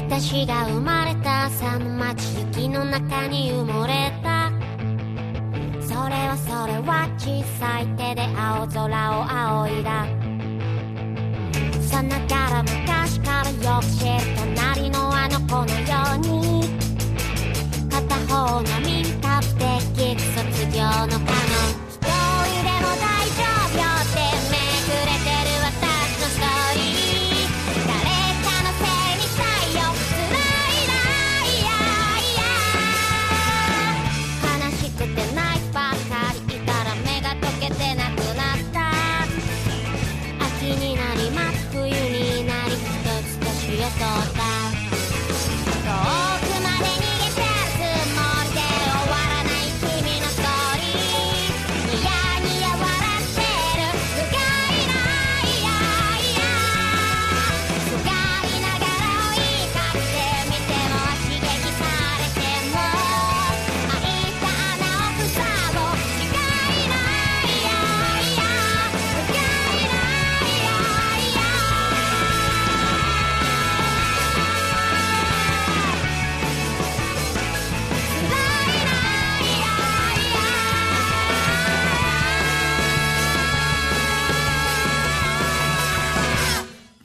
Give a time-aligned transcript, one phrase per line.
[0.00, 4.50] 私が生まれた朝の街雪の中に埋もれた。
[5.82, 8.86] それはそれは小さい手で青空
[9.18, 10.06] を仰いだ。
[11.82, 14.12] さながら昔からよく知る
[14.56, 16.64] 隣のあの子のように。
[17.90, 19.54] 片方の民家不
[19.94, 21.49] 適卒業の可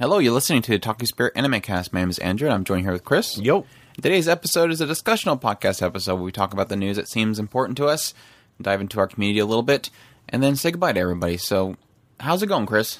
[0.05, 1.91] Hello, you're listening to the Otaku Spirit Anime Cast.
[1.91, 3.39] My name is Andrew, and I'm joined here with Chris.
[3.39, 3.65] Yo.
[3.95, 7.39] Today's episode is a discussional podcast episode where we talk about the news that seems
[7.39, 8.13] important to us,
[8.61, 9.89] dive into our community a little bit,
[10.29, 11.37] and then say goodbye to everybody.
[11.37, 11.75] So,
[12.19, 12.99] how's it going, Chris?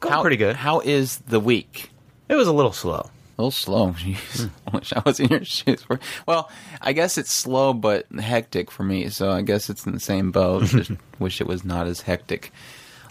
[0.00, 0.56] Going How, pretty good.
[0.56, 1.92] How is the week?
[2.28, 3.08] It was a little slow.
[3.38, 3.92] A little slow.
[3.92, 4.50] Jeez.
[4.66, 5.84] I wish I was in your shoes.
[5.84, 6.50] For, well,
[6.80, 10.32] I guess it's slow but hectic for me, so I guess it's in the same
[10.32, 10.64] boat.
[10.64, 12.50] Just wish it was not as hectic.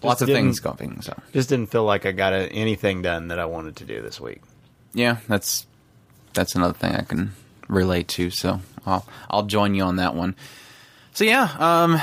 [0.03, 1.02] Lots of things going.
[1.02, 4.02] So Just didn't feel like I got a, anything done that I wanted to do
[4.02, 4.42] this week.
[4.94, 5.66] yeah, that's
[6.33, 7.33] that's another thing I can
[7.67, 8.30] relate to.
[8.30, 10.36] So I'll I'll join you on that one.
[11.14, 12.00] So yeah, um,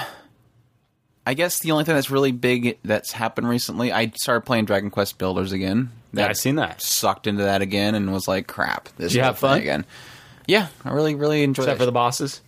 [1.26, 4.90] I guess the only thing that's really big that's happened recently, I started playing Dragon
[4.90, 5.90] Quest Builders again.
[6.12, 6.80] Yeah, I've seen that.
[6.82, 8.88] Sucked into that again and was like, crap.
[8.96, 9.58] This Did you have fun?
[9.58, 9.84] again?
[10.46, 11.78] Yeah, I really really enjoyed Except it.
[11.80, 12.40] for the bosses.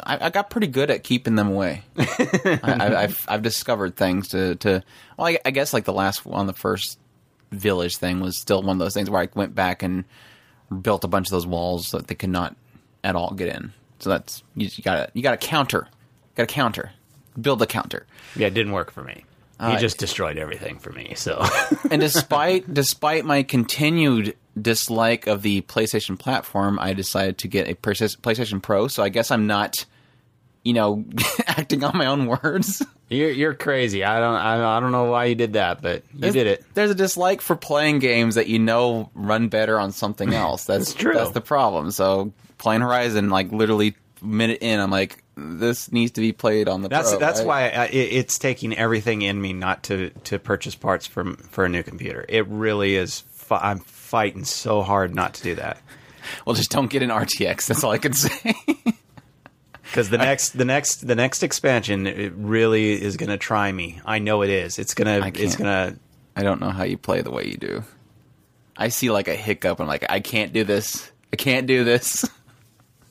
[0.00, 1.82] I, I got pretty good at keeping them away.
[1.98, 4.82] I, I, I've I've discovered things to to.
[5.16, 6.98] Well, I, I guess like the last one, the first
[7.50, 10.04] village thing was still one of those things where I went back and
[10.80, 12.56] built a bunch of those walls that they could not
[13.04, 13.72] at all get in.
[13.98, 15.88] So that's you, you gotta you gotta counter,
[16.34, 16.90] got to counter,
[17.40, 18.06] build a counter.
[18.34, 19.24] Yeah, it didn't work for me.
[19.62, 21.14] He Uh, just destroyed everything for me.
[21.14, 21.44] So
[21.90, 27.74] And despite despite my continued dislike of the PlayStation platform, I decided to get a
[27.74, 28.88] PlayStation Pro.
[28.88, 29.84] So I guess I'm not,
[30.64, 31.04] you know,
[31.46, 32.82] acting on my own words.
[33.08, 34.02] you're you're crazy.
[34.04, 36.64] I don't I, I don't know why you did that, but you did it.
[36.74, 40.64] There's a dislike for playing games that you know run better on something else.
[40.64, 41.14] That's true.
[41.14, 41.90] That's the problem.
[41.92, 46.82] So playing Horizon, like literally minute in, I'm like, this needs to be played on
[46.82, 46.88] the.
[46.88, 47.46] That's Pro, that's right?
[47.46, 51.64] why I, it, it's taking everything in me not to to purchase parts from for
[51.64, 52.24] a new computer.
[52.28, 53.20] It really is.
[53.32, 55.80] Fi- I'm fighting so hard not to do that
[56.46, 57.66] Well, just don't get an RTX.
[57.66, 58.54] That's all I can say.
[59.82, 64.00] because the next the next the next expansion it really is going to try me.
[64.06, 64.78] I know it is.
[64.78, 65.96] It's gonna I it's gonna
[66.36, 67.82] I don't know how you play the way you do.
[68.76, 69.80] I see like a hiccup.
[69.80, 71.10] I'm like, I can't do this.
[71.32, 72.28] I can't do this.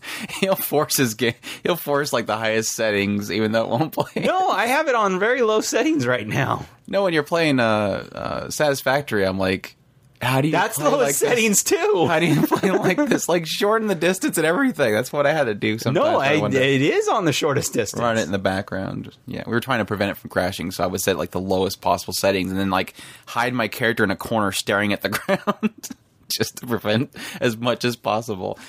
[0.40, 1.34] he'll force his game.
[1.64, 4.24] He'll force like the highest settings, even though it won't play.
[4.24, 6.66] No, I have it on very low settings right now.
[6.88, 9.78] No, when you're playing uh, uh, Satisfactory, I'm like,
[10.22, 10.52] how do you?
[10.52, 11.18] That's play lowest like this?
[11.20, 12.06] settings too.
[12.08, 13.28] How do you play like this?
[13.28, 14.94] Like shorten the distance and everything.
[14.94, 15.80] That's what I had to do.
[15.80, 18.00] Sometimes no, I I, it is on the shortest distance.
[18.00, 19.16] run it in the background.
[19.26, 21.42] Yeah, we were trying to prevent it from crashing, so I would set like the
[21.42, 22.94] lowest possible settings, and then like
[23.26, 25.90] hide my character in a corner staring at the ground,
[26.30, 28.60] just to prevent as much as possible.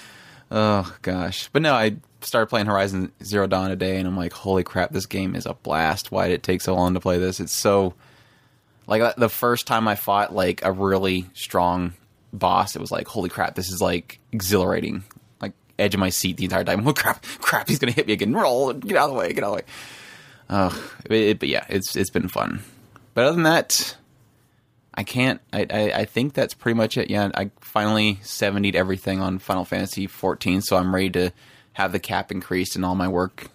[0.54, 4.62] Oh gosh, but no, I started playing Horizon Zero Dawn today, and I'm like, holy
[4.62, 6.12] crap, this game is a blast.
[6.12, 7.40] Why did it take so long to play this?
[7.40, 7.94] It's so
[8.86, 11.94] like the first time I fought like a really strong
[12.34, 15.04] boss, it was like, holy crap, this is like exhilarating.
[15.41, 16.86] Like edge of my seat the entire time.
[16.86, 18.34] Oh crap, crap, he's gonna hit me again.
[18.34, 19.62] Roll, get out of the way, get out of the way.
[20.50, 22.60] Ugh, it, it- but yeah, it's it's been fun.
[23.15, 23.97] But other than that,
[24.94, 25.41] I can't.
[25.53, 27.10] I, I I think that's pretty much it.
[27.10, 31.30] Yeah, I finally 70'd everything on Final Fantasy 14, so I'm ready to
[31.74, 33.48] have the cap increased and all my work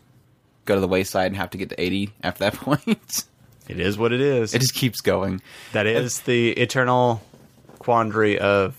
[0.66, 3.24] go to the wayside and have to get to 80 after that point.
[3.68, 4.54] It is what it is.
[4.54, 5.42] it just keeps going.
[5.74, 7.22] that is the eternal
[7.80, 8.76] quandary of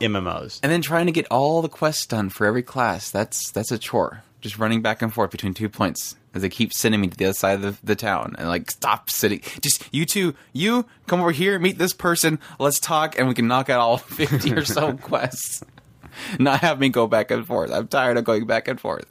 [0.00, 0.60] MMOs.
[0.62, 3.10] And then trying to get all the quests done for every class.
[3.10, 4.22] That's that's a chore.
[4.40, 7.26] Just running back and forth between two points As they keep sending me to the
[7.26, 9.40] other side of the, the town and like stop sitting.
[9.60, 13.46] Just you two, you come over here, meet this person, let's talk, and we can
[13.46, 15.62] knock out all fifty or so quests.
[16.38, 17.70] Not have me go back and forth.
[17.70, 19.06] I'm tired of going back and forth.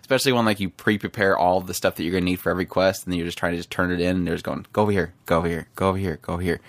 [0.00, 3.04] Especially when like you pre-prepare all the stuff that you're gonna need for every quest,
[3.04, 4.82] and then you're just trying to just turn it in, and they're just going, go
[4.82, 6.60] over here, go over here, go over here, go over here.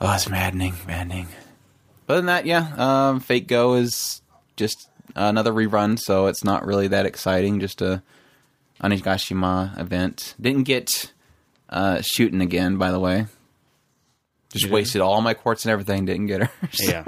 [0.00, 1.28] Oh, it's maddening, maddening.
[2.08, 4.20] Other than that, yeah, um, Fate Go is
[4.56, 7.60] just another rerun, so it's not really that exciting.
[7.60, 8.02] Just a
[8.84, 10.34] Onigashima event.
[10.40, 11.12] Didn't get
[11.70, 13.26] uh, Shuten again, by the way.
[14.52, 16.04] Just wasted all my quartz and everything.
[16.04, 16.50] Didn't get her.
[16.72, 17.04] So Yeah.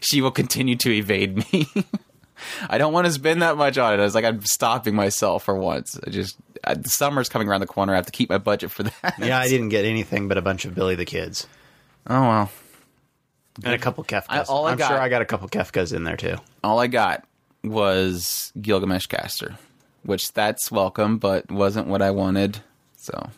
[0.00, 1.66] she will continue to evade me.
[2.68, 4.00] I don't want to spend that much on it.
[4.00, 5.98] I was like, I'm stopping myself for once.
[6.06, 7.92] I just uh, the summer's coming around the corner.
[7.92, 9.14] I have to keep my budget for that.
[9.18, 11.46] yeah, I didn't get anything but a bunch of Billy the Kids
[12.06, 12.50] Oh well.
[13.62, 14.24] and a couple Kefkas.
[14.28, 16.36] I- all I I'm got- sure I got a couple Kefkas in there too.
[16.64, 17.24] all I got
[17.62, 19.56] was Gilgamesh Caster,
[20.04, 22.60] which that's welcome, but wasn't what I wanted.
[22.96, 23.30] So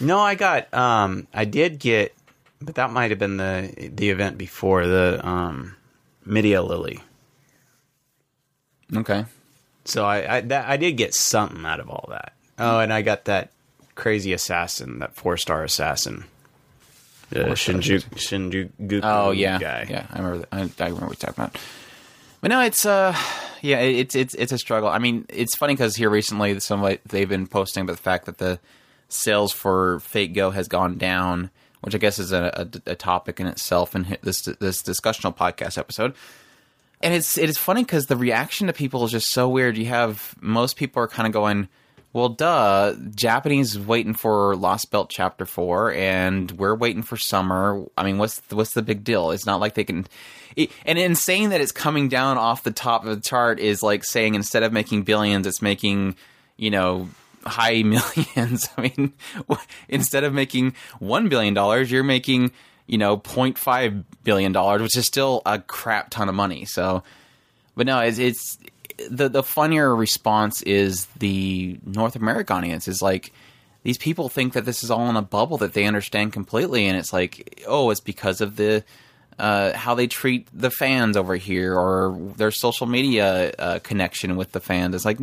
[0.00, 0.72] No, I got.
[0.74, 2.14] Um, I did get,
[2.60, 5.76] but that might have been the the event before the um,
[6.24, 7.00] Medea Lily.
[8.96, 9.24] okay,
[9.84, 12.32] So I I, that, I did get something out of all that.
[12.58, 13.50] Oh, and I got that
[13.94, 16.24] crazy assassin, that four star assassin,
[17.32, 19.00] Four-star Shinjuku Shinjuku.
[19.04, 19.86] oh yeah, guy.
[19.88, 20.38] yeah, I remember.
[20.38, 20.48] That.
[20.52, 21.58] I, I remember what you're talking about.
[22.40, 23.14] But no, it's uh,
[23.62, 24.88] yeah, it's it's it's a struggle.
[24.88, 28.38] I mean, it's funny because here recently, somebody they've been posting about the fact that
[28.38, 28.58] the
[29.08, 33.40] sales for Fate Go has gone down, which I guess is a, a, a topic
[33.40, 36.14] in itself in this this discussional podcast episode.
[37.02, 39.76] and it's it is funny because the reaction to people is just so weird.
[39.76, 41.68] You have most people are kind of going,
[42.12, 47.84] "Well, duh, Japanese waiting for Lost Belt Chapter Four, and we're waiting for summer.
[47.96, 49.30] I mean, what's what's the big deal?
[49.30, 50.06] It's not like they can."
[50.56, 53.82] It, and in saying that it's coming down off the top of the chart is
[53.82, 56.16] like saying instead of making billions, it's making
[56.56, 57.08] you know
[57.44, 58.68] high millions.
[58.76, 59.12] I mean,
[59.88, 62.52] instead of making one billion dollars, you're making
[62.86, 66.64] you know 0.5 billion dollars, which is still a crap ton of money.
[66.64, 67.02] So,
[67.76, 68.58] but no, it's, it's
[69.08, 73.32] the the funnier response is the North American audience is like
[73.82, 76.98] these people think that this is all in a bubble that they understand completely, and
[76.98, 78.84] it's like oh, it's because of the
[79.38, 84.52] uh, how they treat the fans over here or their social media uh, connection with
[84.52, 84.94] the fans.
[84.94, 85.18] It's like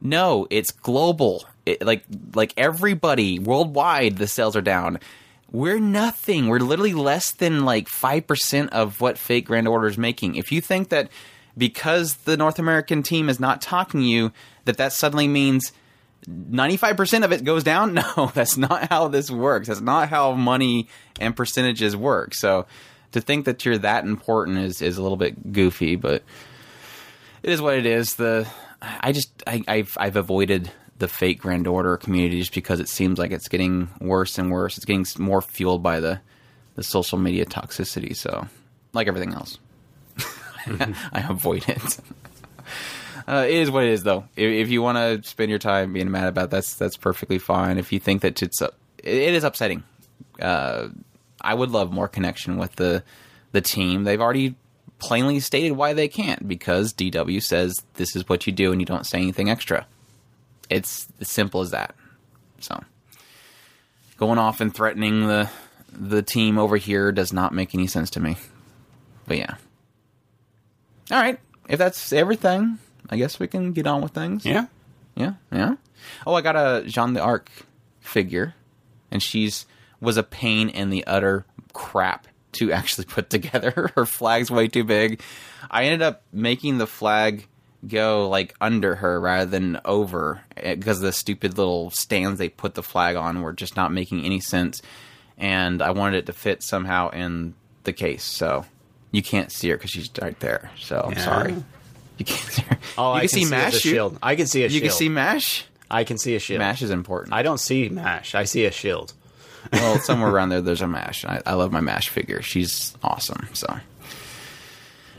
[0.00, 1.44] no, it's global.
[1.64, 2.04] It, like
[2.34, 5.00] like everybody worldwide, the sales are down.
[5.50, 6.48] We're nothing.
[6.48, 10.34] We're literally less than like five percent of what Fate Grand Order is making.
[10.34, 11.10] If you think that
[11.58, 14.32] because the North American team is not talking to you,
[14.64, 15.72] that that suddenly means
[16.28, 17.94] 95% of it goes down?
[18.16, 19.68] No, that's not how this works.
[19.68, 20.88] That's not how money
[21.20, 22.34] and percentages work.
[22.34, 22.66] So
[23.12, 26.22] to think that you're that important is, is a little bit goofy, but
[27.42, 28.14] it is what it is.
[28.14, 28.46] The
[28.80, 33.18] I just I, I've I've avoided the Fate Grand Order community just because it seems
[33.18, 34.76] like it's getting worse and worse.
[34.76, 36.20] It's getting more fueled by the
[36.74, 38.14] the social media toxicity.
[38.16, 38.46] So
[38.92, 39.58] like everything else,
[41.12, 41.98] I avoid it.
[43.26, 44.24] Uh, it is what it is, though.
[44.36, 47.38] If, if you want to spend your time being mad about that, that's that's perfectly
[47.38, 47.76] fine.
[47.76, 48.70] If you think that it's uh,
[49.04, 49.82] it, it is upsetting.
[50.40, 50.88] Uh,
[51.38, 53.04] I would love more connection with the
[53.52, 54.04] the team.
[54.04, 54.54] They've already
[54.98, 58.86] plainly stated why they can't because DW says this is what you do and you
[58.86, 59.86] don't say anything extra.
[60.70, 61.94] It's as simple as that.
[62.60, 62.82] So
[64.16, 65.50] going off and threatening the
[65.92, 68.36] the team over here does not make any sense to me.
[69.26, 69.54] But yeah.
[71.10, 71.38] All right.
[71.68, 72.78] If that's everything,
[73.10, 74.44] I guess we can get on with things.
[74.44, 74.66] Yeah.
[75.14, 75.74] Yeah, yeah.
[76.26, 77.50] Oh, I got a Jean d'Arc
[78.00, 78.54] figure,
[79.10, 79.66] and she's
[80.00, 83.90] was a pain in the utter crap to actually put together.
[83.96, 85.20] Her flag's way too big.
[85.70, 87.46] I ended up making the flag
[87.86, 92.74] go like under her rather than over eh, because the stupid little stands they put
[92.74, 94.80] the flag on were just not making any sense,
[95.36, 98.24] and I wanted it to fit somehow in the case.
[98.24, 98.66] So
[99.10, 100.70] you can't see her because she's right there.
[100.78, 101.24] So I'm Yeah.
[101.24, 101.54] sorry.
[102.18, 102.78] You can't see her.
[102.98, 103.74] Oh, you I can, see it Mash.
[103.78, 104.18] shield.
[104.22, 104.82] I can see a You shield.
[104.82, 105.64] can see Mash.
[105.90, 106.58] I can see a shield.
[106.58, 107.32] Mash is important.
[107.34, 108.34] I don't see mash.
[108.34, 109.14] I see a shield.
[109.72, 111.24] well, somewhere around there, there's a Mash.
[111.24, 112.42] I, I love my Mash figure.
[112.42, 113.48] She's awesome.
[113.54, 113.78] So,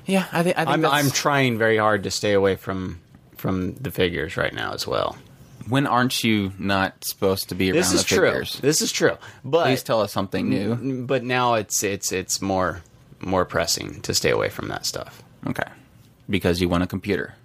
[0.06, 3.00] yeah, I think I think I'm I'm trying very hard to stay away from
[3.38, 5.18] from the figures right now as well.
[5.68, 7.78] when aren't you not supposed to be around?
[7.78, 8.28] This is the true.
[8.30, 8.60] figures?
[8.60, 9.18] This is true.
[9.46, 11.06] But Please tell us something new.
[11.06, 12.82] but now it's it's it's more
[13.22, 15.24] more pressing to stay away from that stuff.
[15.48, 15.68] Okay,
[16.30, 17.36] because you want a computer.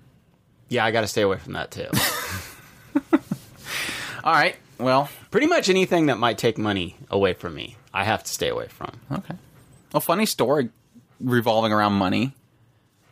[0.68, 1.86] Yeah, I got to stay away from that too.
[4.24, 4.56] All right.
[4.78, 8.48] Well, Pretty much anything that might take money away from me, I have to stay
[8.48, 8.92] away from.
[9.10, 9.34] okay.
[9.92, 10.70] A funny story
[11.20, 12.32] revolving around money.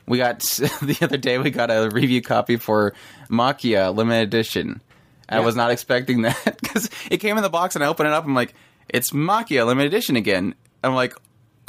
[0.07, 1.38] We got the other day.
[1.38, 2.95] We got a review copy for
[3.28, 4.81] Maquia limited edition,
[5.28, 8.12] I was not expecting that because it came in the box and I open it
[8.12, 8.25] up.
[8.25, 8.54] I'm like,
[8.88, 10.54] it's Maquia limited edition again.
[10.85, 11.14] I'm like,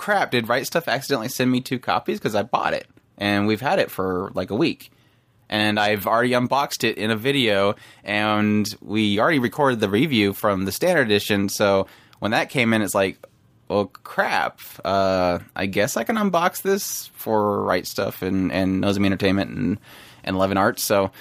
[0.04, 0.32] crap!
[0.32, 3.80] Did Right Stuf accidentally send me two copies because I bought it and we've had
[3.80, 4.92] it for like a week.
[5.50, 10.66] And I've already unboxed it in a video, and we already recorded the review from
[10.66, 11.48] the standard edition.
[11.48, 11.88] So
[12.20, 13.18] when that came in, it's like,
[13.70, 14.60] well, crap.
[14.84, 19.80] Uh, I guess I can unbox this for Right Stuf and and Nozomi Entertainment and
[20.26, 20.84] and Eleven Arts.
[20.84, 21.12] So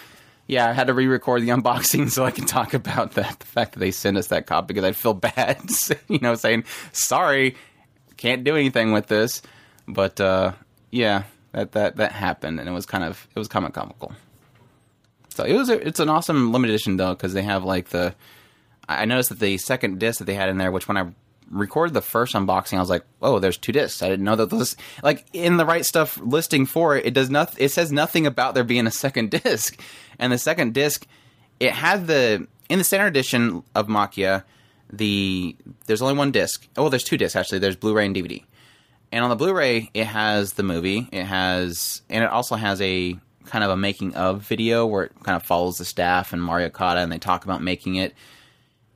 [0.49, 3.39] yeah, I had to re-record the unboxing so I can talk about that.
[3.39, 5.61] The fact that they sent us that copy because I feel bad,
[6.09, 7.55] you know, saying sorry,
[8.23, 9.43] can't do anything with this.
[9.89, 10.53] But uh,
[10.91, 14.13] yeah, that that that happened, and it was kind of it was kind of comical.
[15.31, 18.15] So it was a, it's an awesome limited edition though because they have like the
[18.89, 21.07] I noticed that the second disc that they had in there, which when I
[21.51, 24.03] recorded the first unboxing, I was like, "Oh, there's two discs.
[24.03, 27.07] I didn't know that this like in the Right Stuf listing for it.
[27.07, 27.55] It does not.
[27.59, 29.81] It says nothing about there being a second disc,
[30.19, 31.07] and the second disc
[31.59, 34.45] it had the in the standard edition of Maquia.
[34.93, 35.57] The
[35.87, 36.67] there's only one disc.
[36.77, 37.61] Oh, well, there's two discs actually.
[37.61, 38.45] There's Blu-ray and DVD.
[39.11, 41.07] And on the Blu-ray, it has the movie.
[41.13, 45.13] It has, and it also has a kind of a making of video where it
[45.23, 48.15] kind of follows the staff and Mari Okada, and they talk about making it.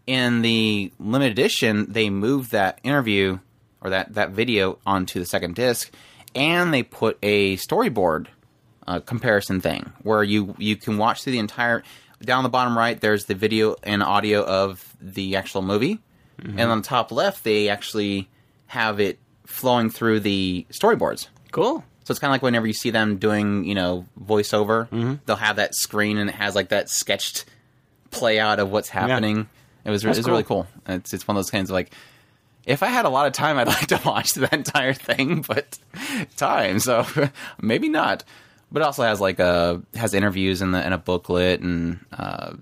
[0.07, 3.39] In the limited edition, they moved that interview
[3.81, 5.93] or that that video onto the second disc,
[6.35, 8.29] and they put a storyboard
[8.87, 11.83] uh, comparison thing where you you can watch through the entire.
[12.23, 16.01] Down the bottom right, there's the video and audio of the actual movie,
[16.41, 16.59] mm-hmm.
[16.59, 18.29] and on the top left, they actually
[18.67, 21.29] have it flowing through the storyboards.
[21.53, 21.85] Cool.
[22.05, 25.15] So it's kind of like whenever you see them doing, you know, voiceover, mm-hmm.
[25.27, 27.45] they'll have that screen and it has like that sketched
[28.11, 29.49] play out of what's happening.
[29.85, 30.67] It was, it was That's really cool.
[30.87, 31.93] It's it's one of those kinds of like,
[32.65, 35.79] if I had a lot of time, I'd like to watch that entire thing, but
[36.37, 37.07] time, so
[37.61, 38.25] maybe not.
[38.77, 42.53] But it also has like a has interviews and and a booklet and uh,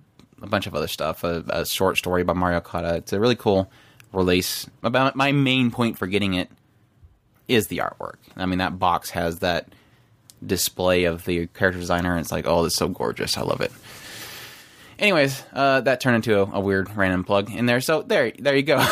[0.41, 1.25] a bunch of other stuff.
[1.25, 2.95] A, a short story by Mari Okada.
[2.95, 3.69] It's a really cool
[4.13, 4.71] release.
[4.85, 6.53] About my main point for getting it
[7.49, 8.19] is the artwork.
[8.37, 9.75] I mean, that box has that
[10.47, 13.37] display of the character designer, and it's like, oh, it's so gorgeous.
[13.37, 13.73] I love it.
[15.01, 17.81] Anyways, uh, that turned into a, a weird random plug in there.
[17.81, 18.87] So there, there you go.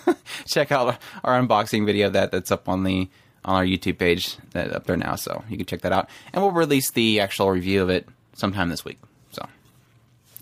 [0.46, 3.10] check out our unboxing video that that's up on the
[3.44, 6.08] on our YouTube page that up there now, so you can check that out.
[6.32, 8.98] And we'll release the actual review of it sometime this week.
[9.32, 9.46] So,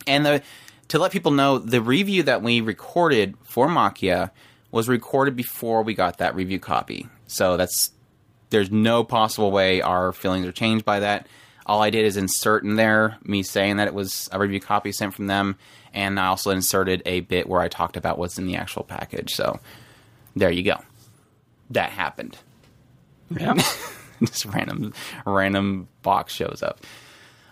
[0.06, 0.42] and the
[0.88, 4.30] to let people know, the review that we recorded for Maquia
[4.72, 7.08] was recorded before we got that review copy.
[7.26, 7.92] So that's
[8.50, 11.28] there's no possible way our feelings are changed by that.
[11.64, 14.90] All I did is insert in there me saying that it was a review copy
[14.90, 15.56] sent from them,
[15.94, 19.34] and I also inserted a bit where I talked about what's in the actual package.
[19.34, 19.60] So
[20.34, 20.76] there you go.
[21.70, 22.36] That happened.
[23.30, 23.54] Yeah.
[24.20, 24.92] This random
[25.24, 26.84] random box shows up.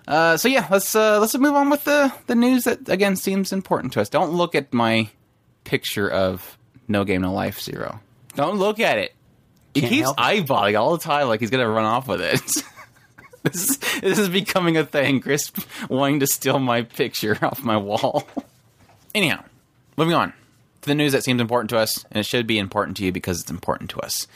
[0.07, 3.55] Uh, so yeah, let's uh, let's move on with the the news that again seems
[3.55, 4.11] important to us.
[4.11, 5.09] Don't look at my
[5.65, 8.01] picture of No Game No Life Zero.
[8.35, 9.15] Don't look at it.
[9.73, 10.23] He Can't keeps help it.
[10.47, 12.43] eyeballing all the time like he's gonna run off with it.
[13.45, 15.21] this, is, this is becoming a thing.
[15.21, 15.51] Chris
[15.89, 18.29] wanting to steal my picture off my wall.
[19.15, 19.43] Anyhow,
[19.97, 20.35] moving on
[20.83, 23.13] to the news that seems important to us, and it should be important to you
[23.13, 24.27] because it's important to us.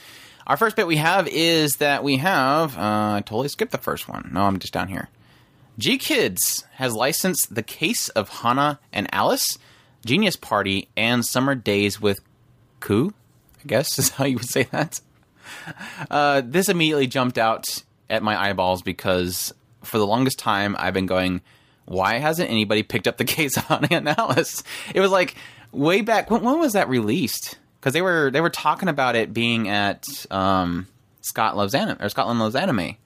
[0.46, 2.76] Our first bit we have is that we have.
[2.76, 4.30] Uh, I totally skipped the first one.
[4.32, 5.08] No, I'm just down here.
[5.78, 9.58] GKIDS has licensed The Case of Hana and Alice,
[10.04, 12.20] Genius Party, and Summer Days with
[12.80, 13.14] Coo.
[13.60, 15.00] I guess is how you would say that.
[16.10, 21.06] Uh, this immediately jumped out at my eyeballs because for the longest time I've been
[21.06, 21.40] going,
[21.84, 24.62] why hasn't anybody picked up the case of Hana and Alice?
[24.94, 25.36] It was like
[25.72, 27.58] way back when, when was that released?
[27.82, 30.86] Because they were they were talking about it being at um,
[31.20, 32.96] Scott Loves Anime or Scotland Loves Anime,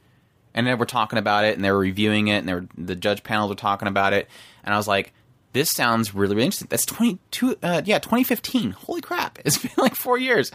[0.53, 2.95] and they were talking about it and they were reviewing it and they were, the
[2.95, 4.29] judge panels were talking about it,
[4.65, 5.15] and I was like,
[5.55, 6.69] this sounds really, really interesting.
[6.69, 8.73] That's twenty two, uh, yeah, twenty fifteen.
[8.73, 9.39] Holy crap!
[9.47, 10.53] It's been like four years.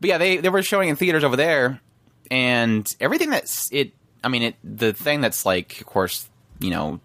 [0.00, 1.80] But yeah, they they were showing in theaters over there,
[2.32, 3.92] and everything that's it.
[4.24, 6.98] I mean, it the thing that's like, of course, you know,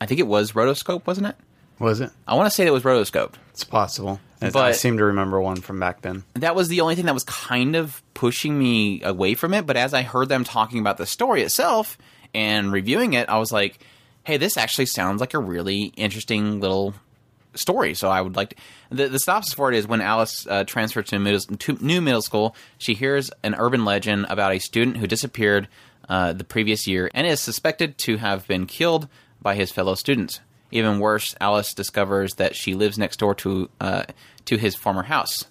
[0.00, 1.36] I think it was rotoscope, wasn't it?
[1.84, 2.10] Was it?
[2.26, 3.34] I want to say that it was rotoscope.
[3.50, 4.18] It's possible.
[4.40, 6.24] I seem to remember one from back then.
[6.34, 9.66] that was the only thing that was kind of pushing me away from it.
[9.66, 11.98] But as I heard them talking about the story itself
[12.34, 13.78] and reviewing it, I was like,
[14.24, 16.94] hey, this actually sounds like a really interesting little
[17.52, 17.92] story.
[17.92, 18.56] So I would like to.
[18.90, 22.22] The, the synopsis for it is when Alice uh, transferred to, middle, to new middle
[22.22, 25.68] school, she hears an urban legend about a student who disappeared
[26.08, 29.06] uh, the previous year and is suspected to have been killed
[29.42, 30.40] by his fellow students.
[30.70, 34.04] Even worse, Alice discovers that she lives next door to uh,
[34.46, 35.44] to his former house,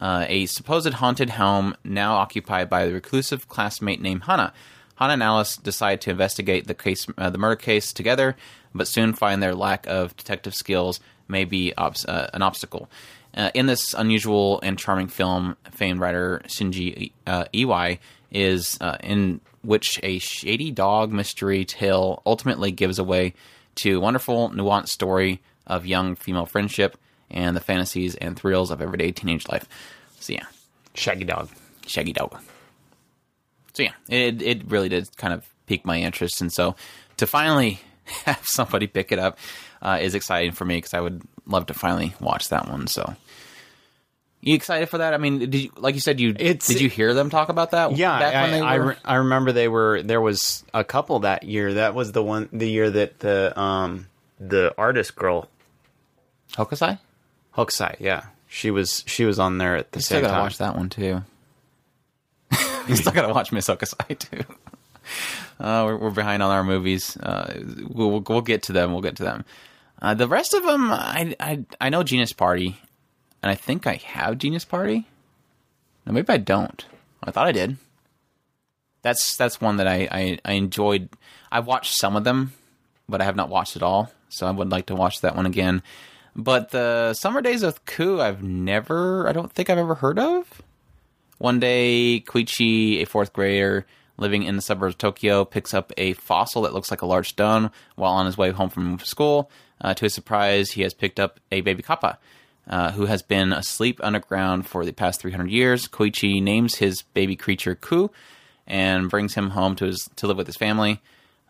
[0.00, 4.52] uh, a supposed haunted home now occupied by a reclusive classmate named Hana.
[4.96, 8.36] Hana and Alice decide to investigate the case, uh, the murder case together,
[8.74, 11.92] but soon find their lack of detective skills may be uh,
[12.34, 12.90] an obstacle.
[13.34, 17.98] Uh, in this unusual and charming film, famed writer Shunji uh, Iwai
[18.30, 23.34] is in which a shady dog mystery tale ultimately gives away
[23.76, 26.96] to a wonderful, nuanced story of young female friendship
[27.30, 29.68] and the fantasies and thrills of everyday teenage life.
[30.20, 30.46] So yeah,
[30.94, 31.48] Shaggy Dog.
[31.86, 32.38] Shaggy Dog.
[33.74, 36.76] So yeah, it it really did kind of pique my interest, and so
[37.16, 37.80] to finally
[38.24, 39.38] have somebody pick it up
[39.80, 42.86] uh, is exciting for me because I would love to finally watch that one.
[42.86, 43.16] So.
[44.44, 45.14] You excited for that?
[45.14, 47.70] I mean, did you, like you said, you It's- did you hear them talk about
[47.70, 47.96] that?
[47.96, 51.20] Yeah, back I, when they I, re- I remember they were there was a couple
[51.20, 51.74] that year.
[51.74, 54.08] That was the one the year that the um
[54.40, 55.48] the artist girl
[56.54, 56.98] Hokusai?
[57.56, 58.24] Hokusai, yeah.
[58.48, 60.42] She was she was on there at the Still same gotta time.
[60.42, 61.22] watch that one too.
[62.88, 64.44] you still gotta watch Miss Hokusai too.
[65.60, 67.16] Uh, we're, we're behind on our movies.
[67.16, 68.92] Uh, we'll, we'll we'll get to them.
[68.92, 69.44] We'll get to them.
[70.00, 72.76] Uh, the rest of them, I, I I know Genius Party,
[73.42, 75.06] and I think I have Genius Party.
[76.06, 76.84] No, maybe I don't.
[77.22, 77.76] I thought I did.
[79.02, 81.08] That's that's one that I, I, I enjoyed.
[81.50, 82.52] I've watched some of them,
[83.08, 84.12] but I have not watched it all.
[84.28, 85.82] So I would like to watch that one again.
[86.34, 90.62] But the Summer Days of Coo, I've never, I don't think I've ever heard of.
[91.36, 96.14] One day, Koichi, a fourth grader living in the suburbs of Tokyo, picks up a
[96.14, 99.50] fossil that looks like a large stone while on his way home from school.
[99.80, 102.18] Uh, to his surprise, he has picked up a baby kappa.
[102.68, 105.88] Uh, who has been asleep underground for the past 300 years.
[105.88, 108.08] Koichi names his baby creature Coo
[108.68, 111.02] and brings him home to his to live with his family.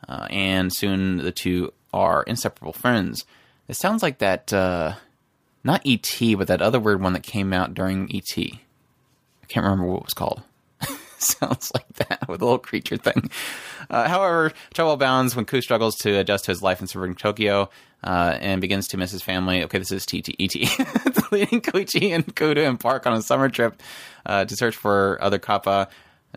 [0.08, 3.26] Uh, and soon the two are inseparable friends.
[3.68, 4.94] It sounds like that, uh,
[5.62, 8.38] not ET, but that other weird one that came out during ET.
[8.38, 10.42] I can't remember what it was called.
[11.18, 13.30] sounds like that with a little creature thing.
[13.88, 17.70] Uh, however, trouble abounds when Coo struggles to adjust to his life in suburban Tokyo
[18.04, 19.64] uh, and begins to miss his family.
[19.64, 20.54] Okay, this is TT, ET.
[21.32, 23.80] Leading Koichi and Coo to embark on a summer trip
[24.26, 25.88] uh, to search for other kappa.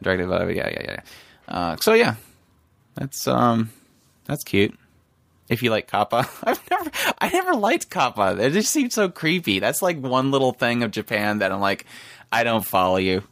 [0.01, 0.99] Directed by, yeah, yeah, yeah.
[1.47, 2.15] Uh, so, yeah,
[2.95, 3.71] that's um,
[4.25, 4.77] that's cute.
[5.47, 8.37] If you like kappa, I've never, I never liked kappa.
[8.39, 9.59] It just seems so creepy.
[9.59, 11.85] That's like one little thing of Japan that I'm like,
[12.31, 13.23] I don't follow you.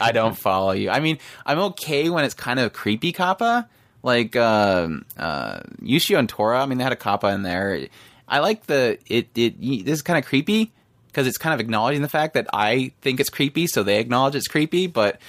[0.00, 0.90] I don't follow you.
[0.90, 3.68] I mean, I'm okay when it's kind of creepy kappa,
[4.02, 6.62] like um, uh, Ushio and Tora.
[6.62, 7.86] I mean, they had a kappa in there.
[8.28, 9.28] I like the it.
[9.34, 10.72] It this is kind of creepy
[11.08, 14.34] because it's kind of acknowledging the fact that I think it's creepy, so they acknowledge
[14.36, 15.20] it's creepy, but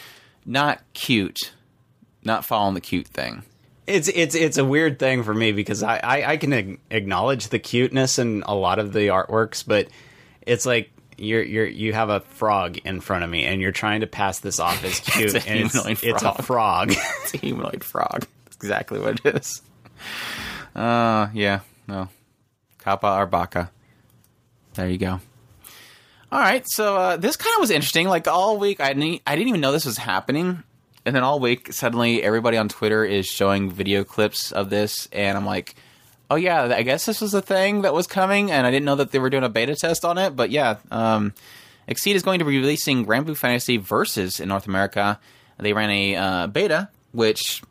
[0.45, 1.53] not cute.
[2.23, 3.43] Not following the cute thing.
[3.87, 7.47] It's it's it's a weird thing for me because I, I, I can ag- acknowledge
[7.49, 9.87] the cuteness in a lot of the artworks, but
[10.43, 14.01] it's like you're you're you have a frog in front of me and you're trying
[14.01, 16.89] to pass this off as cute, It's a and it's, humanoid it's a frog.
[17.23, 18.27] It's a humanoid frog.
[18.61, 19.61] Exactly what it is.
[20.75, 22.09] Uh, yeah, no.
[22.79, 23.71] Kappa or Baka.
[24.73, 25.19] There you go.
[26.31, 28.07] All right, so uh, this kind of was interesting.
[28.07, 30.63] Like all week, I didn't, I didn't even know this was happening,
[31.05, 35.37] and then all week, suddenly everybody on Twitter is showing video clips of this, and
[35.37, 35.75] I'm like,
[36.29, 38.95] oh yeah, I guess this was a thing that was coming, and I didn't know
[38.95, 40.33] that they were doing a beta test on it.
[40.33, 41.33] But yeah, um,
[41.89, 45.19] XSEED is going to be releasing Grand Fantasy Versus in North America.
[45.57, 47.61] They ran a uh, beta, which,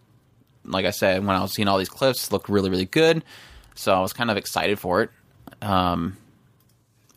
[0.71, 3.25] like I said, when I was seeing all these clips, looked really, really good.
[3.75, 5.11] So I was kind of excited for it.
[5.63, 6.17] Um,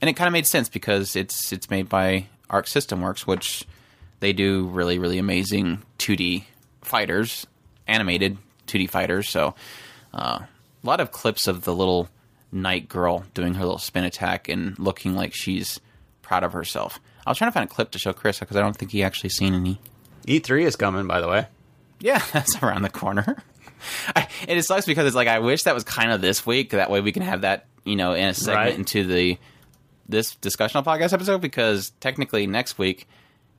[0.02, 3.66] and it kind of made sense because it's it's made by Arc System Works, which
[4.20, 6.44] they do really, really amazing 2D
[6.82, 7.48] fighters,
[7.88, 8.38] animated
[8.68, 9.30] 2D fighters.
[9.30, 9.56] So
[10.14, 10.48] uh, a
[10.88, 12.10] lot of clips of the little
[12.52, 15.80] night girl doing her little spin attack and looking like she's
[16.22, 17.00] proud of herself.
[17.26, 19.04] I was trying to find a clip to show Chris because I don't think he
[19.04, 19.80] actually seen any.
[20.28, 21.48] E3 E is coming, by the way.
[22.04, 23.42] Yeah, that's around the corner.
[24.16, 26.70] I, and it sucks because it's like I wish that was kind of this week.
[26.72, 28.76] That way we can have that you know in a segment Right.
[28.78, 29.38] into the
[30.08, 33.08] this discussion on podcast episode because technically next week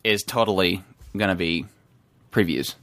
[0.04, 0.82] is totally
[1.16, 1.64] going to be
[2.30, 2.74] previews.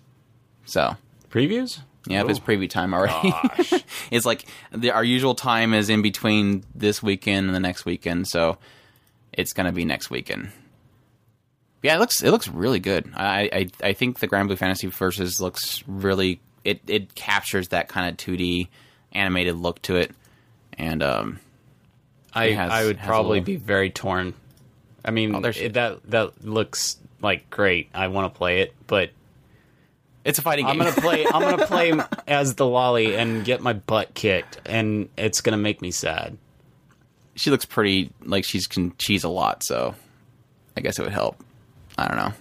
[0.66, 0.98] So
[1.30, 1.80] Previews?
[2.08, 3.74] yeah, it's preview time already, Gosh.
[4.12, 8.28] it's like the, our usual time is in between this weekend and the next weekend,
[8.28, 8.58] so
[9.32, 10.52] it's going to be next weekend.
[11.84, 13.12] Yeah, it looks it looks really good.
[13.16, 13.50] I
[13.82, 18.18] I, I think the Granblue Fantasy Versus looks really it it captures that kind of
[18.18, 18.68] 2D
[19.14, 20.12] animated look to it,
[20.78, 21.40] and um
[22.34, 24.34] I has- I would probably little- be very torn.
[25.04, 27.90] I mean, Oh, it, that that looks like great.
[27.94, 29.10] I want to play it, but
[30.24, 30.74] it's a fighting game.
[30.74, 31.26] I'm gonna play.
[31.34, 31.94] I'm gonna play
[32.28, 36.38] as the lolly and get my butt kicked, and it's gonna make me sad.
[37.36, 39.96] she looks pretty like she's can cheese a lot, so
[40.78, 41.44] I guess it would help.
[41.98, 42.34] I don't know.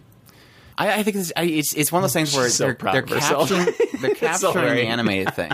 [0.78, 3.02] I, I think it's, I, it's it's one of those things where so they're, they're
[3.02, 3.66] capturing
[4.00, 5.52] they're capturing the animated thing.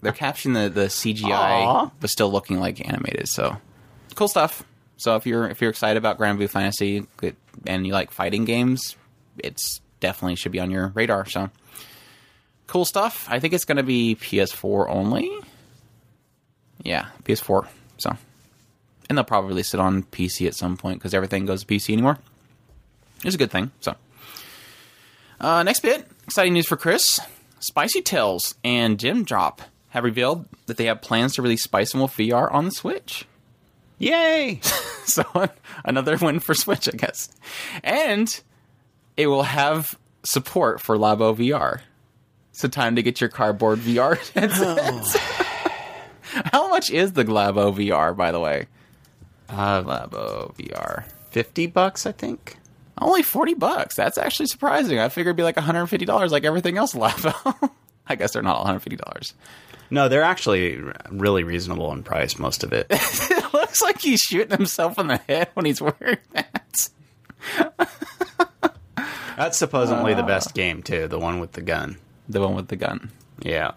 [0.00, 1.90] They're capturing the, the CGI, Aw.
[2.00, 3.28] but still looking like animated.
[3.28, 3.58] So
[4.14, 4.64] cool stuff.
[4.96, 7.06] So if you're if you're excited about Granblue Fantasy
[7.66, 8.96] and you like fighting games,
[9.38, 11.26] it's definitely should be on your radar.
[11.26, 11.50] So
[12.66, 13.26] cool stuff.
[13.30, 15.30] I think it's going to be PS4 only.
[16.82, 17.66] Yeah, PS4.
[17.98, 18.16] So
[19.08, 21.92] and they'll probably release it on PC at some point because everything goes to PC
[21.92, 22.18] anymore.
[23.24, 23.72] It's a good thing.
[23.80, 23.94] So.
[25.40, 27.20] Uh, next bit, exciting news for Chris.
[27.58, 29.58] Spicy Tails and Gemdrop
[29.88, 33.26] have revealed that they have plans to release Spice and Wolf VR on the Switch.
[33.98, 34.60] Yay!
[35.06, 35.22] So
[35.84, 37.28] another win for Switch, I guess.
[37.82, 38.40] And
[39.18, 41.80] it will have support for Labo VR.
[42.52, 45.16] So time to get your cardboard VR headsets.
[46.52, 48.66] How much is the Labo VR, by the way?
[49.50, 51.04] Uh, Labo VR.
[51.32, 52.56] 50 bucks, I think.
[53.00, 53.96] Only 40 bucks.
[53.96, 54.98] That's actually surprising.
[54.98, 57.70] I figured it'd be like $150 like everything else Labo.
[58.06, 59.32] I guess they're not $150.
[59.90, 60.80] No, they're actually
[61.10, 62.86] really reasonable in price, most of it.
[63.44, 66.88] It looks like he's shooting himself in the head when he's wearing that.
[69.36, 70.26] That's supposedly the uh.
[70.26, 71.96] best game, too, the one with the gun.
[72.28, 73.10] The one with the gun.
[73.40, 73.72] Yeah.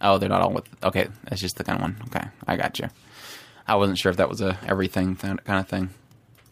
[0.00, 0.64] Oh, they're not all with.
[0.82, 1.96] Okay, that's just the gun one.
[2.06, 2.88] Okay, I got you.
[3.66, 5.90] I wasn't sure if that was a everything th- kind of thing.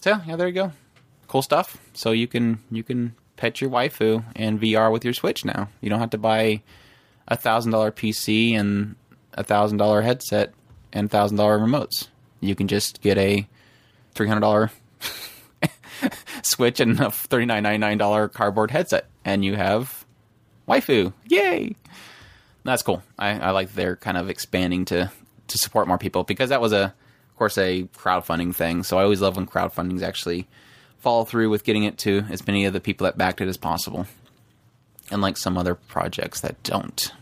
[0.01, 0.73] So yeah, there you go.
[1.29, 1.79] Cool stuff.
[1.93, 5.69] So you can you can pet your waifu in VR with your Switch now.
[5.81, 6.63] You don't have to buy
[7.29, 8.97] a thousand dollar PC and
[9.35, 10.53] a thousand dollar headset
[10.93, 12.09] and thousand dollar remotes.
[12.41, 13.47] You can just get a
[14.15, 14.71] three hundred dollar
[16.43, 20.07] Switch and a thirty nine ninety nine dollar cardboard headset, and you have
[20.67, 21.13] waifu.
[21.29, 21.77] Yay!
[22.65, 23.03] That's cool.
[23.19, 25.11] I, I like they're kind of expanding to
[25.49, 28.83] to support more people because that was a, of course, a crowdfunding thing.
[28.83, 30.47] So I always love when crowdfundings actually
[30.99, 33.57] follow through with getting it to as many of the people that backed it as
[33.57, 34.07] possible,
[35.11, 37.13] unlike some other projects that don't.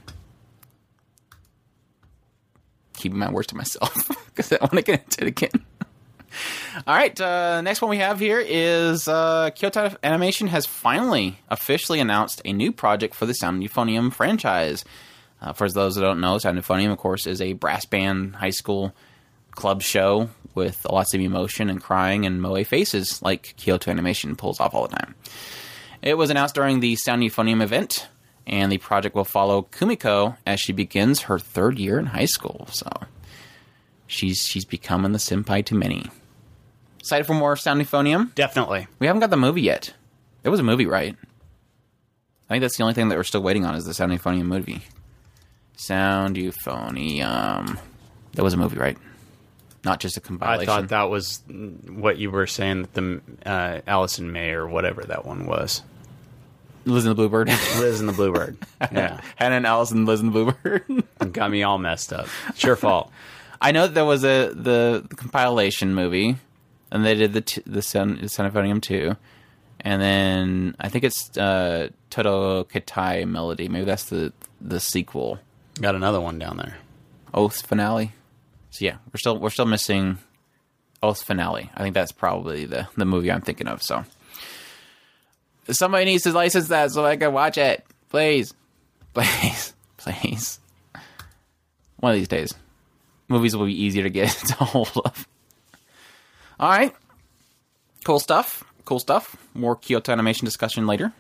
[2.95, 3.95] Keeping my words to myself
[4.27, 5.65] because I want to get into it again.
[6.87, 12.01] All right, uh, next one we have here is uh, Kyoto Animation has finally officially
[12.01, 14.85] announced a new project for the Sound Euphonium franchise.
[15.41, 18.51] Uh, for those that don't know, Sound Euphonium, of course, is a brass band high
[18.51, 18.95] school
[19.53, 24.59] club show with lots of emotion and crying and moe faces, like Kyoto Animation pulls
[24.59, 25.15] off all the time.
[26.03, 28.09] It was announced during the Sound Euphonium event,
[28.47, 32.67] and the project will follow Kumiko as she begins her third year in high school.
[32.73, 32.89] So
[34.07, 36.11] she's she's becoming the senpai to many.
[37.01, 38.35] Excited for more Sound Euphonium?
[38.35, 38.89] Definitely.
[38.99, 39.95] We haven't got the movie yet.
[40.43, 41.17] There was a movie, right?
[42.49, 44.47] I think that's the only thing that we're still waiting on is the Sound Euphonium
[44.47, 44.83] movie.
[45.77, 47.79] Sound Euphonium.
[48.35, 48.97] That was a movie, right?
[49.87, 50.63] Not just a compilation.
[50.63, 51.43] I thought that was
[51.89, 55.81] what you were saying that the uh, Allison May or whatever that one was.
[56.85, 57.49] Liz and the Bluebird.
[57.79, 58.59] Liz and the Bluebird.
[58.93, 59.21] Yeah.
[59.37, 61.05] Hannah and Allison, Liz and the Bluebird.
[61.33, 62.27] Got me all messed up.
[62.49, 63.13] It's your fault.
[63.61, 66.37] I know that there was a the, the compilation movie,
[66.91, 69.17] and they did the t- the Son the Son of Euphonium two,
[69.81, 73.69] and then I think it's uh, Todoketai Melody.
[73.69, 75.39] Maybe that's the the sequel.
[75.81, 76.77] Got another one down there.
[77.33, 78.13] Oath finale.
[78.77, 80.19] So yeah, we're still we're still missing
[81.03, 81.71] Oath finale.
[81.75, 83.83] I think that's probably the the movie I'm thinking of.
[83.83, 84.05] So
[85.71, 88.53] somebody needs to license that so I can watch it, please,
[89.15, 90.61] please, please.
[92.01, 92.53] One of these days,
[93.29, 95.27] movies will be easier to get a hold of.
[96.61, 96.95] All right,
[98.05, 98.63] cool stuff.
[98.85, 99.37] Cool stuff.
[99.55, 101.15] More Kyoto Animation discussion later.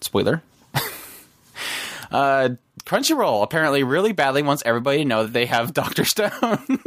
[0.00, 0.42] Spoiler.
[2.10, 2.50] Uh,
[2.86, 6.80] Crunchyroll apparently really badly wants everybody to know that they have Doctor Stone.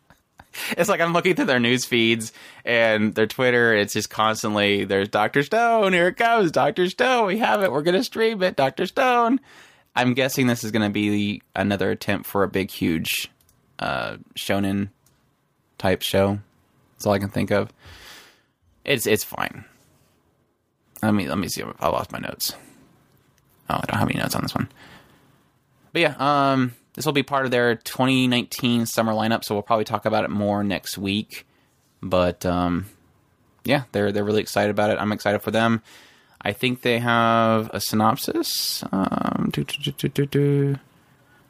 [0.76, 2.32] it's like I'm looking through their news feeds
[2.64, 3.74] and their Twitter.
[3.74, 5.92] It's just constantly there's Doctor Stone.
[5.92, 7.26] Here it comes, Doctor Stone.
[7.26, 7.72] We have it.
[7.72, 9.40] We're gonna stream it, Doctor Stone.
[9.94, 13.30] I'm guessing this is gonna be another attempt for a big, huge
[13.78, 14.88] uh, shonen
[15.78, 16.38] type show.
[16.94, 17.72] That's all I can think of.
[18.84, 19.64] It's it's fine.
[21.02, 21.64] Let me let me see.
[21.80, 22.54] I lost my notes.
[23.68, 24.68] Oh, I don't have any notes on this one.
[25.92, 29.84] But yeah, um, this will be part of their 2019 summer lineup, so we'll probably
[29.84, 31.46] talk about it more next week.
[32.02, 32.86] But um,
[33.64, 34.98] yeah, they're they're really excited about it.
[34.98, 35.82] I'm excited for them.
[36.40, 38.82] I think they have a synopsis.
[38.90, 40.78] Um, do, do, do.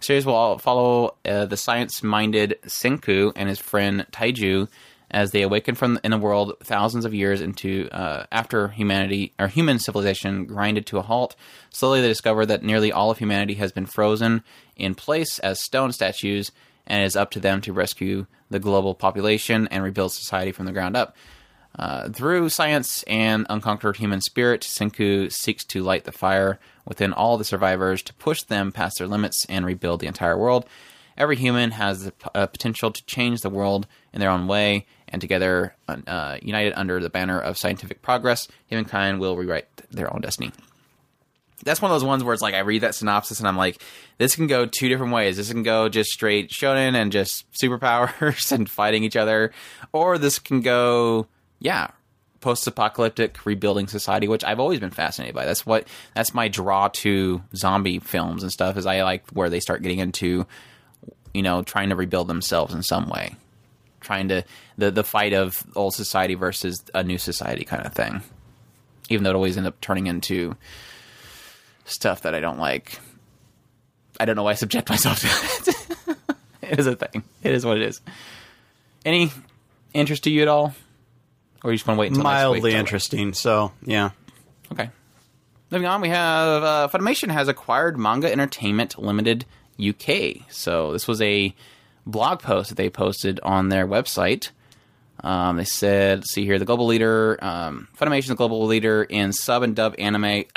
[0.01, 4.69] Series will follow uh, the science-minded Senku and his friend Taiju
[5.13, 9.47] as they awaken from in the world thousands of years into uh, after humanity or
[9.49, 11.37] human civilization grinded to a halt.
[11.71, 14.43] Slowly, they discover that nearly all of humanity has been frozen
[14.77, 16.51] in place as stone statues,
[16.87, 20.67] and it is up to them to rescue the global population and rebuild society from
[20.67, 21.15] the ground up.
[21.79, 27.39] Uh, through science and unconquered human spirit, Senku seeks to light the fire within all
[27.39, 30.67] the survivors to push them past their limits and rebuild the entire world.
[31.17, 34.87] Every human has the p- uh, potential to change the world in their own way,
[35.13, 40.23] and together, uh, united under the banner of scientific progress, humankind will rewrite their own
[40.23, 40.51] destiny.
[41.65, 43.81] That's one of those ones where it's like I read that synopsis and I'm like,
[44.19, 45.37] this can go two different ways.
[45.37, 49.53] This can go just straight shonen and just superpowers and fighting each other,
[49.93, 51.29] or this can go,
[51.61, 51.89] yeah,
[52.41, 55.47] post-apocalyptic rebuilding society, which I've always been fascinated by.
[55.47, 58.77] That's what that's my draw to zombie films and stuff.
[58.77, 60.47] Is I like where they start getting into,
[61.33, 63.37] you know, trying to rebuild themselves in some way,
[64.03, 64.45] trying to
[64.77, 68.23] the the fight of old society versus a new society kind of thing.
[69.09, 70.57] Even though it always ends up turning into
[71.85, 72.99] stuff that I don't like.
[74.21, 76.17] I don't know why I subject myself to it.
[76.73, 77.25] it is a thing.
[77.43, 78.01] It is what it is.
[79.05, 79.33] Any
[79.93, 80.75] interest to you at all?
[81.65, 83.35] Or you just want to wait until next Mildly interesting.
[83.35, 84.11] So yeah,
[84.73, 84.91] Okay.
[85.71, 89.45] Moving on, we have uh, Funimation has acquired Manga Entertainment Limited
[89.83, 90.51] UK.
[90.51, 91.55] So this was a
[92.07, 94.51] blog post that they posted on their website.
[95.21, 99.63] Um, they said, see here, the global leader, um, Funimation the global leader in sub
[99.63, 100.45] and dub anime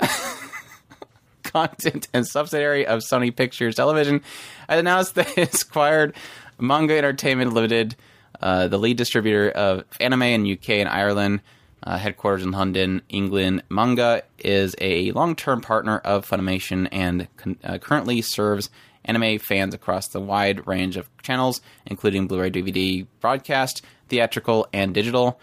[1.44, 4.22] content and subsidiary of Sony Pictures Television,
[4.68, 6.16] has announced that it's acquired
[6.58, 7.94] Manga Entertainment Limited,
[8.40, 11.40] uh, the lead distributor of anime in UK and Ireland,
[11.84, 13.62] uh, headquarters in London, England.
[13.68, 18.70] Manga is a long-term partner of Funimation and con- uh, currently serves
[19.04, 25.40] anime fans across the wide range of channels, including Blu-ray, DVD, broadcast, theatrical, and digital.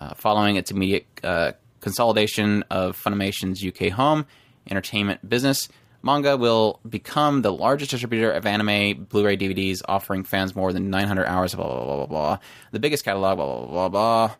[0.00, 4.26] Uh, following its immediate uh, consolidation of Funimation's UK home
[4.70, 5.68] entertainment business,
[6.02, 11.26] Manga will become the largest distributor of anime Blu-ray DVDs, offering fans more than 900
[11.26, 12.38] hours of blah blah blah blah blah.
[12.72, 13.88] The biggest catalog, blah blah blah blah.
[13.88, 14.36] blah.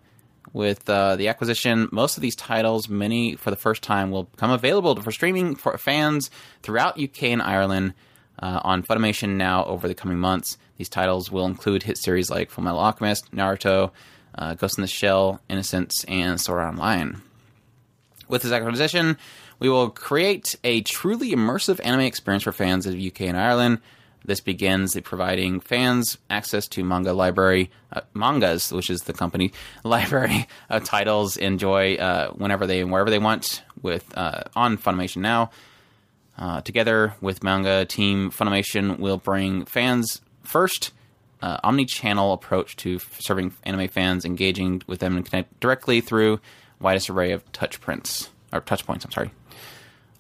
[0.53, 4.51] With uh, the acquisition, most of these titles, many for the first time, will become
[4.51, 6.31] available for streaming for fans
[6.63, 7.95] throughout UK and Ireland
[8.43, 10.59] uh, on Funimation now over the coming months.
[10.77, 13.93] These titles will include hit series like Fullmetal Alchemist, Naruto,
[14.35, 17.23] uh, Ghost in the Shell, Innocence, and Sword Art Online.
[18.29, 19.17] With this acquisition,
[19.59, 23.79] we will create a truly immersive anime experience for fans of UK and Ireland.
[24.25, 29.53] This begins providing fans access to manga library, uh, mangas, which is the company
[29.85, 31.37] library of titles.
[31.37, 35.51] Enjoy uh, whenever they and wherever they want with uh, on Funimation now.
[36.43, 40.91] Uh, together with manga team Funimation, will bring fans first.
[41.41, 46.41] Uh, omni-channel approach to f- serving anime fans, engaging with them and connect directly through
[46.81, 49.05] widest array of touch prints or touch points.
[49.05, 49.31] I'm sorry,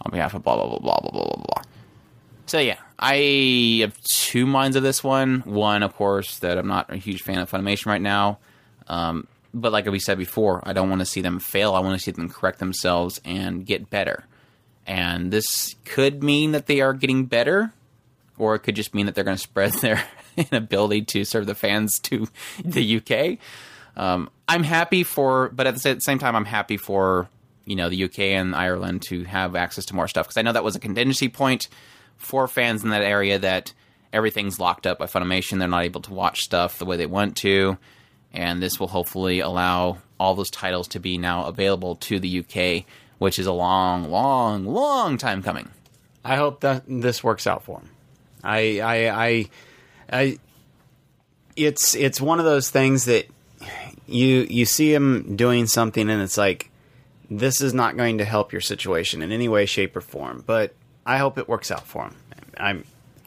[0.02, 1.62] on behalf of blah blah blah blah blah blah blah.
[2.46, 5.40] So yeah, I have two minds of this one.
[5.40, 8.38] One, of course, that I'm not a huge fan of Funimation right now.
[8.86, 11.74] Um, but like we said before, I don't want to see them fail.
[11.74, 14.24] I want to see them correct themselves and get better.
[14.86, 17.72] And this could mean that they are getting better,
[18.36, 20.02] or it could just mean that they're going to spread their
[20.36, 22.26] inability to serve the fans to
[22.64, 23.38] the UK.
[23.96, 27.28] Um, I'm happy for, but at the same time, I'm happy for
[27.64, 30.52] you know the UK and Ireland to have access to more stuff because I know
[30.52, 31.68] that was a contingency point
[32.16, 33.72] for fans in that area that
[34.12, 35.58] everything's locked up by Funimation.
[35.58, 37.78] They're not able to watch stuff the way they want to,
[38.32, 42.84] and this will hopefully allow all those titles to be now available to the UK,
[43.22, 45.70] which is a long, long, long time coming.
[46.24, 47.90] I hope that this works out for him.
[48.42, 49.50] I, I, I,
[50.12, 50.38] I,
[51.54, 53.26] it's it's one of those things that
[54.06, 56.70] you you see him doing something and it's like
[57.30, 60.42] this is not going to help your situation in any way, shape, or form.
[60.44, 60.74] But
[61.06, 62.16] I hope it works out for him.
[62.56, 62.84] I'm.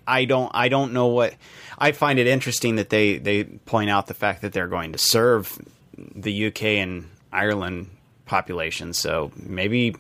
[0.08, 0.52] I don't.
[0.54, 1.34] I don't know what.
[1.80, 4.98] I find it interesting that they they point out the fact that they're going to
[4.98, 5.58] serve
[5.98, 7.90] the UK and Ireland
[8.26, 8.94] population.
[8.94, 9.96] So maybe,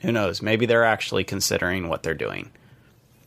[0.00, 0.42] who knows?
[0.42, 2.50] Maybe they're actually considering what they're doing.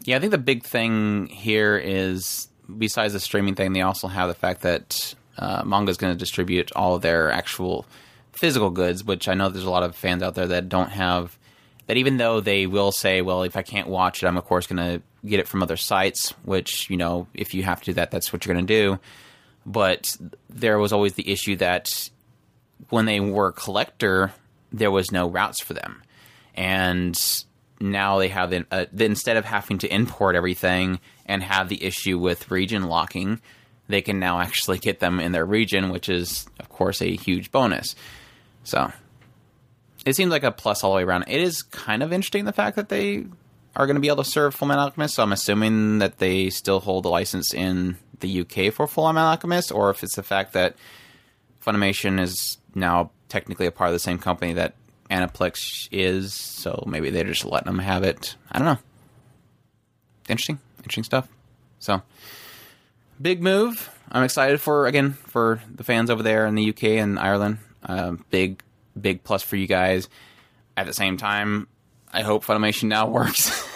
[0.03, 4.27] Yeah, I think the big thing here is besides the streaming thing, they also have
[4.27, 7.85] the fact that uh, manga is going to distribute all of their actual
[8.31, 11.37] physical goods, which I know there's a lot of fans out there that don't have.
[11.87, 14.67] That even though they will say, well, if I can't watch it, I'm of course
[14.67, 16.29] going to get it from other sites.
[16.43, 18.99] Which you know, if you have to do that, that's what you're going to do.
[19.65, 20.15] But
[20.49, 22.09] there was always the issue that
[22.89, 24.33] when they were collector,
[24.71, 26.01] there was no routes for them,
[26.55, 27.19] and
[27.79, 32.17] now they have the, uh, instead of having to import everything and have the issue
[32.17, 33.41] with region locking,
[33.87, 37.51] they can now actually get them in their region, which is of course a huge
[37.51, 37.95] bonus.
[38.63, 38.91] So
[40.05, 41.25] it seems like a plus all the way around.
[41.27, 43.25] It is kind of interesting the fact that they
[43.75, 45.15] are going to be able to serve Full Metal Alchemist.
[45.15, 49.29] So I'm assuming that they still hold the license in the UK for Full Metal
[49.29, 50.75] Alchemist, or if it's the fact that
[51.65, 54.75] Funimation is now technically a part of the same company that
[55.09, 58.35] Aniplex is, so maybe they're just letting them have it.
[58.51, 58.79] I don't know.
[60.29, 61.27] Interesting, interesting stuff.
[61.79, 62.01] So,
[63.21, 63.89] big move.
[64.11, 67.57] I'm excited for again for the fans over there in the UK and Ireland.
[67.83, 68.61] Um, big,
[68.99, 70.07] big plus for you guys.
[70.77, 71.67] At the same time,
[72.13, 73.67] I hope Funimation now works.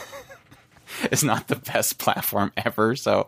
[1.03, 3.27] it's not the best platform ever, so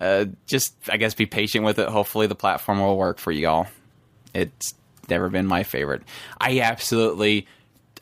[0.00, 1.88] uh, just I guess be patient with it.
[1.88, 3.66] Hopefully, the platform will work for y'all.
[4.36, 4.74] It's
[5.08, 6.02] never been my favorite.
[6.40, 7.46] I absolutely.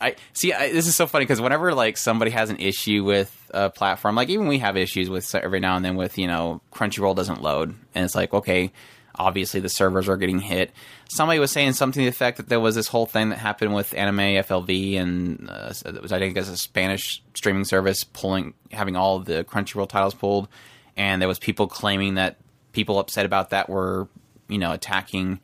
[0.01, 0.53] I see.
[0.53, 4.17] I, this is so funny because whenever like somebody has an issue with a platform,
[4.17, 7.43] like even we have issues with every now and then with you know Crunchyroll doesn't
[7.43, 8.73] load, and it's like okay,
[9.15, 10.73] obviously the servers are getting hit.
[11.09, 13.75] Somebody was saying something to the effect that there was this whole thing that happened
[13.75, 18.55] with Anime FLV, and uh, it was I think as a Spanish streaming service pulling
[18.73, 20.49] having all the Crunchyroll titles pulled,
[20.97, 22.37] and there was people claiming that
[22.73, 24.09] people upset about that were
[24.49, 25.41] you know attacking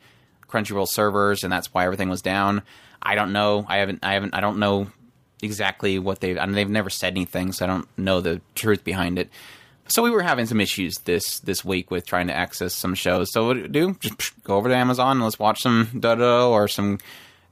[0.51, 2.61] Crunchyroll servers, and that's why everything was down.
[3.01, 3.65] I don't know.
[3.67, 3.99] I haven't.
[4.03, 4.35] I haven't.
[4.35, 4.87] I don't know
[5.41, 6.37] exactly what they've.
[6.37, 9.29] I mean, they've never said anything, so I don't know the truth behind it.
[9.87, 13.31] So we were having some issues this this week with trying to access some shows.
[13.31, 13.97] So what do we do?
[13.99, 16.99] Just go over to Amazon and let's watch some Dodo or some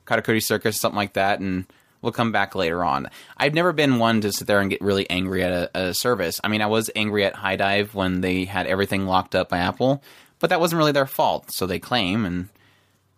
[0.06, 1.66] Karakuri Circus, something like that, and
[2.02, 3.10] we'll come back later on.
[3.38, 6.40] I've never been one to sit there and get really angry at a, a service.
[6.44, 10.02] I mean, I was angry at HIDIVE when they had everything locked up by Apple,
[10.40, 11.52] but that wasn't really their fault.
[11.52, 12.50] So they claim, and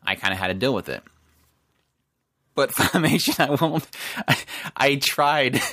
[0.03, 1.03] I kind of had to deal with it.
[2.55, 3.87] But Funimation, I won't.
[4.27, 4.37] I,
[4.75, 5.61] I tried.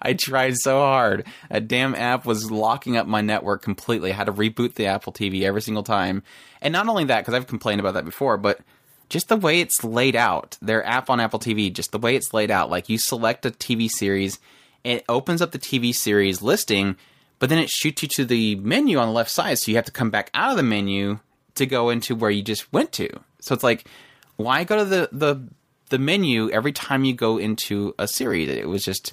[0.00, 1.26] I tried so hard.
[1.50, 4.10] A damn app was locking up my network completely.
[4.10, 6.22] I had to reboot the Apple TV every single time.
[6.62, 8.60] And not only that, because I've complained about that before, but
[9.08, 12.32] just the way it's laid out, their app on Apple TV, just the way it's
[12.32, 12.70] laid out.
[12.70, 14.38] Like you select a TV series,
[14.82, 16.96] it opens up the TV series listing,
[17.38, 19.58] but then it shoots you to the menu on the left side.
[19.58, 21.18] So you have to come back out of the menu
[21.54, 23.08] to go into where you just went to.
[23.46, 23.86] So it's like,
[24.36, 25.40] why go to the, the,
[25.88, 28.48] the menu every time you go into a series?
[28.48, 29.12] It was just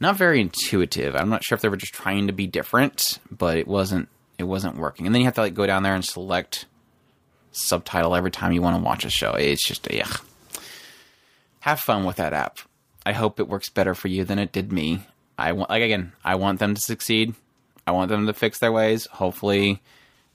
[0.00, 1.14] not very intuitive.
[1.14, 4.44] I'm not sure if they were just trying to be different, but it wasn't it
[4.44, 5.06] wasn't working.
[5.06, 6.66] And then you have to like go down there and select
[7.52, 9.32] subtitle every time you want to watch a show.
[9.34, 10.10] It's just yeah.
[11.60, 12.58] Have fun with that app.
[13.06, 15.06] I hope it works better for you than it did me.
[15.38, 17.34] I want like again, I want them to succeed.
[17.86, 19.06] I want them to fix their ways.
[19.06, 19.80] Hopefully,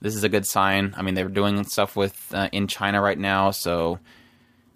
[0.01, 0.93] this is a good sign.
[0.97, 3.99] I mean, they're doing stuff with uh, in China right now, so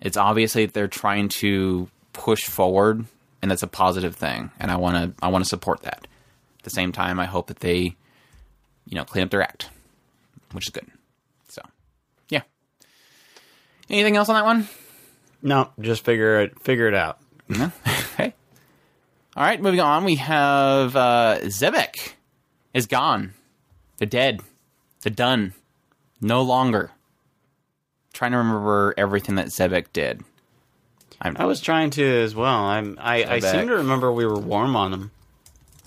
[0.04, 3.06] it's obviously they're trying to push forward
[3.42, 6.08] and that's a positive thing and i want to i want to support that.
[6.60, 7.96] At the same time i hope that they
[8.86, 9.70] you know clean up their act
[10.52, 10.86] which is good.
[11.48, 11.62] So
[12.30, 12.42] yeah.
[13.90, 14.68] Anything else on that one?
[15.42, 17.20] No, just figure it figure it out.
[17.50, 17.72] no?
[18.14, 18.36] Okay.
[19.36, 22.14] All right moving on we have uh Xebec
[22.76, 23.34] is gone.
[23.98, 24.42] They're dead
[25.04, 25.54] they're done
[26.22, 26.92] no longer
[28.14, 30.22] trying to remember everything that Xebec did
[31.22, 32.54] I'm, I was trying to as well.
[32.66, 35.12] I'm I, I seem to remember we were warm on them.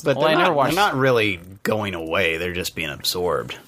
[0.02, 2.38] But Well, they're, I not, never watched- they're not really going away.
[2.38, 3.58] They're just being absorbed.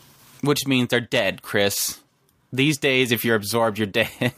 [0.40, 2.00] which means they're dead, Chris.
[2.52, 4.10] These days, if you're absorbed, you're dead.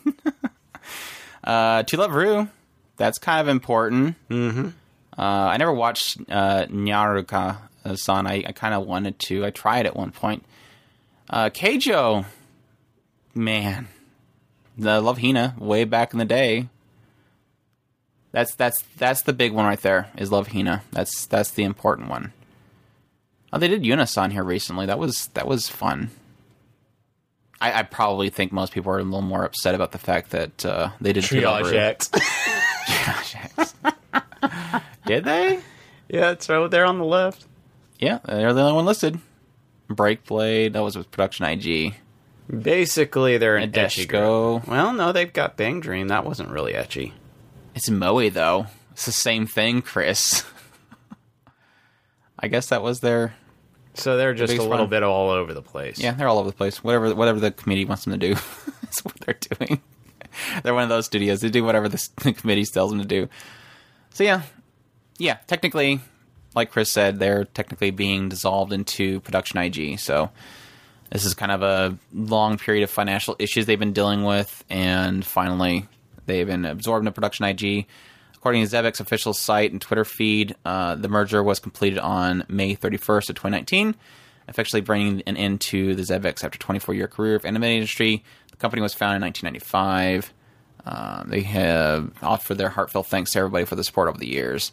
[1.44, 2.49] uh, To Love Ru,
[2.96, 4.16] that's kind of important.
[4.29, 4.68] Mm-hmm.
[5.16, 7.59] Uh, I never watched uh, Nyaruko
[7.94, 8.27] san.
[8.27, 9.44] I, I kind of wanted to.
[9.46, 10.44] I tried at one point.
[11.31, 12.25] Uh, Keijo,
[13.37, 13.87] man,
[14.77, 16.69] the Love Hina way back in the day.
[18.33, 20.09] That's that's that's the big one right there.
[20.16, 20.83] Is Love Hina.
[20.90, 22.33] That's that's the important one.
[23.53, 24.87] Oh, they did Unisan here recently.
[24.87, 26.11] That was that was fun.
[27.61, 30.64] I, I probably think most people are a little more upset about the fact that
[30.66, 32.09] uh, they did Triage X.
[32.09, 33.75] Triage X.
[35.07, 35.61] did they?
[36.09, 37.45] yeah, it's right there on the left.
[38.01, 39.21] Yeah, they're the only one listed.
[39.90, 40.72] Breakblade.
[40.72, 41.94] That was with Production IG.
[42.48, 44.62] Basically, they're an ecchi girl.
[44.66, 46.09] Well, no, they've got Bang Dream.
[46.09, 47.12] That wasn't really ecchi.
[47.74, 48.66] It's Moe though.
[48.92, 50.44] It's the same thing, Chris.
[52.38, 53.35] I guess that was their.
[53.94, 55.98] So they're just a little bit all over the place.
[55.98, 56.83] Yeah, they're all over the place.
[56.83, 58.35] Whatever, whatever the committee wants them to do,
[58.83, 59.81] that's what they're doing.
[60.62, 61.40] they're one of those studios.
[61.40, 63.29] They do whatever the, the committee tells them to do.
[64.11, 64.42] So yeah,
[65.18, 65.38] yeah.
[65.46, 66.00] Technically,
[66.54, 69.98] like Chris said, they're technically being dissolved into Production IG.
[69.98, 70.30] So
[71.10, 75.24] this is kind of a long period of financial issues they've been dealing with, and
[75.24, 75.86] finally
[76.26, 77.86] they've been absorbed into Production IG.
[78.34, 82.74] According to Xebec's official site and Twitter feed, uh, the merger was completed on May
[82.74, 83.94] 31st of 2019,
[84.48, 88.24] effectively bringing an end to the Xebec's after 24 year career of anime industry.
[88.51, 90.32] The company was founded in 1995.
[90.86, 94.72] Um, they have offered their heartfelt thanks to everybody for the support over the years.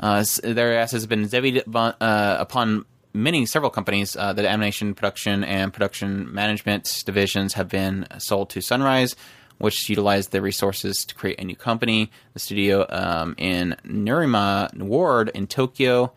[0.00, 5.44] Uh, their ass has been upon, uh, upon many, several companies, uh, the animation production
[5.44, 9.14] and production management divisions have been sold to Sunrise,
[9.58, 12.10] which utilized the resources to create a new company.
[12.32, 16.12] The studio um, in Nerima Ward in Tokyo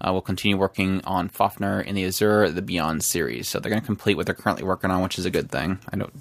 [0.00, 3.48] uh, will continue working on Fafner in the Azure the Beyond series.
[3.48, 5.78] So they're going to complete what they're currently working on, which is a good thing.
[5.92, 6.12] I don't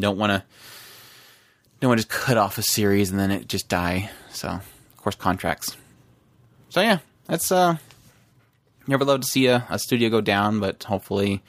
[0.00, 0.42] don't want to
[1.80, 4.10] don't want to just cut off a series and then it just die.
[4.30, 5.76] So of course contracts.
[6.74, 7.76] So yeah, that's uh
[8.88, 11.40] never love to see a, a studio go down, but hopefully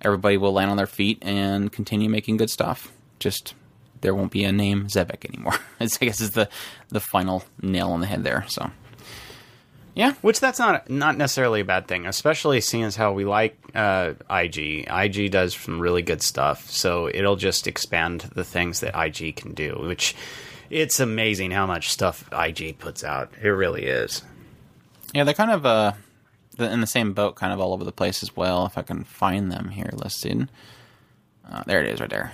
[0.00, 2.90] everybody will land on their feet and continue making good stuff.
[3.18, 3.52] Just
[4.00, 5.56] there won't be a name Xebec anymore.
[5.80, 6.48] I guess is the
[6.88, 8.46] the final nail on the head there.
[8.48, 8.70] So
[9.94, 13.58] yeah, Which that's not not necessarily a bad thing, especially seeing as how we like
[13.74, 14.86] uh, IG.
[14.90, 19.52] IG does some really good stuff, so it'll just expand the things that IG can
[19.52, 19.78] do.
[19.82, 20.14] Which
[20.70, 23.30] it's amazing how much stuff IG puts out.
[23.42, 24.22] It really is.
[25.12, 25.92] Yeah, they're kind of uh
[26.58, 28.66] in the same boat, kind of all over the place as well.
[28.66, 30.48] If I can find them here listed,
[31.50, 32.32] uh, there it is, right there.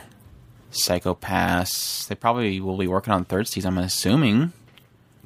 [0.71, 2.07] Psycho-Pass.
[2.07, 3.79] They probably will be working on third season.
[3.79, 4.53] I'm assuming.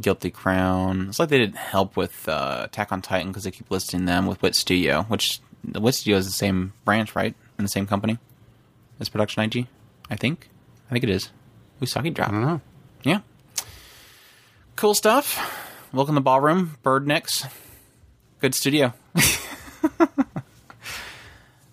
[0.01, 1.09] Guilty Crown.
[1.09, 4.27] It's like they didn't help with uh, Attack on Titan because they keep listing them
[4.27, 7.35] with Wit Studio, which the Wit Studio is the same branch, right?
[7.59, 8.19] In the same company
[8.99, 9.67] as Production IG,
[10.11, 10.49] I think.
[10.89, 11.31] I think it is.
[11.81, 12.29] Usagi Drop.
[12.29, 12.61] I don't know.
[13.03, 13.21] Yeah.
[14.77, 15.69] Cool stuff.
[15.95, 17.45] Welcome to the Ballroom, Bird Nicks.
[18.41, 18.95] Good studio.
[19.19, 20.09] so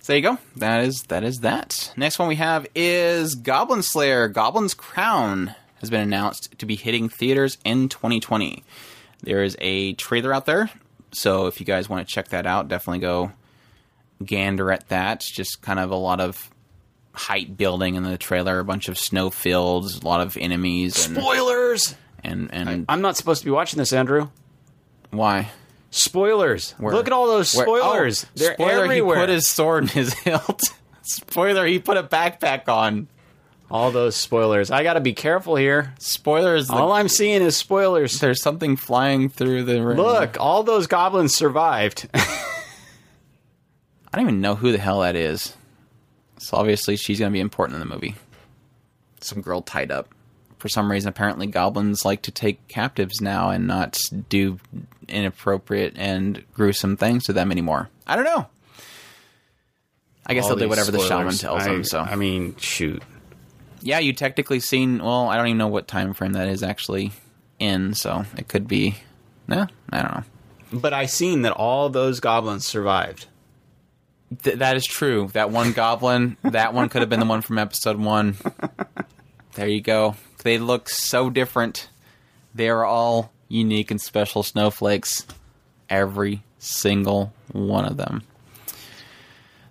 [0.08, 0.38] there you go.
[0.58, 1.94] That is that is that.
[1.96, 7.08] Next one we have is Goblin Slayer, Goblin's Crown has been announced to be hitting
[7.08, 8.66] theaters in 2020.
[9.24, 10.70] There is a trailer out there,
[11.14, 13.32] so if you guys want to check that out, definitely go
[14.26, 15.22] gander at that.
[15.22, 16.50] Just kind of a lot of
[17.14, 21.16] height building in the trailer, a bunch of snow fields, a lot of enemies, and
[21.16, 21.96] Spoilers.
[22.24, 24.30] And, and I'm not supposed to be watching this, Andrew.
[25.12, 25.50] why?
[25.92, 26.72] Spoilers.
[26.78, 26.94] Where?
[26.94, 28.26] Look at all those oh, spoilers.
[28.26, 29.18] oh, They're spoiler, everywhere.
[29.18, 30.62] He put his sword in his hilt.
[31.02, 33.08] Spoiler, he put a backpack on.
[33.72, 34.70] all those spoilers.
[34.70, 35.94] I got to be careful here.
[36.00, 38.20] Spoilers, All I'm seeing is spoilers.
[38.20, 39.98] there's something flying through the room.
[39.98, 42.08] Look, all those goblins survived.
[42.14, 42.28] I
[44.14, 45.56] don't even know who the hell that is.
[46.38, 48.16] So obviously she's going to be important in the movie.
[49.22, 50.14] Some girl tied up.
[50.60, 54.00] For some reason, apparently goblins like to take captives now and not
[54.30, 54.60] do
[55.08, 57.90] inappropriate and gruesome things to them anymore.
[58.06, 58.46] I don't know.
[60.26, 61.84] I guess All they'll do whatever the shaman tells I- them.
[61.84, 63.02] So I mean, shoot.
[63.82, 65.00] yeah, you technically seen.
[65.00, 67.12] Well, I don't even know what time frame that is actually
[67.58, 67.94] in.
[67.96, 68.96] So it could be.
[69.48, 70.24] No, I don't know.
[70.72, 73.26] But I seen that all those goblins survived.
[74.44, 75.30] Th- that is true.
[75.34, 78.36] That one goblin, that one could have been the one from episode one.
[79.56, 80.16] There you go.
[80.44, 81.90] They look so different.
[82.56, 85.26] They are all unique and special snowflakes.
[85.90, 88.24] Every single one of them.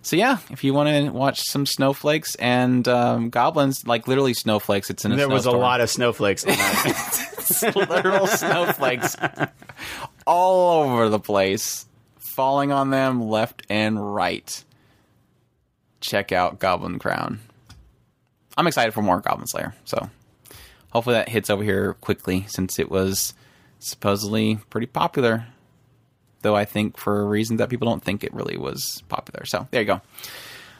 [0.01, 4.89] So yeah, if you want to watch some snowflakes and um, goblins, like literally snowflakes,
[4.89, 6.45] it's in a There was a lot of snowflakes
[7.75, 9.15] literal snowflakes
[10.27, 11.85] all over the place,
[12.35, 14.63] falling on them left and right.
[16.01, 17.39] Check out Goblin Crown.
[18.57, 20.09] I'm excited for more Goblin Slayer, so
[20.91, 23.33] hopefully that hits over here quickly since it was
[23.79, 25.45] supposedly pretty popular.
[26.41, 29.45] Though I think for a reason that people don't think it really was popular.
[29.45, 30.01] So there you go.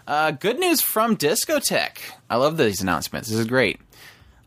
[0.07, 1.97] Uh, good news from Discotek.
[2.29, 3.29] I love these announcements.
[3.29, 3.79] This is great.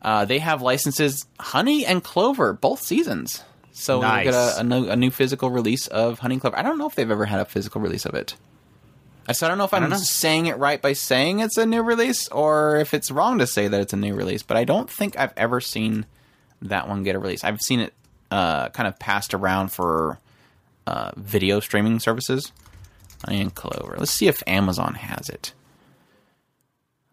[0.01, 3.43] Uh, they have licenses Honey and Clover both seasons.
[3.71, 4.25] So Nice.
[4.25, 6.57] get a, a, new, a new physical release of Honey and Clover.
[6.57, 8.35] I don't know if they've ever had a physical release of it.
[9.27, 9.97] I so I don't know if I'm know.
[9.97, 13.67] saying it right by saying it's a new release or if it's wrong to say
[13.67, 14.43] that it's a new release.
[14.43, 16.05] But I don't think I've ever seen
[16.61, 17.43] that one get a release.
[17.43, 17.93] I've seen it
[18.31, 20.19] uh, kind of passed around for
[20.85, 22.51] uh, video streaming services.
[23.25, 23.95] And Clover.
[23.97, 25.53] Let's see if Amazon has it.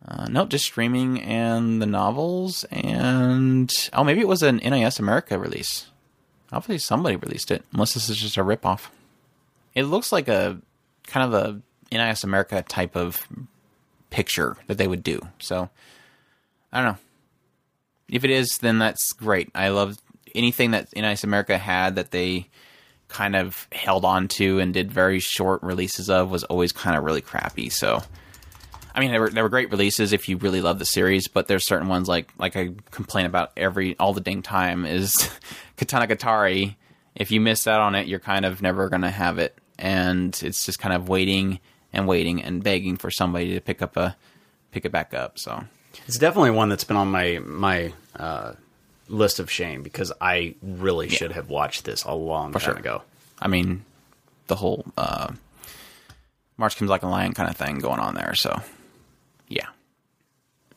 [0.06, 5.38] Uh, nope, just streaming and the novels and oh, maybe it was an NIS America
[5.38, 5.86] release.
[6.52, 8.88] Hopefully, somebody released it, unless this is just a ripoff.
[9.74, 10.60] It looks like a
[11.06, 11.60] kind of a
[11.92, 13.26] NIS America type of
[14.10, 15.20] picture that they would do.
[15.38, 15.70] So
[16.72, 16.98] I don't know.
[18.08, 19.50] If it is, then that's great.
[19.54, 19.98] I love
[20.34, 22.48] anything that NIS America had that they
[23.08, 27.04] kind of held on to and did very short releases of was always kind of
[27.04, 27.68] really crappy.
[27.68, 28.02] So
[28.94, 31.46] I mean, there were they were great releases if you really love the series, but
[31.46, 35.14] there's certain ones like like I complain about every all the dang time is
[35.76, 36.76] Katanagatari.
[37.14, 40.66] If you miss out on it, you're kind of never gonna have it, and it's
[40.66, 41.60] just kind of waiting
[41.92, 44.16] and waiting and begging for somebody to pick up a
[44.72, 45.38] pick it back up.
[45.38, 45.64] So
[46.06, 48.54] It's definitely one that's been on my my uh,
[49.08, 52.74] list of shame because I really should have watched this a long time sure.
[52.74, 53.02] ago.
[53.38, 53.84] I mean,
[54.46, 55.32] the whole uh,
[56.56, 58.34] March comes like a lion kind of thing going on there.
[58.34, 58.60] So,
[59.48, 59.66] yeah.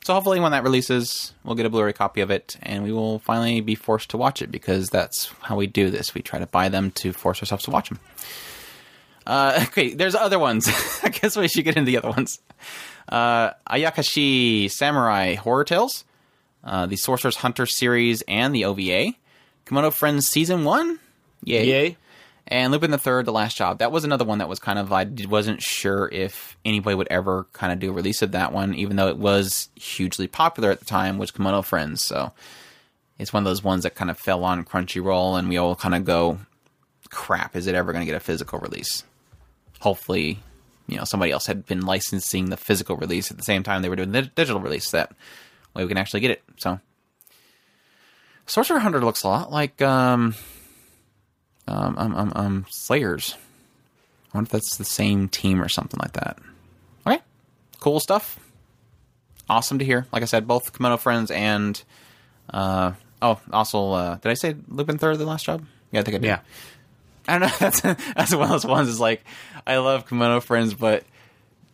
[0.05, 3.19] So hopefully, when that releases, we'll get a Blu-ray copy of it, and we will
[3.19, 6.13] finally be forced to watch it because that's how we do this.
[6.13, 7.99] We try to buy them to force ourselves to watch them.
[9.25, 10.67] Uh, okay, there's other ones.
[11.03, 12.39] I guess we should get into the other ones.
[13.07, 16.05] Uh, Ayakashi Samurai Horror Tales,
[16.63, 19.13] uh, the Sorcerer's Hunter series, and the OVA.
[19.65, 20.99] Kemono Friends Season 1.
[21.45, 21.67] Yay.
[21.67, 21.97] Yay.
[22.47, 23.79] And Lupin the Third, The Last Job.
[23.79, 27.47] That was another one that was kind of I wasn't sure if anybody would ever
[27.53, 30.79] kind of do a release of that one, even though it was hugely popular at
[30.79, 32.03] the time, was Kemono Friends.
[32.03, 32.33] So
[33.17, 35.95] it's one of those ones that kind of fell on Crunchyroll, and we all kind
[35.95, 36.39] of go,
[37.09, 39.03] "Crap, is it ever going to get a physical release?"
[39.83, 40.39] Hopefully,
[40.87, 43.89] you know somebody else had been licensing the physical release at the same time they
[43.89, 44.91] were doing the digital release.
[44.91, 45.11] That
[45.73, 46.41] way we can actually get it.
[46.55, 46.79] So
[48.45, 50.35] Sorcerer Hunter looks a lot like um,
[51.67, 53.35] um, um, um, um, Slayers.
[54.33, 56.39] I wonder if that's the same team or something like that.
[57.05, 57.19] Okay,
[57.81, 58.39] cool stuff.
[59.49, 60.07] Awesome to hear.
[60.13, 61.81] Like I said, both Kemono Friends and
[62.49, 65.65] uh, oh, also uh, did I say Lupin Third the last job?
[65.91, 66.27] Yeah, I think I did.
[66.27, 66.39] Yeah.
[67.27, 67.55] I don't know.
[67.59, 68.89] That's that's one of those ones.
[68.89, 69.23] Is like
[69.65, 71.03] I love Kemono Friends, but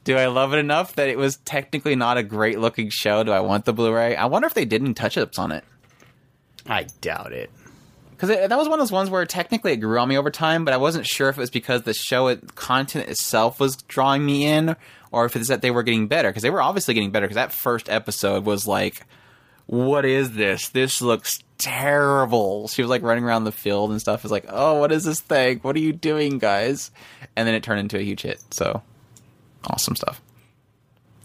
[0.03, 3.23] do I love it enough that it was technically not a great looking show?
[3.23, 4.15] Do I want the Blu-ray?
[4.15, 5.63] I wonder if they did any touch ups on it
[6.67, 7.49] I doubt it.
[8.11, 10.65] because that was one of those ones where technically it grew on me over time,
[10.65, 14.25] but I wasn't sure if it was because the show it, content itself was drawing
[14.25, 14.75] me in,
[15.11, 17.25] or if it's that they were getting better because they were obviously getting better.
[17.25, 19.05] Because that first episode was like,
[19.69, 20.69] "What is this?
[20.69, 24.25] This looks terrible." She was like running around the field and stuff.
[24.25, 25.59] It's like, "Oh, what is this thing?
[25.59, 26.91] What are you doing, guys?"
[27.35, 28.41] And then it turned into a huge hit.
[28.51, 28.81] So
[29.65, 30.21] awesome stuff.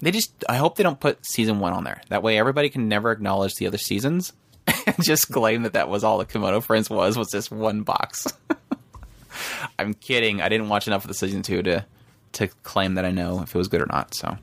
[0.00, 2.02] They just, I hope they don't put season one on there.
[2.10, 4.34] That way, everybody can never acknowledge the other seasons
[4.86, 8.26] and just claim that that was all the Kemono Friends was was this one box.
[9.78, 10.42] I'm kidding.
[10.42, 11.84] I didn't watch enough of the season two to
[12.32, 14.14] to claim that I know if it was good or not.
[14.14, 14.36] So,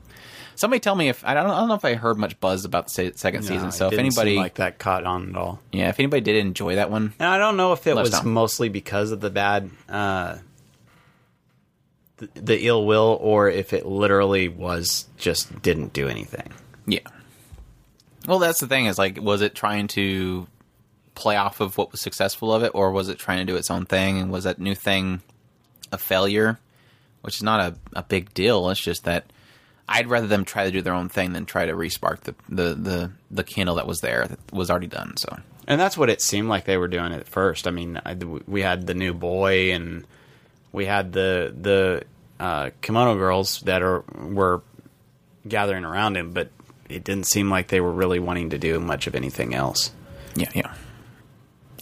[0.62, 2.86] somebody tell me if I don't, I don't know if I heard much buzz about
[2.86, 3.72] the second No, season.
[3.72, 5.60] So if anybody, like that caught on at all.
[5.72, 8.22] yeah, if anybody did enjoy that one, And I don't know if it was know.
[8.30, 10.38] mostly because of the bad, uh,
[12.18, 16.52] the, the ill will, or if it literally was just didn't do anything.
[16.86, 17.00] yeah.
[18.28, 20.46] Well, that's the thing is like, was it trying to
[21.16, 23.68] play off of what was successful of it, or was it trying to do its
[23.68, 24.18] own thing?
[24.18, 25.22] And was that new thing
[25.90, 26.60] a failure?
[27.22, 28.70] Which is not a, a big deal.
[28.70, 29.24] It's just that
[29.88, 32.74] I'd rather them try to do their own thing than try to respark the the
[32.74, 35.16] the, the candle that was there that was already done.
[35.16, 37.66] So And that's what it seemed like they were doing at first.
[37.66, 40.06] I mean, I, we had the new boy, and
[40.72, 42.04] we had the the
[42.40, 44.62] uh, kimono girls that are were
[45.46, 46.50] gathering around him, but
[46.88, 49.92] it didn't seem like they were really wanting to do much of anything else.
[50.34, 50.74] Yeah, yeah.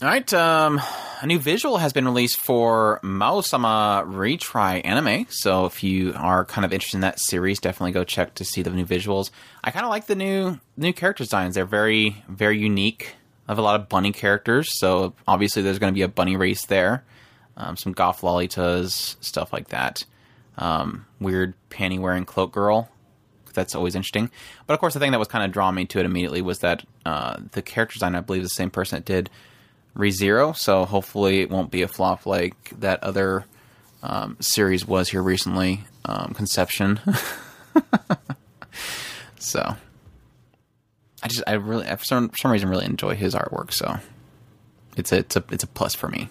[0.02, 0.80] All right, um,
[1.20, 5.26] a new visual has been released for Mao-sama Retry Anime.
[5.28, 8.62] So if you are kind of interested in that series, definitely go check to see
[8.62, 9.30] the new visuals.
[9.62, 11.54] I kind of like the new new character designs.
[11.54, 13.14] They're very very unique.
[13.46, 16.34] I have a lot of bunny characters, so obviously there's going to be a bunny
[16.34, 17.04] race there.
[17.58, 20.06] Um, some goth lolitas, stuff like that.
[20.56, 22.88] Um, weird panty wearing cloak girl
[23.52, 24.30] that's always interesting.
[24.66, 26.60] But of course, the thing that was kind of drawing me to it immediately was
[26.60, 29.28] that uh, the character design, I believe, the same person that did
[29.96, 30.56] ReZero.
[30.56, 33.44] So hopefully, it won't be a flop like that other
[34.02, 37.00] um, series was here recently, um, Conception.
[39.38, 39.76] so
[41.22, 43.72] I just, I really, for some, for some reason, really enjoy his artwork.
[43.72, 43.98] So
[44.96, 46.28] it's a, it's a, it's a plus for me.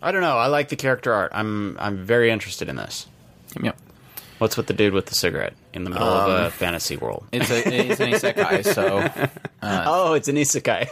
[0.00, 0.36] I don't know.
[0.36, 1.32] I like the character art.
[1.34, 3.08] I'm I'm very interested in this.
[3.66, 3.76] Up.
[4.38, 7.26] What's with the dude with the cigarette in the middle of a fantasy world?
[7.32, 9.28] It's a, it's an isekai, so
[9.62, 10.88] oh, it's an isekai.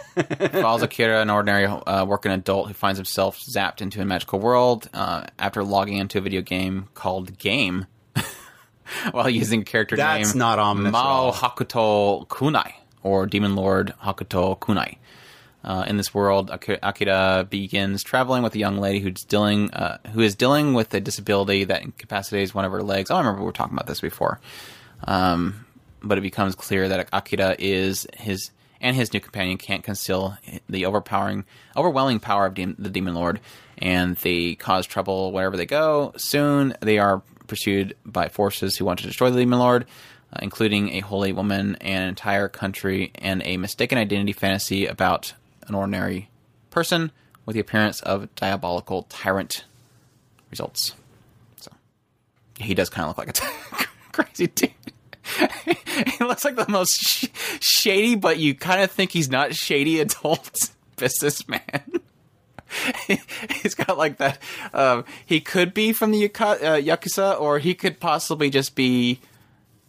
[0.60, 4.88] follows Akira, an ordinary uh, working adult who finds himself zapped into a magical world
[4.92, 7.86] uh, after logging into a video game called Game
[9.12, 11.30] while using character That's name not ominous at Mao.
[11.30, 12.72] Hakuto Kunai
[13.04, 14.96] or Demon Lord Hakuto Kunai.
[15.66, 19.98] Uh, in this world, Aki- Akira begins traveling with a young lady who's dealing uh,
[20.12, 23.10] who is dealing with a disability that incapacitates one of her legs.
[23.10, 24.40] Oh, I remember we were talking about this before.
[25.04, 25.66] Um,
[26.02, 30.36] but it becomes clear that Akira is his and his new companion can't conceal
[30.68, 31.44] the overpowering,
[31.76, 33.40] overwhelming power of dem- the demon lord,
[33.78, 36.12] and they cause trouble wherever they go.
[36.16, 39.86] Soon, they are pursued by forces who want to destroy the demon lord,
[40.32, 45.32] uh, including a holy woman, an entire country, and a mistaken identity fantasy about
[45.66, 46.28] an ordinary
[46.70, 47.10] person
[47.44, 49.64] with the appearance of diabolical tyrant.
[50.50, 50.94] Results.
[51.56, 51.72] So
[52.58, 54.70] he does kind of look like a t- crazy dude.
[56.18, 57.26] he looks like the most sh-
[57.60, 61.60] shady, but you kind of think he's not shady adult businessman.
[63.62, 64.38] He's got like that.
[64.72, 69.20] Um, he could be from the Yaka- uh, Yakuza, or he could possibly just be,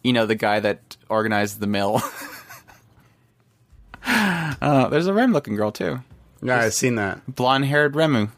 [0.02, 2.02] you know, the guy that organized the mill.
[4.60, 6.00] Uh, there's a Rem looking girl too.
[6.42, 7.20] Yeah, I've seen that.
[7.34, 8.30] Blonde haired Remu.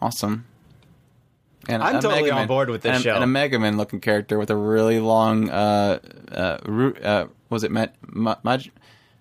[0.00, 0.44] Awesome.
[1.68, 3.14] And I'm a totally Mega on Man- board with this and, show.
[3.14, 5.98] And a Mega Man looking character with a really long, uh,
[6.30, 8.70] uh, Ru- uh was it Maj- Ma- Maj-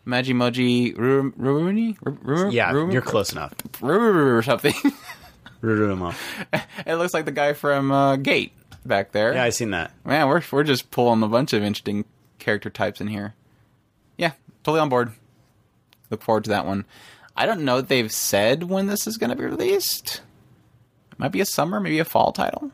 [0.06, 1.98] Magimoji Ru- Ruruni?
[2.04, 3.54] Ru- Ru- Yeah, Ru- you're close enough.
[3.82, 4.74] Ru- or something.
[5.62, 6.14] Rurumo.
[6.86, 8.54] it looks like the guy from uh, Gate
[8.86, 9.34] back there.
[9.34, 9.92] Yeah, I seen that.
[10.06, 12.06] Man, we're we're just pulling a bunch of interesting
[12.38, 13.34] character types in here.
[14.18, 14.34] Yeah,
[14.64, 15.12] totally on board.
[16.10, 16.86] Look forward to that one.
[17.36, 20.22] I don't know that they've said when this is going to be released.
[21.12, 22.72] It might be a summer, maybe a fall title.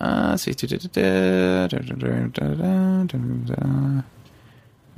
[0.00, 0.52] Uh, see.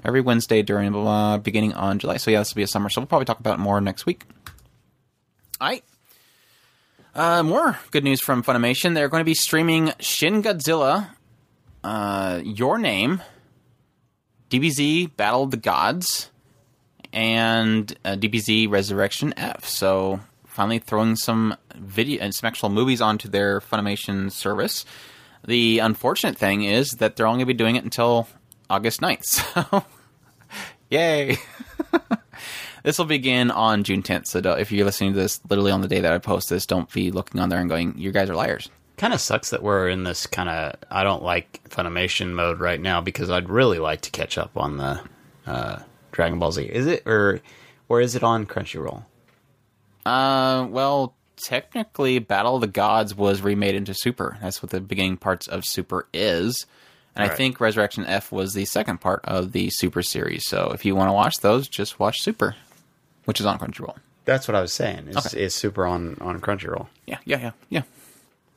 [0.04, 2.16] Every Wednesday during blah, blah, beginning on July.
[2.16, 2.88] So yeah, this will be a summer.
[2.88, 4.24] So we'll probably talk about it more next week.
[5.60, 5.84] All right.
[7.14, 8.94] Uh, more good news from Funimation.
[8.94, 11.10] They're going to be streaming Shin Godzilla,
[11.84, 13.22] uh, Your Name,
[14.50, 16.30] DBZ Battle of the Gods,
[17.14, 19.64] and uh, DBZ Resurrection F.
[19.64, 24.84] So finally throwing some video and some actual movies onto their Funimation service.
[25.46, 28.28] The unfortunate thing is that they're only going to be doing it until
[28.68, 29.22] August 9th.
[29.70, 29.84] So,
[30.90, 31.38] yay!
[32.84, 34.26] This will begin on June 10th.
[34.26, 36.92] So if you're listening to this literally on the day that I post this, don't
[36.92, 39.88] be looking on there and going, "You guys are liars." Kind of sucks that we're
[39.88, 44.02] in this kind of I don't like Funimation mode right now because I'd really like
[44.02, 45.00] to catch up on the
[45.46, 45.78] uh,
[46.14, 46.62] Dragon Ball Z.
[46.64, 47.40] Is it or
[47.88, 49.04] or is it on Crunchyroll?
[50.06, 54.38] Uh, well, technically, Battle of the Gods was remade into Super.
[54.40, 56.66] That's what the beginning parts of Super is.
[57.16, 57.36] And I Right.
[57.36, 60.46] think Resurrection F was the second part of the Super series.
[60.46, 62.56] So if you want to watch those, just watch Super,
[63.24, 63.96] which is on Crunchyroll.
[64.24, 65.08] That's what I was saying.
[65.08, 65.42] Is Okay.
[65.44, 66.88] is Super on on Crunchyroll?
[67.06, 67.82] Yeah, yeah, yeah, yeah.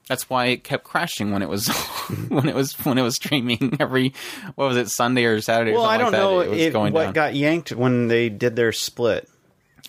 [0.08, 1.68] That's why it kept crashing when it was
[2.30, 4.14] when it was when it was streaming every
[4.56, 5.74] what was it Sunday or Saturday?
[5.74, 6.52] Well, or I don't know like that.
[6.52, 7.14] It was if, going what down.
[7.14, 9.30] got yanked when they did their split.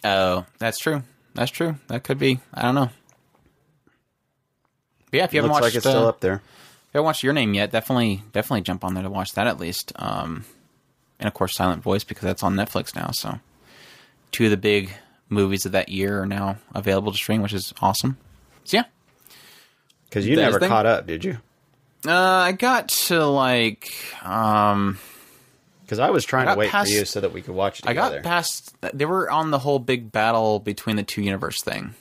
[0.05, 1.03] Oh, that's true.
[1.35, 1.77] That's true.
[1.87, 2.41] That could be.
[2.53, 2.91] I don't know.
[5.11, 6.35] But yeah, if you haven't Looks watched, like it's still uh, up there.
[6.35, 6.41] if
[6.95, 9.59] you haven't watched your name yet, definitely, definitely jump on there to watch that at
[9.59, 9.93] least.
[9.97, 10.45] Um,
[11.19, 13.11] and of course, Silent Voice because that's on Netflix now.
[13.12, 13.41] So,
[14.33, 14.91] two of the big
[15.29, 18.19] movies of that year are now available to stream, which is awesome.
[18.64, 18.85] So yeah,
[20.09, 20.69] Because you never thing?
[20.69, 21.39] caught up, did you?
[22.07, 23.93] uh, I got to like,
[24.25, 24.99] um,
[25.83, 27.81] Because I was trying I to wait past- for you so that we could watch
[27.81, 28.75] it I got past.
[28.95, 31.95] They were on the whole big battle between the two universe thing,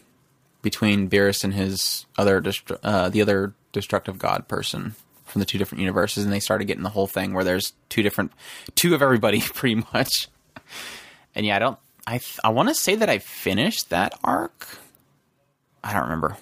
[0.62, 2.44] between Beerus and his other
[2.84, 4.96] uh, the other destructive god person
[5.26, 8.02] from the two different universes, and they started getting the whole thing where there's two
[8.02, 8.32] different,
[8.76, 10.30] two of everybody pretty much.
[11.36, 11.78] And yeah, I don't.
[12.06, 14.80] I th- I want to say that I finished that arc.
[15.84, 16.38] I don't remember.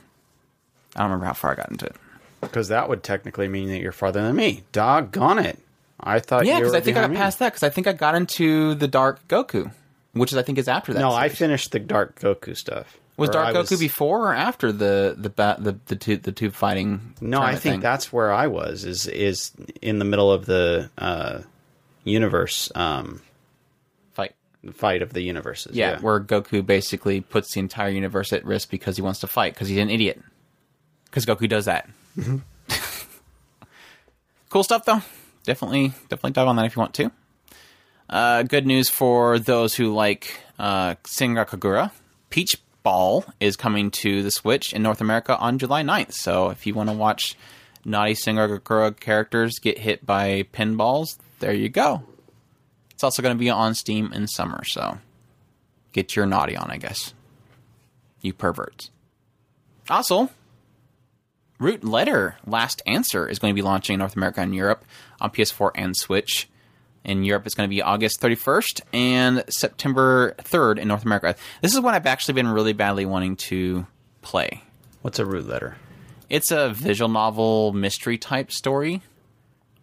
[0.95, 1.95] I don't remember how far I got into it.
[2.41, 4.63] Because that would technically mean that you're farther than me.
[4.71, 5.59] Doggone it.
[5.99, 7.15] I thought Yeah, because I think I got me.
[7.17, 9.71] past that because I think I got into the Dark Goku,
[10.13, 10.99] which is I think is after that.
[10.99, 12.97] No, I finished the Dark Goku stuff.
[13.17, 16.33] Was Dark I Goku was- before or after the the ba- the the two the
[16.33, 17.13] two fighting?
[17.21, 17.79] No, I think thing?
[17.79, 18.83] that's where I was.
[18.83, 21.39] Is is in the middle of the uh,
[22.03, 23.21] universe um,
[24.13, 24.33] fight.
[24.73, 25.75] fight of the universes.
[25.75, 29.53] Yeah, where Goku basically puts the entire universe at risk because he wants to fight
[29.53, 30.21] because he's an idiot.
[31.15, 31.89] Because Goku does that.
[32.17, 32.39] Mm-hmm.
[34.49, 35.01] cool stuff though.
[35.45, 37.11] Definitely, definitely dive on that if you want to.
[38.09, 41.91] Uh, good news for those who like uh, Kagura.
[42.29, 46.11] Peach Ball is coming to the Switch in North America on July 9th.
[46.11, 47.37] So if you want to watch
[47.85, 52.03] naughty Kagura characters get hit by pinballs, there you go.
[52.91, 54.97] It's also going to be on Steam in summer, so
[55.93, 57.13] get your naughty on, I guess.
[58.21, 58.91] You perverts.
[59.89, 60.29] Also,
[61.57, 64.83] Root Letter Last Answer is going to be launching in North America and Europe
[65.21, 66.49] on PS4 and Switch.
[67.03, 71.35] In Europe, it's going to be August 31st and September 3rd in North America.
[71.61, 73.85] This is what I've actually been really badly wanting to
[74.21, 74.63] play.
[75.01, 75.77] What's a root letter?
[76.29, 79.01] It's a visual novel mystery type story,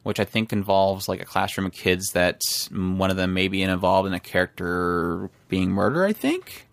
[0.02, 2.42] which I think involves like a classroom of kids that
[2.72, 6.66] one of them may be involved in a character being murdered, I think.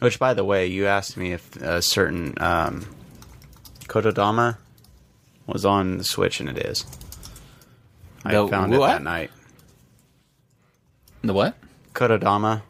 [0.00, 2.86] Which, by the way, you asked me if a certain um,
[3.90, 4.56] Kotodama
[5.46, 6.86] was on the Switch, and it is.
[8.24, 8.86] I The found it what?
[8.86, 9.30] that night.
[11.22, 11.56] The what?
[11.92, 12.62] Kotodama.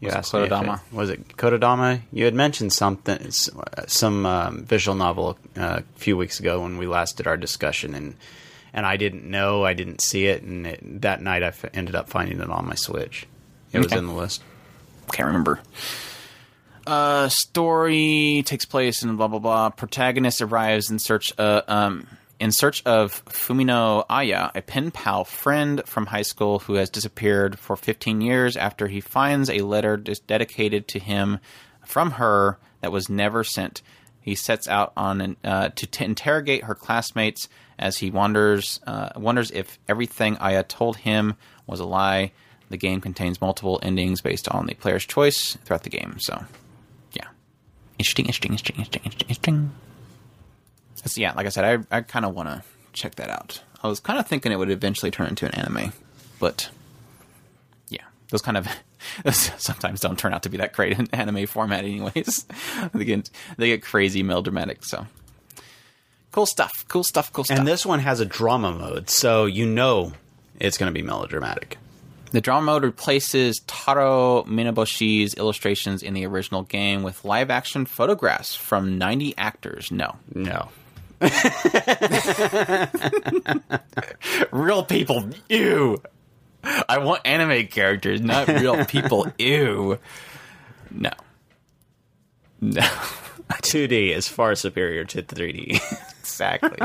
[0.00, 0.74] You What's asked me if Kotodama?
[0.76, 2.02] it- was it Kotodama?
[2.12, 3.48] You had mentioned something, s-
[3.86, 7.94] some um, visual novel uh, a few weeks ago when we last did our discussion,
[7.94, 8.14] and
[8.74, 11.94] and I didn't know, I didn't see it, and it, that night I f- ended
[11.96, 13.26] up finding it on my Switch.
[13.72, 13.98] It was Okay.
[13.98, 14.42] in the list.
[15.12, 15.60] Can't remember.
[16.88, 19.70] Uh, story takes place in blah blah blah.
[19.70, 22.06] Protagonist arrives in search uh, um
[22.40, 27.58] in search of Fumino Aya, a pen pal friend from high school who has disappeared
[27.58, 31.40] for 15 years after he finds a letter dedicated to him
[31.84, 33.82] from her that was never sent.
[34.20, 39.10] He sets out on an, uh, to t- interrogate her classmates as he wonders uh,
[39.16, 41.34] wonders if everything Aya told him
[41.66, 42.32] was a lie.
[42.70, 46.16] The game contains multiple endings based on the player's choice throughout the game.
[46.18, 46.44] So,
[47.98, 49.28] interesting, interesting, interesting, interesting, interesting.
[49.28, 49.70] interesting.
[51.04, 53.62] So, yeah, like I said, I I kind of want to check that out.
[53.82, 55.92] I was kind of thinking it would eventually turn into an anime,
[56.40, 56.70] but
[57.88, 58.68] yeah, those kind of
[59.34, 62.46] sometimes don't turn out to be that great in anime format, anyways.
[62.94, 64.84] they get they get crazy melodramatic.
[64.84, 65.06] So
[66.32, 67.58] cool stuff, cool stuff, cool stuff.
[67.58, 70.12] And this one has a drama mode, so you know
[70.58, 71.78] it's going to be melodramatic.
[72.30, 78.54] The drama mode replaces Taro Minoboshi's illustrations in the original game with live action photographs
[78.54, 79.90] from 90 actors.
[79.90, 80.16] No.
[80.34, 80.68] No.
[84.52, 85.30] Real people.
[85.48, 86.02] Ew.
[86.88, 89.26] I want anime characters, not real people.
[89.38, 89.98] Ew.
[90.90, 91.10] No.
[92.60, 92.82] No.
[93.48, 95.80] 2D is far superior to 3D.
[96.20, 96.76] Exactly.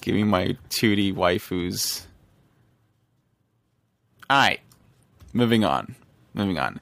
[0.00, 2.06] Give me my 2D waifus.
[4.30, 4.60] Alright.
[5.32, 5.94] Moving on.
[6.34, 6.80] Moving on.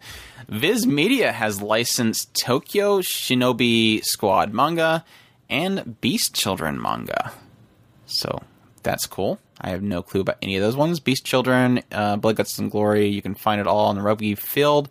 [0.49, 5.05] Viz Media has licensed Tokyo Shinobi Squad manga
[5.49, 7.33] and Beast Children manga.
[8.07, 8.43] So
[8.83, 9.39] that's cool.
[9.61, 11.01] I have no clue about any of those ones.
[11.01, 14.35] Beast Children, uh, Blood, Guts, and Glory, you can find it all on the rugby
[14.35, 14.89] field.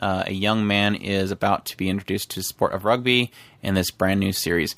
[0.00, 3.30] Uh, a young man is about to be introduced to the sport of rugby
[3.62, 4.74] in this brand new series.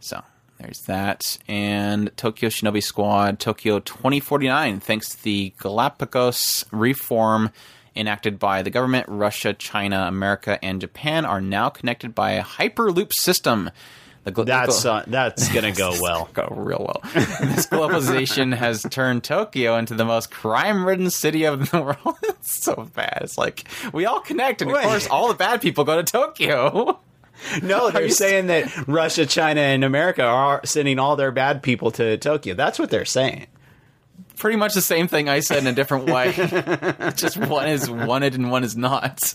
[0.00, 0.22] So
[0.58, 1.38] there's that.
[1.48, 7.50] And Tokyo Shinobi Squad, Tokyo 2049, thanks to the Galapagos reform
[7.96, 13.12] enacted by the government, Russia, China, America, and Japan are now connected by a Hyperloop
[13.12, 13.70] system.
[14.26, 16.30] Gl- That's uh, that's going to go well.
[16.32, 17.02] go real well.
[17.12, 22.16] this globalization has turned Tokyo into the most crime-ridden city of the world.
[22.22, 23.18] it's so bad.
[23.20, 26.98] It's like we all connect, and of course, all the bad people go to Tokyo.
[27.62, 32.16] No, they're saying that Russia, China, and America are sending all their bad people to
[32.16, 32.54] Tokyo.
[32.54, 33.46] That's what they're saying.
[34.36, 36.32] Pretty much the same thing I said in a different way.
[37.16, 39.34] Just one is wanted and one is not.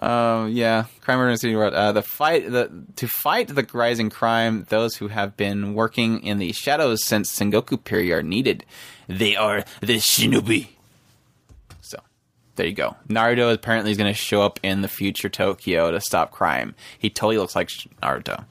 [0.00, 1.74] Um, yeah, crime murder in city world.
[1.74, 6.38] Uh, the fight, the to fight the rising crime, those who have been working in
[6.38, 8.64] the shadows since Sengoku period are needed.
[9.06, 10.68] They are the shinobi.
[12.54, 12.96] So, there you go.
[13.08, 16.74] Naruto apparently is going to show up in the future Tokyo to stop crime.
[16.98, 17.68] He totally looks like
[18.02, 18.44] Naruto.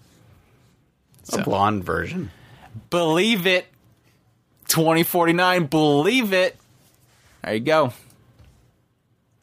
[1.32, 2.32] A blonde version.
[2.90, 3.66] Believe it.
[4.68, 6.58] 2049, believe it.
[7.44, 7.94] There you go.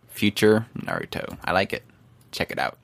[0.08, 1.38] Future Naruto.
[1.44, 1.84] I like it.
[2.32, 2.76] Check it out.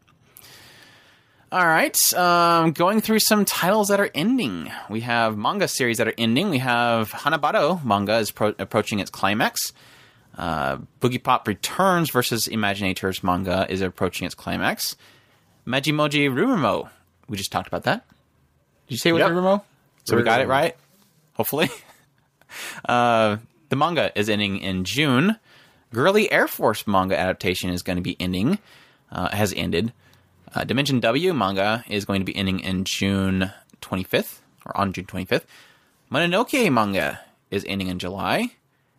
[1.52, 4.70] All right, um, going through some titles that are ending.
[4.90, 6.50] We have manga series that are ending.
[6.50, 9.72] We have Hanebado manga is pro- approaching its climax.
[10.36, 14.96] Uh, Boogiepop Returns versus Imaginators manga is approaching its climax.
[15.66, 16.88] Majimoji Rurumo.
[17.28, 18.06] We just talked about that.
[18.86, 19.30] Did you say it was Yep.
[19.30, 19.62] Rurumo?
[20.04, 20.76] So we got it right.
[21.34, 21.68] Hopefully.
[22.88, 23.36] Uh,
[23.68, 25.36] the manga is ending in June.
[25.92, 28.58] Girly Air Force manga adaptation is going to be ending.
[29.10, 29.92] Uh, has ended.
[30.54, 35.04] Uh, Dimension W manga is going to be ending in June 25th, or on June
[35.04, 35.42] 25th.
[36.10, 37.20] Mononoke manga
[37.50, 38.52] is ending in July.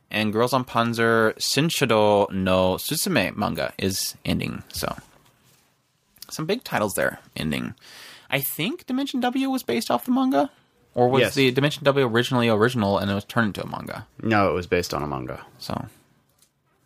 [0.09, 4.63] And Girls und Panzer Shinshido no Susume manga is ending.
[4.71, 4.95] So,
[6.29, 7.73] some big titles there ending.
[8.29, 10.49] I think Dimension W was based off the manga?
[10.95, 11.35] Or was Yes.
[11.35, 14.07] the Dimension W originally original and it was turned into a manga?
[14.21, 15.45] No, it was based on a manga.
[15.59, 15.85] So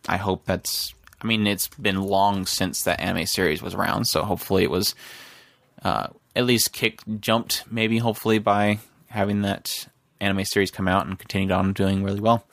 [0.07, 0.93] I hope that's.
[1.23, 4.95] I mean, it's been long since that anime series was around, so hopefully it was
[5.83, 9.87] uh, at least kicked, jumped, maybe hopefully by having that
[10.19, 12.45] anime series come out and continued on doing really well.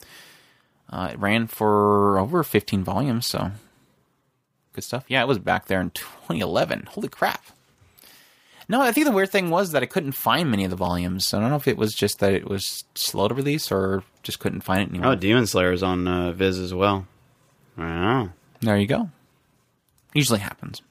[0.89, 3.51] Uh, it ran for over 15 volumes, so
[4.73, 5.05] good stuff.
[5.07, 6.87] Yeah, it was back there in 2011.
[6.91, 7.45] Holy crap.
[8.67, 11.27] No, I think the weird thing was that I couldn't find many of the volumes.
[11.27, 14.03] So I don't know if it was just that it was slow to release or
[14.21, 15.13] just couldn't find it anymore.
[15.13, 17.07] Oh, Demon Slayer's on uh, Viz as well.
[17.75, 18.29] Wow.
[18.61, 19.09] There you go.
[20.13, 20.81] Usually happens.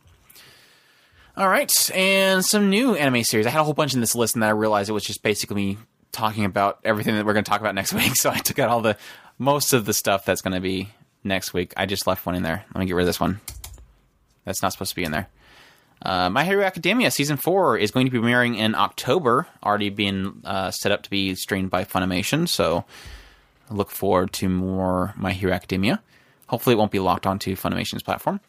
[1.36, 3.46] All right, and some new anime series.
[3.46, 5.22] I had a whole bunch in this list, and then I realized it was just
[5.22, 5.78] basically me
[6.10, 8.16] talking about everything that we're going to talk about next week.
[8.16, 8.96] So I took out all the
[9.38, 10.90] most of the stuff that's going to be
[11.24, 11.72] next week.
[11.76, 12.64] I just left one in there.
[12.74, 13.40] Let me get rid of this one.
[14.44, 15.28] That's not supposed to be in there.
[16.00, 19.46] Uh, My Hero Academia season four is going to be premiering in October.
[19.64, 22.48] Already being uh, set up to be streamed by Funimation.
[22.48, 22.84] So
[23.70, 26.00] look forward to more My Hero Academia.
[26.46, 28.40] Hopefully, it won't be locked onto Funimation's platform.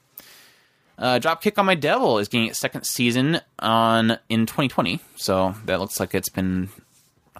[0.97, 5.79] Uh, Dropkick on My Devil is getting its second season on in 2020, so that
[5.79, 6.69] looks like it's been.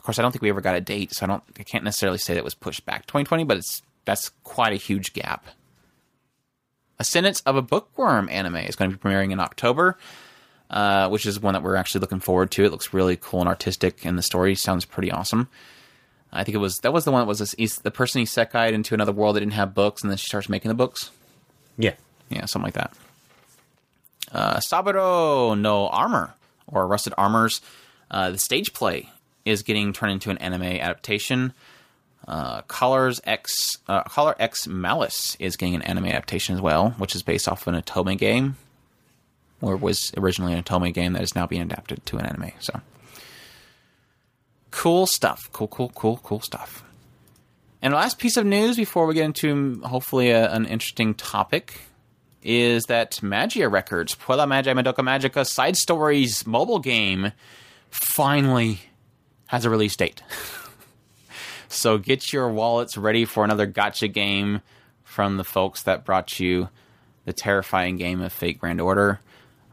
[0.09, 1.43] Course, I don't think we ever got a date, so I don't.
[1.59, 4.75] I can't necessarily say that it was pushed back 2020, but it's that's quite a
[4.77, 5.45] huge gap.
[6.97, 9.99] Ascendance of a Bookworm anime is going to be premiering in October,
[10.71, 12.63] uh, which is one that we're actually looking forward to.
[12.65, 15.47] It looks really cool and artistic, and the story sounds pretty awesome.
[16.33, 18.73] I think it was that was the one that was this, he's- the person isekai'd
[18.73, 21.11] into another world that didn't have books, and then she starts making the books.
[21.77, 21.93] Yeah.
[22.29, 22.93] Yeah, something like that.
[24.31, 26.33] Uh, Sabiiro no Armor,
[26.65, 27.61] or Rusted Armors,
[28.09, 29.11] uh, the stage play
[29.49, 31.53] is getting turned into an anime adaptation.
[32.27, 37.15] Uh, Colors X, uh, Collar X Malice is getting an anime adaptation as well, which
[37.15, 38.57] is based off of an Otome game,
[39.61, 42.51] or was originally an Otome game that is now being adapted to an anime.
[42.59, 42.81] So,
[44.71, 45.49] cool stuff.
[45.51, 46.83] Cool, cool, cool, cool stuff.
[47.81, 51.79] And the last piece of news before we get into hopefully a, an interesting topic
[52.43, 57.31] is that Magia Records, Puella Magi Madoka Magica Side Stories mobile game
[57.89, 58.79] finally
[59.49, 60.23] has a release date.
[61.67, 64.61] so get your wallets ready for another gacha game
[65.03, 66.69] from the folks that brought you
[67.25, 69.19] the terrifying game of Fate Grand Order.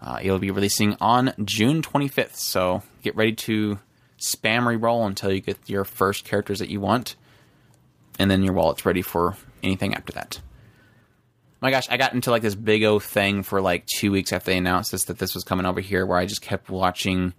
[0.03, 3.79] Uh, it'll be releasing on June 25th, so get ready to
[4.19, 7.17] spam reroll until you get your first characters that you want,
[8.19, 10.41] and then your wallet's ready for anything after that
[11.61, 14.53] my gosh, I got into like this big O thing for like two weeks after
[14.53, 17.35] they announced this that this was coming over here, where I just kept watching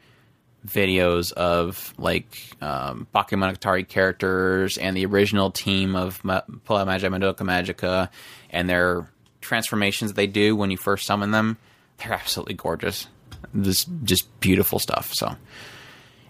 [0.65, 7.37] videos of like um, Bakemonogatari characters and the original team of Ma- Puella Magi Madoka
[7.37, 8.09] Magica
[8.49, 9.09] and their
[9.41, 11.57] transformations that they do when you first summon them.
[11.97, 13.07] They're absolutely gorgeous.
[13.59, 15.13] Just just beautiful stuff.
[15.13, 15.35] So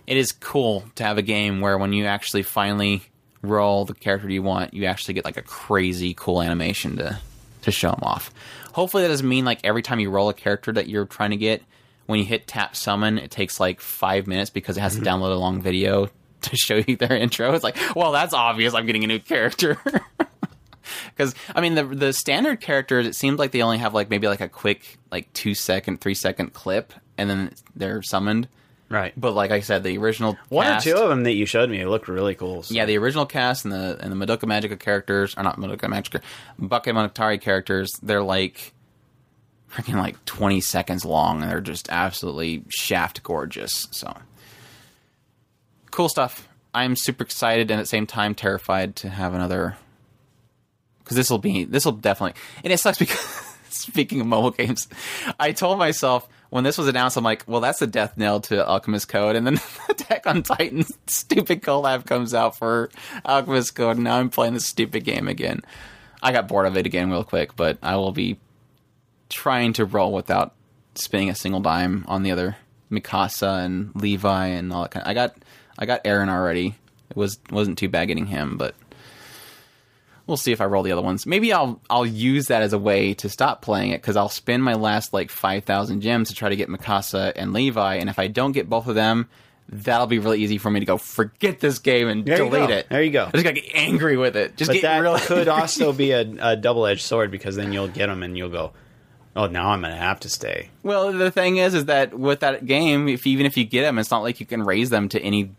[0.06, 3.04] it is cool to have a game where when you actually finally
[3.42, 7.20] roll the character you want, you actually get like a crazy cool animation to
[7.64, 8.32] to show them off.
[8.74, 11.38] Hopefully that doesn't mean like every time you roll a character that you're trying to
[11.38, 11.64] get,
[12.08, 15.32] when you hit tap summon, it takes like five minutes because it has to download
[15.32, 16.10] a long video
[16.42, 17.54] to show you their intro.
[17.54, 18.74] It's like, well, that's obvious.
[18.74, 19.78] I'm getting a new character.
[21.10, 24.28] Because I mean, the the standard characters, it seems like they only have like maybe
[24.28, 28.48] like a quick like two second, three second clip, and then they're summoned.
[28.90, 29.12] Right.
[29.18, 31.70] But like I said, the original One cast- or two of them that you showed
[31.70, 32.64] me looked really cool.
[32.64, 35.90] so- yeah, the original cast and the and the Madoka Magica characters, are not Madoka
[35.90, 36.22] Magica,
[36.62, 38.74] Bakemonogatari characters, they're like
[39.72, 43.88] freaking like 20 seconds long and they're just absolutely shaft gorgeous.
[43.92, 44.16] So
[45.92, 46.48] cool stuff.
[46.74, 49.78] I'm super excited and at the same time terrified to have another
[51.00, 53.20] because this will be this will definitely and it sucks because
[53.70, 54.88] speaking of mobile games,
[55.40, 58.66] I told myself when this was announced, I'm like, well, that's the death knell to
[58.66, 59.60] Alchemist Code, and then
[59.90, 62.90] Attack on Titan stupid collab comes out for
[63.26, 65.62] Alchemist Code, and now I'm playing this stupid game again.
[66.22, 68.40] I got bored of it again real quick, but I will be
[69.38, 70.56] trying to roll without
[70.96, 72.58] spending a single dime on the other
[72.92, 75.06] Mikasa and Levi and all that kind.
[75.06, 75.36] Of, I got
[75.78, 76.74] I got Eren already.
[77.12, 78.74] It was wasn't too bad getting him, but
[80.26, 81.28] we'll see if I roll the other ones.
[81.28, 84.64] Maybe I'll I'll use that as a way to stop playing it because I'll spend
[84.64, 88.18] my last like five thousand gems to try to get Mikasa and Levi, and if
[88.18, 89.30] I don't get both of them,
[89.70, 92.90] that'll be really easy for me to go forget this game and There delete it.
[92.90, 93.26] There you go.
[93.26, 94.58] I just gotta get angry with it.
[94.58, 97.72] Just But get that real could also be a, a double edged sword because then
[97.72, 98.74] you'll get them and you'll go,
[99.38, 100.70] oh, now I'm to have to stay.
[100.84, 104.00] Well, the thing is, is that with that game, if even if you get them,
[104.00, 105.52] it's not like you can raise them to any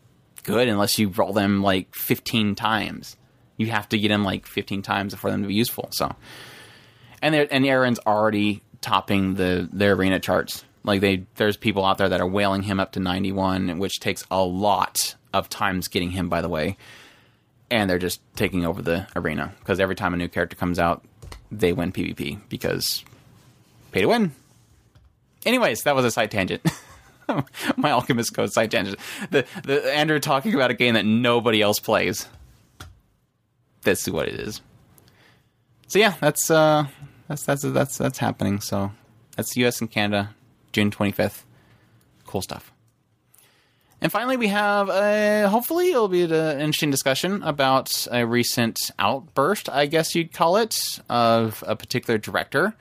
[0.43, 3.17] good unless you roll them like 15 times.
[3.57, 5.89] You have to get them like 15 times for them to be useful.
[5.93, 6.15] So,
[7.23, 10.65] and and Eren's already topping the their arena charts.
[10.85, 14.25] Like they, there's people out there that are whaling him up to 91, which takes
[14.31, 16.29] a lot of times getting him.
[16.29, 16.77] By the way,
[17.71, 21.05] and they're just taking over the arena because every time a new character comes out,
[21.51, 23.05] they win PvP because
[23.99, 24.33] pay to win.
[25.45, 26.63] Anyways, that was a side tangent.
[27.77, 28.99] My Alchemist Code side tangent.
[29.31, 32.29] The the Andrew talking about a game that nobody else plays.
[33.83, 34.61] That's what it is.
[35.89, 36.87] So yeah, that's uh
[37.27, 38.61] that's that's that's that's happening.
[38.61, 38.93] So
[39.37, 40.35] that's US and Canada,
[40.73, 41.45] June twenty fifth.
[42.27, 42.73] Cool stuff.
[44.01, 46.31] And finally, we have a, hopefully it'll be an
[46.61, 52.77] interesting discussion about a recent outburst, I guess you'd call it, of a particular director.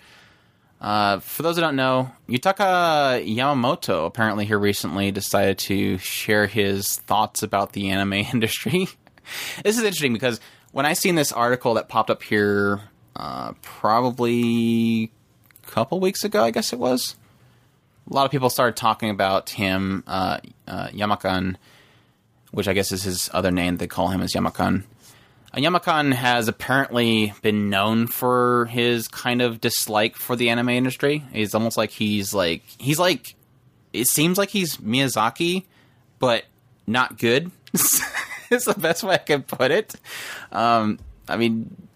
[0.80, 6.98] Uh, for those who don't know, Yutaka Yamamoto apparently here recently decided to share his
[6.98, 8.88] thoughts about the anime industry.
[9.64, 10.40] this is interesting because
[10.72, 12.82] when I seen this article that popped up here,
[13.16, 15.12] uh, probably
[15.64, 17.16] a couple weeks ago, I guess it was.
[18.10, 21.56] A lot of people started talking about him, uh, uh, Yamakan,
[22.52, 23.78] which I guess is his other name.
[23.78, 24.84] They call him as Yamakan.
[25.58, 31.24] Yamakan has apparently been known for his kind of dislike for the anime industry.
[31.34, 33.36] It's almost like he's like he's like
[33.93, 35.66] it seems like he's Miyazaki,
[36.20, 36.45] but
[36.86, 37.51] not good.
[38.49, 39.95] is the best way I can put it.
[40.51, 41.88] Um, I mean,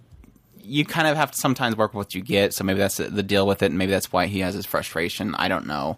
[0.64, 3.24] you kind of have to sometimes work with what you get, so maybe that's the
[3.24, 5.36] deal with it, and maybe that's why he has his frustration.
[5.36, 5.98] I don't know.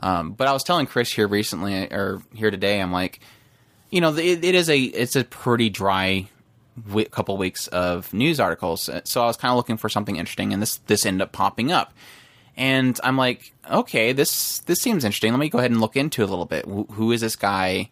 [0.00, 3.20] Um, but I was telling Chris here recently, or here today, I'm like,
[3.90, 6.28] you know, it, it is a it's a pretty dry
[6.88, 8.88] w- couple weeks of news articles.
[9.04, 11.72] So I was kind of looking for something interesting, and this this ended up popping
[11.72, 11.92] up.
[12.56, 15.32] And I'm like, okay, this this seems interesting.
[15.32, 16.66] Let me go ahead and look into a little bit.
[16.66, 17.90] Wh- who is this guy?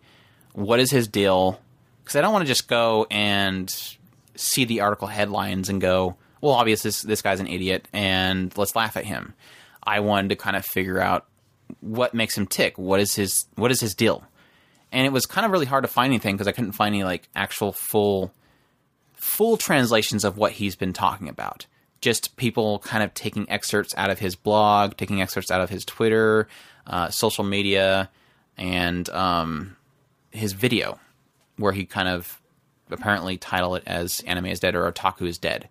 [0.52, 1.60] What is his deal?
[2.02, 3.74] Because I don't want to just go and
[4.34, 8.76] see the article headlines and go, well, obviously this, this guy's an idiot, and let's
[8.76, 9.34] laugh at him.
[9.82, 11.26] I wanted to kind of figure out
[11.80, 12.78] what makes him tick.
[12.78, 14.24] What is his what is his deal?
[14.90, 17.04] And it was kind of really hard to find anything because I couldn't find any
[17.04, 18.32] like actual full
[19.18, 21.66] full translations of what he's been talking about.
[22.00, 25.84] Just people kind of taking excerpts out of his blog, taking excerpts out of his
[25.84, 26.48] Twitter,
[26.86, 28.08] uh, social media,
[28.56, 29.76] and um,
[30.30, 30.98] his video,
[31.56, 32.40] where he kind of
[32.90, 35.68] apparently title it as "Anime is Dead" or "Otaku is Dead."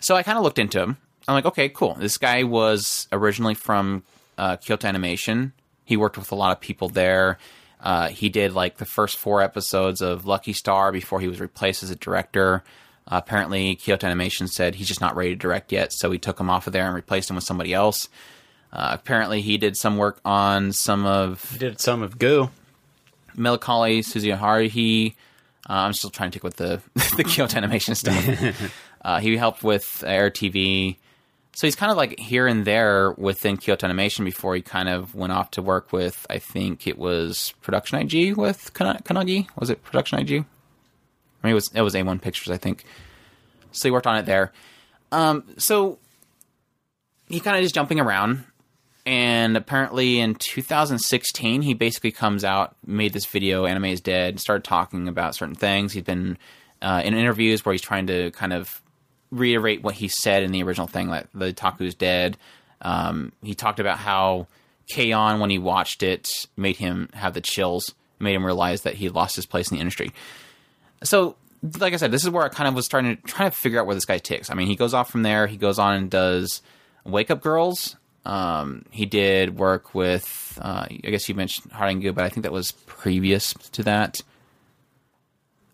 [0.00, 0.98] So I kind of looked into him.
[1.26, 1.94] I'm like, okay, cool.
[1.94, 4.02] This guy was originally from
[4.36, 5.54] uh, Kyoto Animation.
[5.84, 7.38] He worked with a lot of people there.
[7.84, 11.82] Uh, he did like the first four episodes of Lucky Star before he was replaced
[11.82, 12.64] as a director.
[13.06, 16.40] Uh, apparently, Kyoto Animation said he's just not ready to direct yet, so he took
[16.40, 18.08] him off of there and replaced him with somebody else.
[18.72, 22.48] Uh, apparently, he did some work on some of Did some of Goo.
[23.36, 24.68] Melancholy Suzumiya.
[24.70, 25.14] He,
[25.68, 26.80] uh, I'm still trying to take with the
[27.16, 28.72] the Kyoto Animation stuff.
[29.04, 30.96] uh, he helped with Air TV.
[31.54, 35.14] So he's kind of like here and there within Kyoto Animation before he kind of
[35.14, 39.46] went off to work with, I think it was Production IG with Kana- Kannagi.
[39.56, 40.30] Was it Production IG?
[40.32, 42.84] I mean, it was it was A1 Pictures, I think.
[43.70, 44.52] So he worked on it there.
[45.12, 45.98] Um, so
[47.28, 48.44] he kind of just jumping around,
[49.06, 54.64] and apparently in 2016 he basically comes out, made this video, "Anime is Dead," started
[54.64, 55.92] talking about certain things.
[55.92, 56.36] He's been
[56.82, 58.80] uh, in interviews where he's trying to kind of
[59.34, 62.36] reiterate what he said in the original thing, like the Taku's dead.
[62.82, 64.46] Um, he talked about how
[64.88, 65.40] K-On!
[65.40, 69.36] when he watched it made him have the chills, made him realize that he lost
[69.36, 70.12] his place in the industry.
[71.02, 71.36] So,
[71.78, 73.80] like I said, this is where I kind of was trying to trying to figure
[73.80, 74.50] out where this guy ticks.
[74.50, 75.46] I mean, he goes off from there.
[75.46, 76.62] He goes on and does
[77.04, 77.96] Wake Up Girls.
[78.26, 82.52] Um, he did work with, uh, I guess you mentioned Haringu, but I think that
[82.52, 84.22] was previous to that.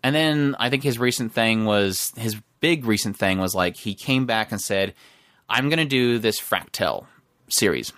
[0.03, 3.93] And then I think his recent thing was his big recent thing was like he
[3.93, 4.93] came back and said,
[5.49, 7.07] "I'm going to do this Fractal
[7.49, 7.91] series."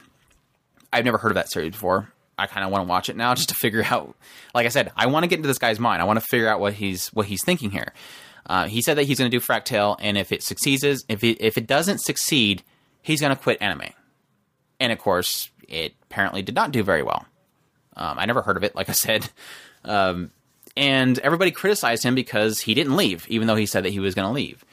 [0.91, 2.11] I've never heard of that series before.
[2.37, 4.15] I kind of want to watch it now just to figure out.
[4.55, 6.01] Like I said, I want to get into this guy's mind.
[6.01, 7.93] I want to figure out what he's what he's thinking here.
[8.45, 11.37] Uh, he said that he's going to do Fractal, and if it succeeds, if it
[11.39, 12.63] if it doesn't succeed,
[13.01, 13.89] he's going to quit anime.
[14.79, 17.25] And of course, it apparently did not do very well.
[17.95, 19.29] Um, I never heard of it, like I said.
[19.85, 20.31] Um,
[20.75, 24.15] and everybody criticized him because he didn't leave, even though he said that he was
[24.15, 24.65] going to leave.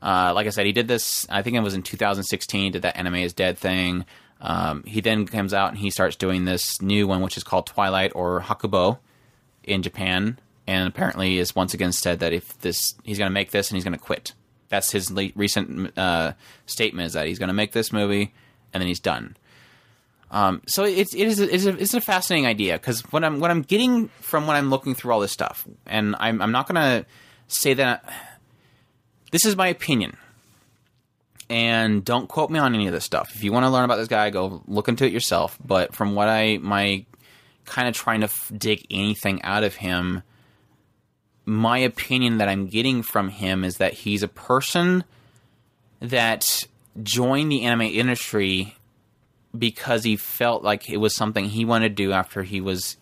[0.00, 1.26] Uh, like I said, he did this.
[1.28, 2.72] I think it was in 2016.
[2.72, 4.04] Did that anime is dead thing.
[4.40, 7.66] Um, he then comes out and he starts doing this new one, which is called
[7.66, 8.98] Twilight or Hakubo
[9.64, 13.50] in Japan, and apparently is once again said that if this he's going to make
[13.50, 14.34] this and he's going to quit.
[14.68, 16.34] That's his le- recent uh,
[16.66, 18.32] statement is that he's going to make this movie
[18.72, 19.36] and then he's done.
[20.30, 23.40] Um, so it's it is a, it's, a, it's a fascinating idea because what I'm
[23.40, 26.66] what I'm getting from when I'm looking through all this stuff, and I'm I'm not
[26.66, 27.06] gonna
[27.46, 28.04] say that
[29.30, 30.16] this is my opinion,
[31.48, 33.34] and don't quote me on any of this stuff.
[33.34, 35.58] If you want to learn about this guy, go look into it yourself.
[35.64, 37.06] But from what I my
[37.64, 40.22] kind of trying to f- dig anything out of him,
[41.46, 45.04] my opinion that I'm getting from him is that he's a person
[46.00, 46.64] that
[47.02, 48.74] joined the anime industry
[49.58, 52.96] because he felt like it was something he wanted to do after he was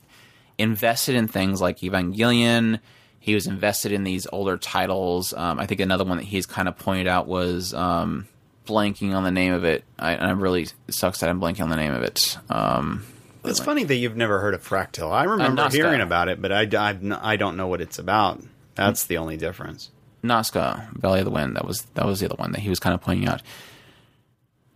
[0.58, 2.80] invested in things like Evangelion.
[3.20, 5.34] He was invested in these older titles.
[5.34, 8.26] Um, I think another one that he's kind of pointed out was um,
[8.66, 9.84] blanking on the name of it.
[9.98, 12.38] I, and I'm really sucks that I'm blanking on the name of it.
[12.48, 13.04] Um,
[13.44, 15.10] It's funny that you've never heard of Fractal.
[15.10, 15.84] I remember Nausicaa.
[15.88, 16.98] hearing about it, but I, I,
[17.32, 18.40] I don't know what it's about.
[18.76, 19.90] That's the only difference.
[20.22, 21.56] Nausicaa, Valley of the Wind.
[21.56, 23.42] That was that was the other one that he was kind of pointing out.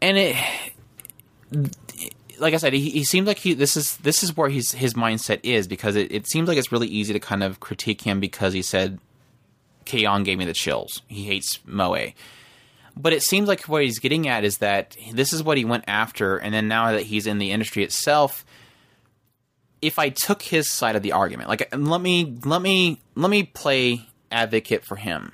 [0.03, 0.37] And it,
[2.41, 4.95] like I said, he, he seems like he this is this is where he's his
[4.95, 8.21] mindset is because it, it seems like it's really easy to kind of critique him
[8.21, 8.99] because he said
[9.85, 10.25] K-On!
[10.25, 11.03] gave me the chills.
[11.09, 12.13] He hates Moe.
[12.97, 15.85] But it seems like what he's getting at is that this is what he went
[15.87, 18.45] after, and then now that he's in the industry itself,
[19.81, 23.45] if I took his side of the argument, like let me let me let me
[23.45, 25.33] play advocate for him.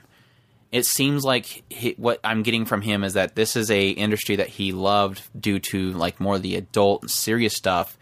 [0.76, 4.36] It seems like he, what I'm getting from him is that this is a industry
[4.36, 7.96] that he loved due to like more of the adult serious stuff,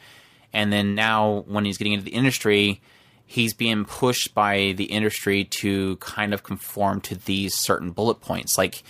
[0.53, 2.81] and then now when he's getting into the industry,
[3.27, 8.59] he's being pushed by the industry to kind of conform to these certain bullet points,
[8.59, 8.83] like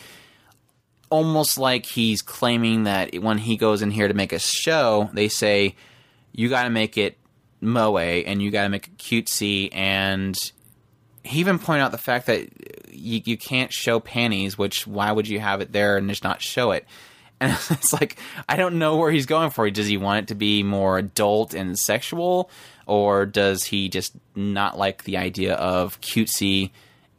[1.10, 5.28] almost like he's claiming that when he goes in here to make a show, they
[5.28, 5.76] say
[6.32, 7.18] you got to make it
[7.60, 10.34] moe and you got to make it cutesy and
[11.24, 12.48] he even pointed out the fact that
[12.92, 16.42] you, you can't show panties which why would you have it there and just not
[16.42, 16.86] show it?
[17.40, 18.16] And it's like
[18.48, 21.52] i don't know where he's going for does he want it to be more adult
[21.52, 22.48] and sexual
[22.86, 26.70] or does he just not like the idea of cutesy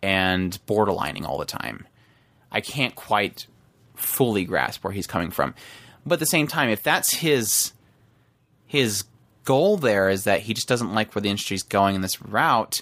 [0.01, 1.87] and borderlining all the time?
[2.51, 3.47] I can't quite
[3.95, 5.55] fully grasp where he's coming from.
[6.05, 7.73] But at the same time if that's his
[8.67, 9.03] his
[9.43, 12.81] goal there is that he just doesn't like where the industry's going in this route.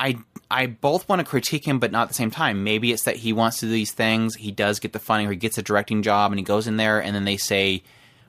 [0.00, 0.16] I
[0.50, 2.64] I both want to critique him, but not at the same time.
[2.64, 4.34] Maybe it's that he wants to do these things.
[4.34, 6.76] He does get the funding, or he gets a directing job, and he goes in
[6.76, 7.82] there, and then they say,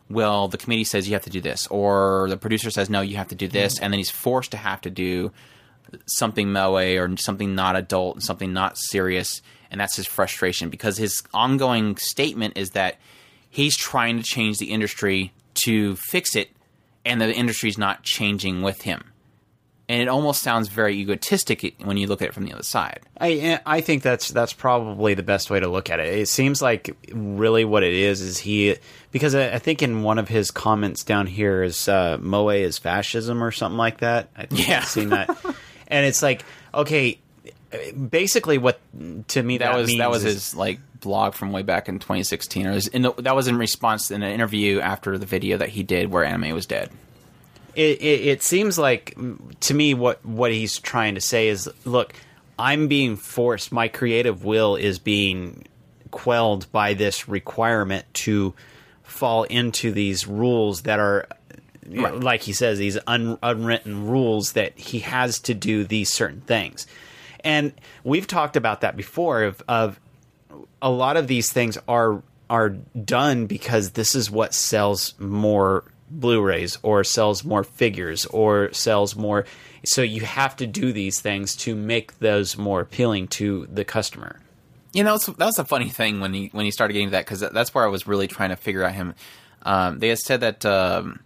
[0.10, 3.16] "Well, the committee says you have to do this," or the producer says, "No, you
[3.16, 3.86] have to do this," mm-hmm.
[3.86, 5.32] and then he's forced to have to do
[6.06, 9.42] something moe or something not adult, and something not serious,
[9.72, 13.00] and that's his frustration because his ongoing statement is that
[13.50, 16.52] he's trying to change the industry to fix it,
[17.06, 19.11] and the industry's not changing with him.
[19.92, 23.02] And it almost sounds very egotistic when you look at it from the other side.
[23.20, 26.18] I I think that's that's probably the best way to look at it.
[26.18, 28.78] It seems like really what it is is he
[29.12, 32.78] because I, I think in one of his comments down here is uh, Moe is
[32.78, 34.30] fascism or something like that.
[34.38, 35.28] I think yeah, I've seen that,
[35.88, 37.20] and it's like okay,
[38.10, 38.80] basically what
[39.28, 42.66] to me that, that was that was his like blog from way back in 2016
[42.66, 46.10] or the, that was in response in an interview after the video that he did
[46.10, 46.90] where anime was dead
[47.76, 49.16] it, it, it seems like
[49.62, 52.14] to me what what he's trying to say is look
[52.60, 55.66] i'm being forced my creative will is being
[56.12, 58.54] quelled by this requirement to
[59.04, 61.28] fall into these rules that are
[61.90, 62.16] right.
[62.16, 66.88] like he says these un, unwritten rules that he has to do these certain things
[67.44, 70.00] and we've talked about that before of, of
[70.82, 76.78] a lot of these things are are done because this is what sells more Blu-rays
[76.84, 79.46] or sells more figures or sells more
[79.84, 84.40] so you have to do these things to make those more appealing to the customer.
[84.94, 87.40] You know, that was a funny thing when he when he started getting that because
[87.40, 89.16] that's where I was really trying to figure out him.
[89.64, 91.22] Um, they had said that um,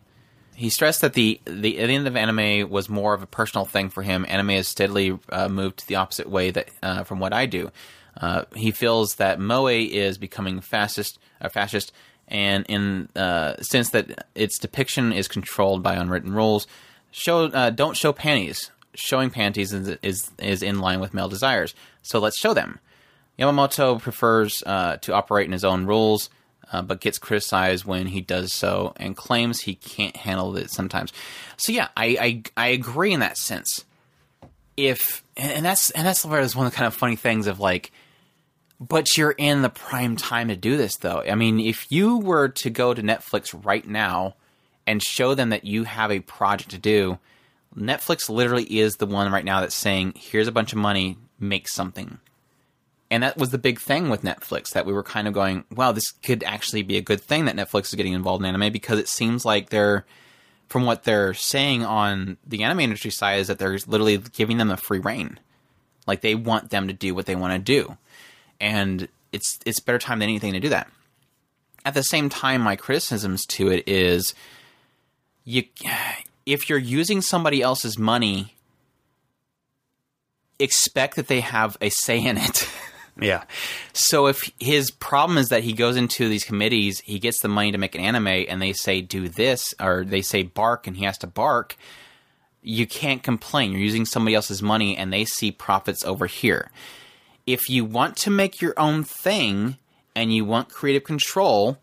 [0.56, 4.04] he stressed that the, the end of anime was more of a personal thing for
[4.04, 4.26] him.
[4.28, 7.72] Anime has steadily uh, moved the opposite way that uh, from what I do.
[8.20, 11.20] Uh, he feels that moe is becoming fascist,
[11.52, 11.92] fascist,
[12.28, 16.68] and in uh, since that its depiction is controlled by unwritten rules,
[17.12, 18.72] show uh, don't show panties.
[18.94, 21.76] Showing panties is, is is in line with male desires.
[22.02, 22.80] So let's show them.
[23.38, 26.30] Yamamoto prefers to operate in his own rules
[26.72, 31.14] uh, but gets criticized when he does so and claims he can't handle it sometimes.
[31.58, 33.86] So yeah, I I, I agree in that sense.
[34.78, 37.92] If and that's and that's one of the kind of funny things of like,
[38.80, 41.22] but you're in the prime time to do this though.
[41.22, 44.36] I mean, if you were to go to Netflix right now
[44.86, 47.20] and show them that you have a project to do,
[47.76, 51.68] Netflix literally is the one right now that's saying, "Here's a bunch of money, make
[51.68, 52.20] something."
[53.12, 55.92] And that was the big thing with Netflix that we were kind of going, wow,
[55.92, 58.98] this could actually be a good thing that Netflix is getting involved in anime because
[58.98, 60.06] it seems like they're,
[60.70, 64.72] from what they're saying on the anime industry side, is that they're literally giving them
[64.72, 65.40] a free reign.
[66.08, 67.96] Like they want them to do what they want to do.
[68.60, 70.90] And it's it's better time than anything to do that.
[71.84, 74.34] At the same time, my criticisms to it is
[75.44, 75.64] you
[76.46, 78.56] if you're using somebody else's money,
[80.60, 82.70] expect that they have a say in it.
[83.20, 83.44] Yeah.
[83.94, 87.72] So if his problem is that he goes into these committees, he gets the money
[87.72, 91.06] to make an anime, and they say do this, or they say bark, and he
[91.06, 91.78] has to bark.
[92.62, 93.72] You can't complain.
[93.72, 96.70] You're using somebody else's money, and they see profits over here.
[97.46, 99.78] If you want to make your own thing
[100.16, 101.78] and you want creative control,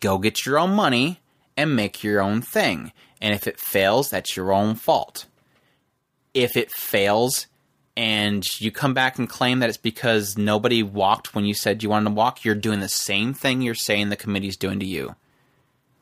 [0.00, 1.20] go get your own money
[1.56, 2.92] and make your own thing.
[3.20, 5.26] And if it fails, that's your own fault.
[6.34, 7.46] If it fails,
[7.96, 11.90] and you come back and claim that it's because nobody walked when you said you
[11.90, 15.16] wanted to walk, you're doing the same thing you're saying the committee's doing to you.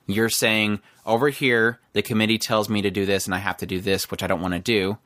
[0.06, 3.66] You're saying, over here, the committee tells me to do this and I have to
[3.66, 4.98] do this, which I don't want to do.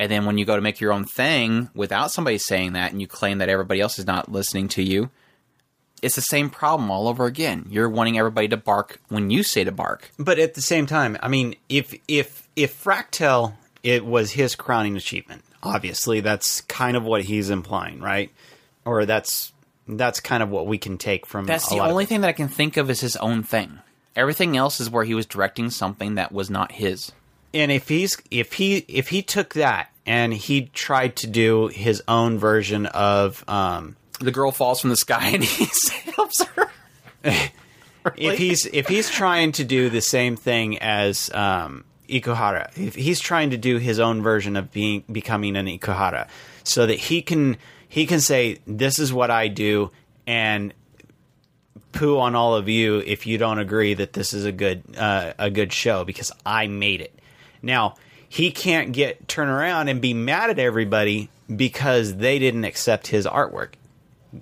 [0.00, 3.02] And then when you go to make your own thing without somebody saying that and
[3.02, 5.10] you claim that everybody else is not listening to you,
[6.00, 7.66] it's the same problem all over again.
[7.68, 10.10] You're wanting everybody to bark when you say to bark.
[10.18, 13.52] But at the same time, I mean, if if if Fractal
[13.82, 15.44] it was his crowning achievement.
[15.62, 18.30] Obviously, that's kind of what he's implying, right?
[18.86, 19.52] Or that's
[19.86, 21.44] that's kind of what we can take from.
[21.44, 23.80] That's the only thing that I can think of is his own thing.
[24.16, 27.12] Everything else is where he was directing something that was not his.
[27.52, 32.02] And if he's if he if he took that and he tried to do his
[32.08, 35.66] own version of um, The girl falls from the sky and he
[36.12, 36.70] helps her.
[38.16, 43.20] if he's if he's trying to do the same thing as um, Ikuhara, if he's
[43.20, 46.28] trying to do his own version of being becoming an Ikuhara,
[46.64, 47.56] so that he can
[47.88, 49.90] he can say this is what I do
[50.26, 50.72] and
[51.92, 55.32] poo on all of you if you don't agree that this is a good uh,
[55.38, 57.19] a good show because I made it.
[57.62, 57.96] Now
[58.28, 63.26] he can't get turn around and be mad at everybody because they didn't accept his
[63.26, 63.70] artwork.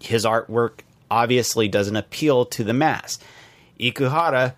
[0.01, 0.81] His artwork
[1.11, 3.19] obviously doesn't appeal to the mass.
[3.81, 4.55] Ikuhara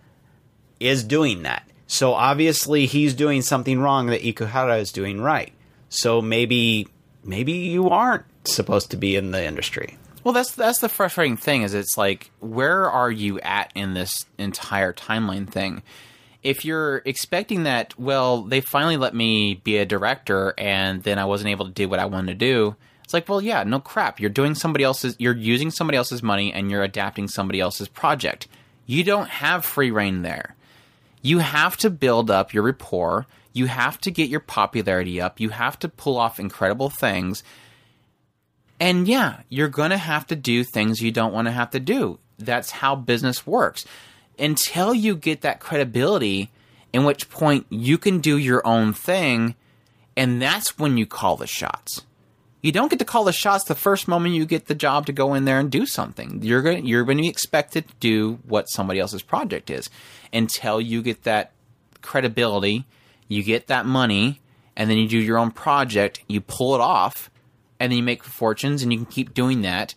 [0.80, 1.68] is doing that.
[1.86, 5.52] So obviously he's doing something wrong that Ikuhara is doing right.
[5.88, 6.88] So maybe
[7.24, 9.98] maybe you aren't supposed to be in the industry.
[10.24, 14.26] Well, that's that's the frustrating thing is it's like where are you at in this
[14.38, 15.82] entire timeline thing?
[16.42, 21.26] If you're expecting that, well, they finally let me be a director and then I
[21.26, 22.76] wasn't able to do what I wanted to do.
[23.04, 24.20] It's like, well, yeah, no crap.
[24.20, 28.46] You're doing somebody else's you're using somebody else's money and you're adapting somebody else's project.
[28.86, 30.54] You don't have free reign there.
[31.22, 33.26] You have to build up your rapport.
[33.52, 35.40] You have to get your popularity up.
[35.40, 37.42] You have to pull off incredible things.
[38.78, 41.80] And yeah, you're going to have to do things you don't want to have to
[41.80, 42.18] do.
[42.38, 43.84] That's how business works.
[44.40, 46.50] Until you get that credibility,
[46.92, 49.54] in which point you can do your own thing,
[50.16, 52.02] and that's when you call the shots.
[52.62, 55.12] You don't get to call the shots the first moment you get the job to
[55.12, 56.42] go in there and do something.
[56.42, 59.88] You're going you're going to be expected to do what somebody else's project is
[60.32, 61.52] until you get that
[62.02, 62.84] credibility,
[63.28, 64.40] you get that money,
[64.76, 67.30] and then you do your own project, you pull it off,
[67.78, 69.94] and then you make fortunes and you can keep doing that.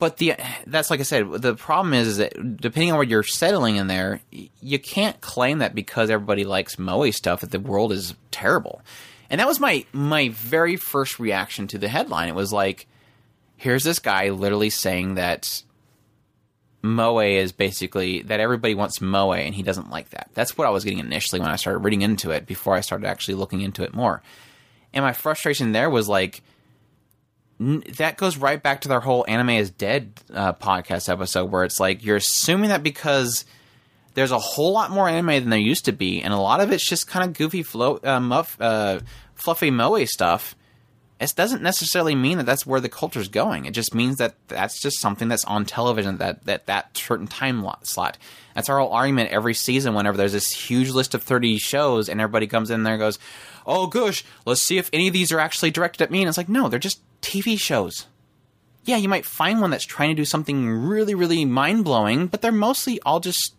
[0.00, 0.34] But the
[0.66, 3.86] that's like I said, the problem is, is that depending on where you're settling in
[3.86, 8.80] there, you can't claim that because everybody likes Moe stuff that the world is terrible.
[9.28, 12.30] And that was my my very first reaction to the headline.
[12.30, 12.86] It was like,
[13.58, 15.62] here's this guy literally saying that
[16.80, 20.30] Moe is basically that everybody wants Moe and he doesn't like that.
[20.32, 23.06] That's what I was getting initially when I started reading into it before I started
[23.06, 24.22] actually looking into it more.
[24.94, 26.42] And my frustration there was like
[27.60, 31.78] that goes right back to their whole anime is dead uh, podcast episode where it's
[31.78, 33.44] like you're assuming that because
[34.14, 36.72] there's a whole lot more anime than there used to be and a lot of
[36.72, 39.00] it's just kind of goofy flo- uh, muff, uh,
[39.34, 40.56] fluffy moe stuff
[41.20, 43.66] it doesn't necessarily mean that that's where the culture's going.
[43.66, 47.62] It just means that that's just something that's on television that that that certain time
[47.62, 48.16] lot, slot.
[48.54, 49.92] That's our whole argument every season.
[49.92, 53.18] Whenever there's this huge list of thirty shows, and everybody comes in there and goes,
[53.66, 56.38] "Oh gosh, let's see if any of these are actually directed at me." And it's
[56.38, 58.06] like, no, they're just TV shows.
[58.84, 62.40] Yeah, you might find one that's trying to do something really, really mind blowing, but
[62.40, 63.54] they're mostly all just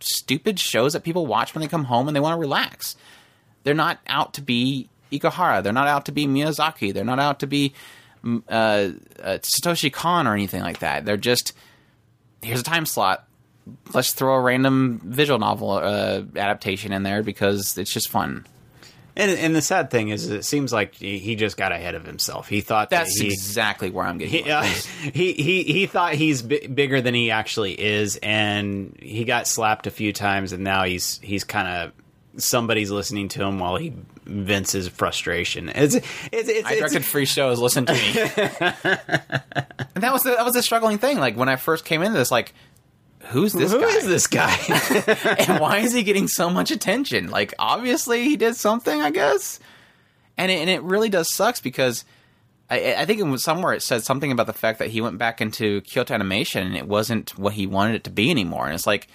[0.00, 2.96] stupid shows that people watch when they come home and they want to relax.
[3.62, 5.62] They're not out to be Ikuhara.
[5.62, 6.92] They're not out to be Miyazaki.
[6.92, 7.72] They're not out to be
[8.24, 11.04] mm, uh, uh, Satoshi Kon or anything like that.
[11.04, 11.52] They're just
[12.42, 13.26] here's a time slot.
[13.94, 18.44] Let's throw a random visual novel uh, adaptation in there because it's just fun.
[19.16, 22.48] And, and the sad thing is, it seems like he just got ahead of himself.
[22.48, 24.44] He thought That's that he, exactly where I'm getting.
[24.44, 24.62] he, uh,
[25.14, 29.86] he he he thought he's bi- bigger than he actually is, and he got slapped
[29.86, 31.92] a few times, and now he's he's kind of
[32.42, 33.92] somebody's listening to him while he
[34.24, 35.68] vents his frustration.
[35.68, 37.60] It's it's it's, I directed free shows.
[37.60, 37.98] Listen to me.
[39.94, 41.18] and that was the, that was a struggling thing.
[41.18, 42.52] Like when I first came into this, like
[43.26, 43.88] who's this Who guy?
[43.88, 44.56] is this guy?
[45.38, 47.30] and why is he getting so much attention?
[47.30, 49.60] Like, obviously he did something, I guess.
[50.36, 52.04] And it, and it really does sucks because
[52.70, 55.18] I, I think it was somewhere it said something about the fact that he went
[55.18, 58.66] back into Kyoto Animation and it wasn't what he wanted it to be anymore.
[58.66, 59.08] And it's like,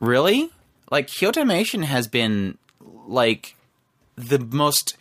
[0.00, 0.50] really?
[0.90, 2.58] Like Kyoto Animation has been
[3.06, 3.56] like
[4.16, 4.96] the most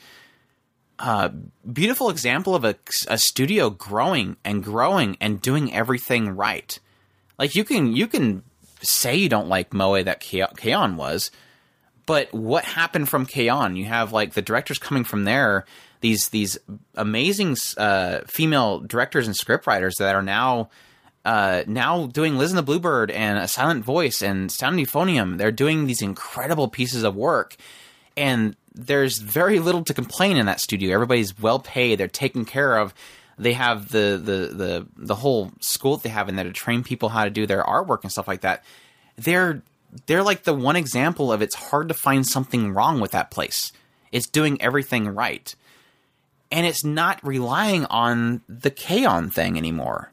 [1.00, 1.30] uh,
[1.72, 2.76] beautiful example of a,
[3.08, 6.80] a studio growing and growing and doing everything right.
[7.38, 8.44] Like you can you can
[8.82, 11.32] say you don't like Moe that K-On was,
[12.06, 13.76] but what happened from K-On?
[13.76, 15.66] You have like the directors coming from there,
[16.02, 16.58] these these
[16.96, 20.70] amazing uh, female directors and scriptwriters that are now
[21.26, 25.38] uh, now doing Liz and the Bluebird and A Silent Voice and Sound Euphonium.
[25.38, 27.56] They're doing these incredible pieces of work,
[28.16, 30.94] and there's very little to complain in that studio.
[30.94, 31.98] Everybody's well paid.
[32.00, 32.94] They're taken care of.
[33.38, 36.84] They have the the the the whole school that they have in there to train
[36.84, 38.64] people how to do their artwork and stuff like that.
[39.16, 39.62] They're
[40.06, 43.72] they're like the one example of it's hard to find something wrong with that place.
[44.12, 45.54] It's doing everything right.
[46.52, 49.30] And it's not relying on the K-On!
[49.30, 50.12] thing anymore.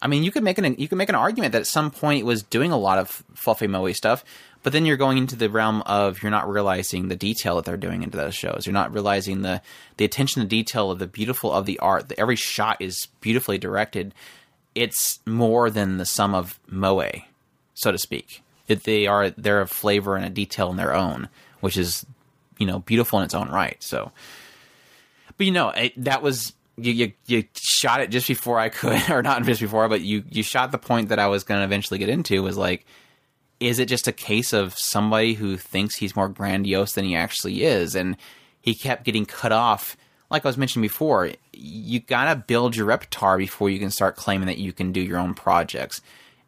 [0.00, 2.20] I mean, you could make an you could make an argument that at some point
[2.20, 4.24] it was doing a lot of fluffy moe stuff,
[4.62, 7.76] but then you're going into the realm of you're not realizing the detail that they're
[7.76, 8.66] doing into those shows.
[8.66, 9.62] You're not realizing the
[9.96, 12.12] the attention to detail of the beautiful of the art.
[12.18, 14.14] Every shot is beautifully directed.
[14.74, 17.10] It's more than the sum of moe,
[17.74, 18.42] so to speak.
[18.66, 21.28] It, they are they're a flavor and a detail in their own,
[21.60, 22.04] which is
[22.58, 23.82] you know beautiful in its own right.
[23.82, 24.12] So,
[25.36, 29.10] but you know it, that was you, you you shot it just before I could,
[29.10, 31.64] or not just before, but you you shot the point that I was going to
[31.64, 32.86] eventually get into was like,
[33.60, 37.62] is it just a case of somebody who thinks he's more grandiose than he actually
[37.62, 38.16] is, and
[38.60, 39.96] he kept getting cut off.
[40.30, 44.46] Like I was mentioning before, you gotta build your repertoire before you can start claiming
[44.46, 46.00] that you can do your own projects,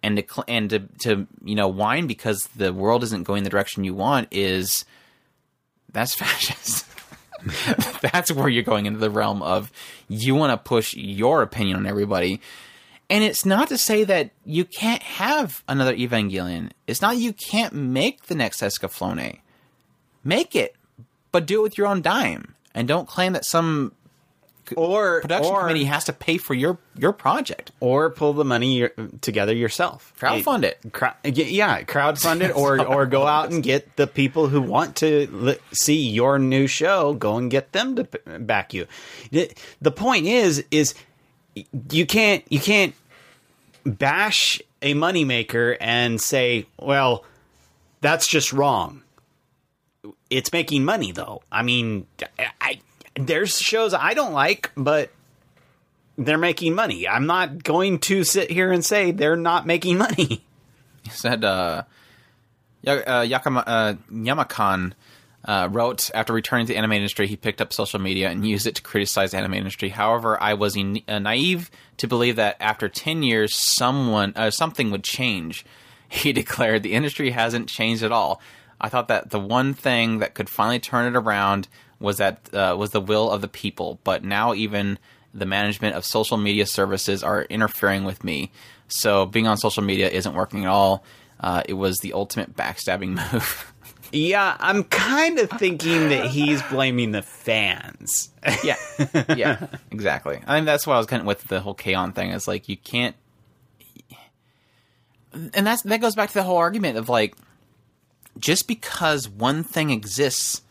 [0.02, 3.84] and to and to to you know whine because the world isn't going the direction
[3.84, 4.84] you want is
[5.92, 6.86] that's fascist.
[8.12, 9.72] that's where you're going into the realm of
[10.08, 12.40] you want to push your opinion on everybody.
[13.10, 16.70] And it's not to say that you can't have another Evangelion.
[16.86, 19.40] It's not you can't make the next Escaflowne.
[20.22, 20.76] Make it,
[21.32, 22.54] but do it with your own dime.
[22.72, 23.92] And don't claim that some
[24.76, 27.72] Or production or, committee has to pay for your, your project.
[27.80, 30.12] or pull the money your, together yourself.
[30.20, 30.78] Crowdfund it.
[30.92, 35.26] Crowd, yeah, crowdfund it, or or go out and get the people who want to
[35.32, 37.14] li- see your new show.
[37.14, 38.86] Go and get them to p- back you.
[39.32, 39.50] The,
[39.80, 40.94] the point is, is
[41.90, 42.94] you can't you can't
[43.85, 47.24] bash a moneymaker and say, well,
[48.01, 49.02] that's just wrong.
[50.31, 51.43] It's making money though.
[51.51, 52.07] I mean,
[52.61, 52.81] I
[53.15, 55.11] there's shows I don't like, but
[56.16, 57.09] they're making money.
[57.09, 60.44] I'm not going to sit here and say they're not making money.
[61.11, 61.82] said uh,
[62.86, 64.93] uh, Yakama, uh, Yamakan
[65.44, 68.66] uh, wrote after returning to the anime industry, he picked up social media and used
[68.66, 69.88] it to criticize the anime industry.
[69.88, 75.04] However, I was uh, naive to believe that after ten years, someone uh, something would
[75.04, 75.64] change.
[76.12, 78.42] He declared the industry hasn't changed at all.
[78.80, 81.68] I thought that the one thing that could finally turn it around
[82.00, 84.00] was that uh, was the will of the people.
[84.02, 84.98] But now even
[85.32, 88.50] the management of social media services are interfering with me.
[88.88, 91.04] So being on social media isn't working at all.
[91.38, 93.72] Uh, it was the ultimate backstabbing move.
[94.12, 98.30] Yeah, I'm kind of thinking that he's blaming the fans.
[98.64, 98.76] yeah,
[99.36, 100.40] yeah, exactly.
[100.46, 102.12] I mean, that's why I was kind of with the whole K-On!
[102.12, 102.30] thing.
[102.30, 103.14] Is like you can't,
[105.32, 107.36] and that's that goes back to the whole argument of like,
[108.38, 110.62] just because one thing exists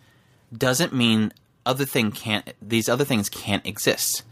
[0.55, 1.31] doesn't mean
[1.65, 2.53] other thing can't.
[2.61, 4.23] These other things can't exist.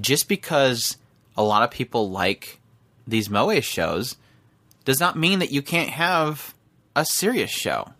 [0.00, 0.96] Just because
[1.36, 2.60] a lot of people like
[3.06, 4.16] these moe shows
[4.84, 6.54] does not mean that you can't have
[6.96, 7.92] a serious show.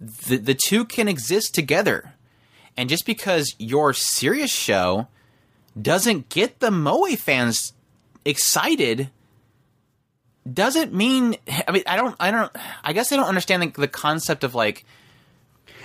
[0.00, 2.14] The the two can exist together.
[2.76, 5.08] And just because your serious show
[5.80, 7.74] doesn't get the moe fans
[8.24, 9.10] excited
[10.50, 11.36] doesn't mean
[11.68, 12.50] I mean I don't I don't
[12.82, 14.84] I guess I don't understand the, the concept of like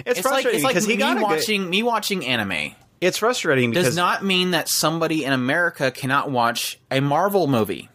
[0.06, 3.18] It's, it's like frustrating it's like because me he got watching me watching anime It's
[3.18, 7.90] frustrating because does not mean that somebody in America cannot watch a Marvel movie.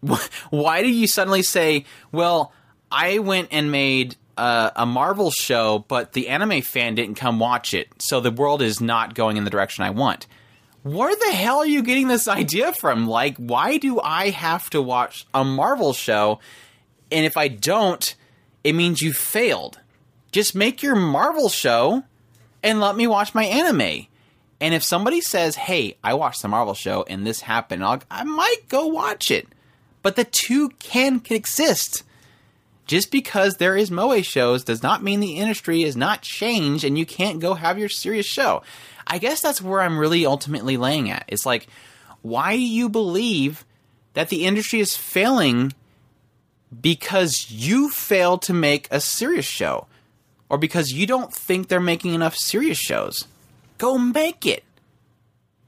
[0.50, 2.52] Why do you suddenly say, "Well,
[2.90, 7.74] I went and made uh, a Marvel show, but the anime fan didn't come watch
[7.74, 10.26] it, so the world is not going in the direction I want"?
[10.82, 13.06] Where the hell are you getting this idea from?
[13.06, 16.40] Like, why do I have to watch a Marvel show?
[17.10, 18.14] And if I don't,
[18.64, 19.78] it means you failed.
[20.32, 22.04] Just make your Marvel show
[22.62, 24.06] and let me watch my anime.
[24.60, 28.24] And if somebody says, "Hey, I watched the Marvel show and this happened," I'll, I
[28.24, 29.48] might go watch it.
[30.02, 32.02] But the two can exist.
[32.86, 36.98] Just because there is moe shows does not mean the industry is not changed and
[36.98, 38.62] you can't go have your serious show.
[39.06, 41.24] I guess that's where I'm really ultimately laying at.
[41.28, 41.68] It's like,
[42.22, 43.64] why do you believe
[44.14, 45.72] that the industry is failing
[46.80, 49.86] because you failed to make a serious show?
[50.48, 53.26] Or because you don't think they're making enough serious shows?
[53.78, 54.64] Go make it.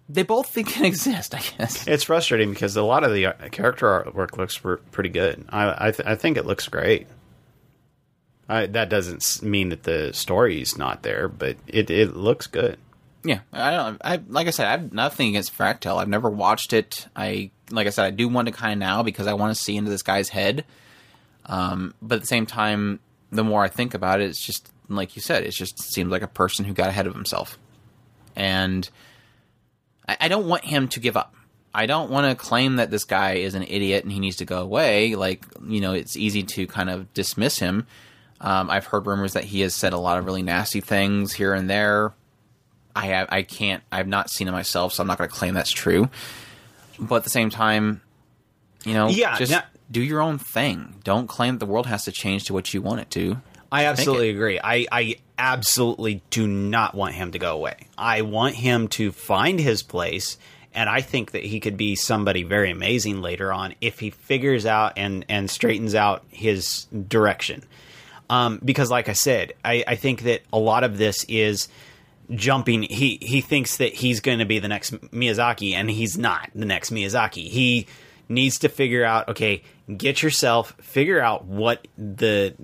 [0.09, 1.87] They both think can exist, I guess.
[1.87, 4.59] it's frustrating because a lot of the uh, character artwork looks
[4.93, 5.45] pretty good.
[5.49, 7.07] I I, th- I think it looks great.
[8.49, 12.79] I, that doesn't mean that the story's not there, but it it looks good.
[13.27, 14.01] Yeah, I don't.
[14.05, 15.97] I like I said, I have nothing against Fractal.
[15.97, 17.09] I've never watched it.
[17.17, 19.63] I like I said, I do want to kind of now because I want to
[19.63, 20.67] see into this guy's head.
[21.47, 23.01] Um, but at the same time,
[23.31, 25.45] the more I think about it, it's just like you said.
[25.45, 27.59] It just seems like a person who got ahead of himself,
[28.37, 28.89] and
[30.09, 31.35] I, I don't want him to give up.
[31.75, 34.45] I don't want to claim that this guy is an idiot and he needs to
[34.45, 35.15] go away.
[35.17, 37.87] Like you know, it's easy to kind of dismiss him.
[38.41, 41.55] Um, I've heard rumors that he has said a lot of really nasty things here
[41.55, 42.13] and there.
[42.95, 45.55] I have, I can't, I've not seen it myself, so I'm not going to claim
[45.55, 46.09] that's true.
[46.99, 48.03] But at the same time,
[48.85, 51.01] you know, Yeah, just now- do your own thing.
[51.05, 53.41] Don't claim that the world has to change to what you want it to.
[53.75, 54.61] I absolutely agree.
[54.63, 57.75] I, I absolutely do not want him to go away.
[57.99, 60.39] I want him to find his place,
[60.73, 64.65] and I think that he could be somebody very amazing later on if he figures
[64.65, 67.65] out and, and straightens out his direction.
[68.31, 71.67] Um, because, like I said, I, I think that a lot of this is
[72.31, 72.85] jumping.
[72.85, 76.65] He he thinks that he's going to be the next Miyazaki, and he's not the
[76.65, 77.49] next Miyazaki.
[77.49, 77.89] He
[78.29, 79.29] needs to figure out.
[79.31, 79.63] Okay,
[79.95, 82.55] get yourself figure out what the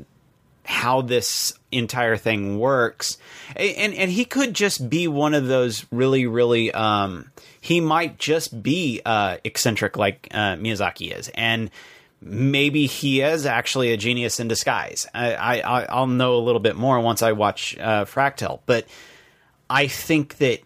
[0.71, 3.19] how this entire thing works.
[3.57, 8.63] And and he could just be one of those really really um he might just
[8.63, 11.29] be uh eccentric like uh Miyazaki is.
[11.35, 11.73] And
[12.23, 15.09] maybe he is actually a genius in disguise.
[15.13, 18.61] I, I I'll know a little bit more once I watch uh Fractal.
[18.65, 18.87] But
[19.69, 20.61] I think that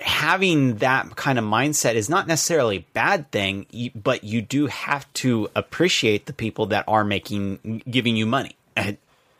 [0.00, 5.10] having that kind of mindset is not necessarily a bad thing, but you do have
[5.14, 8.56] to appreciate the people that are making giving you money.
[8.76, 8.94] eh,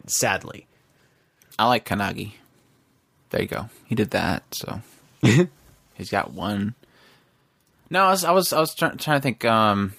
[0.07, 0.67] Sadly,
[1.59, 2.33] I like Kannagi.
[3.31, 3.69] There you go.
[3.87, 4.81] He did that, so
[5.95, 6.75] he's got one.
[7.91, 9.45] No, I was I was I was trying, trying to think.
[9.45, 9.95] Um,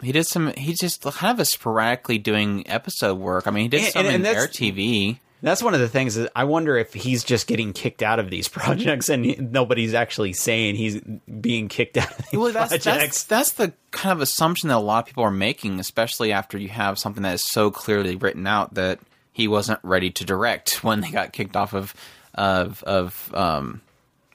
[0.00, 0.52] he did some.
[0.56, 3.46] He's just kind of a sporadically doing episode work.
[3.46, 5.18] I mean, he did And- some and- and in Air TV.
[5.40, 6.18] That's one of the things.
[6.34, 10.32] I wonder if he's just getting kicked out of these projects, and he- nobody's actually
[10.32, 11.00] saying he's
[11.40, 13.22] being kicked out of these Well, that's, projects.
[13.24, 16.58] that's that's the kind of assumption that a lot of people are making, especially after
[16.58, 18.98] you have something that is so clearly written out that
[19.32, 21.94] he wasn't ready to direct when they got kicked off of
[22.34, 23.80] of of um,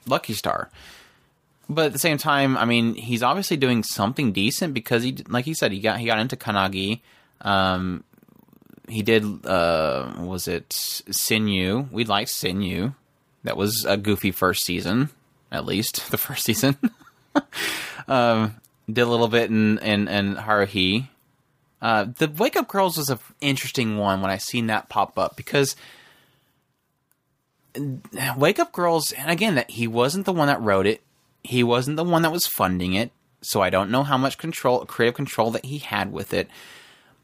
[0.06, 0.70] Lucky Star.
[1.68, 5.44] But at the same time, I mean, he's obviously doing something decent because he, like
[5.46, 7.00] he said, he got he got into Kannagi.
[7.40, 8.04] Um,
[8.88, 9.46] he did.
[9.46, 11.90] Uh, was it Senyu?
[11.90, 12.94] We liked Senyu.
[13.44, 15.10] That was a goofy first season,
[15.52, 16.76] at least the first season.
[18.08, 18.56] um,
[18.86, 21.08] did a little bit in in, in Haruhi.
[21.80, 25.36] Uh, the Wake Up Girls was an interesting one when I seen that pop up
[25.36, 25.76] because
[28.36, 31.02] Wake Up Girls, and again, that he wasn't the one that wrote it,
[31.42, 33.10] he wasn't the one that was funding it,
[33.42, 36.48] so I don't know how much control, creative control that he had with it.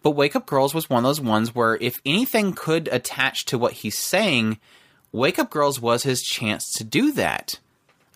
[0.03, 3.59] But Wake Up Girls was one of those ones where if anything could attach to
[3.59, 4.59] what he's saying,
[5.13, 7.59] Wake Up Girls was his chance to do that.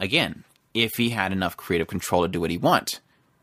[0.01, 0.45] Again,
[0.75, 3.01] if he had enough creative control to do what he want.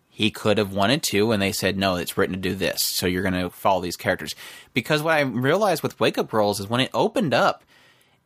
[0.10, 3.08] He could have wanted to, and they said, no, it's written to do this, so
[3.08, 4.36] you're going to follow these characters.
[4.74, 7.64] Because what I realized with Wake Up Girls is when it opened up,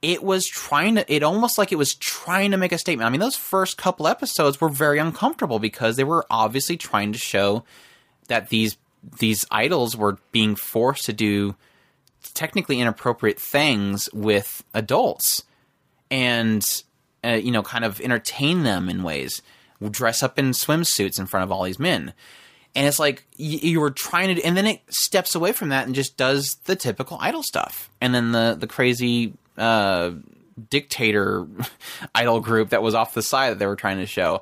[0.02, 3.08] it was trying to, it almost like it was trying to make a statement.
[3.08, 7.20] I mean, those first couple episodes were very uncomfortable because they were obviously trying to
[7.20, 7.64] show
[8.28, 8.78] that these
[9.20, 11.56] these idols were being forced to do
[12.34, 15.44] technically inappropriate things with adults
[16.10, 16.84] and
[17.24, 19.42] uh, you know kind of entertain them in ways.
[19.92, 22.14] Dress up in swimsuits in front of all these men.
[22.78, 25.86] And it's like you, you were trying to and then it steps away from that
[25.86, 27.90] and just does the typical idol stuff.
[28.02, 30.12] And then the the crazy uh
[30.70, 31.48] dictator
[32.16, 34.42] idol group that was off the side that they were trying to show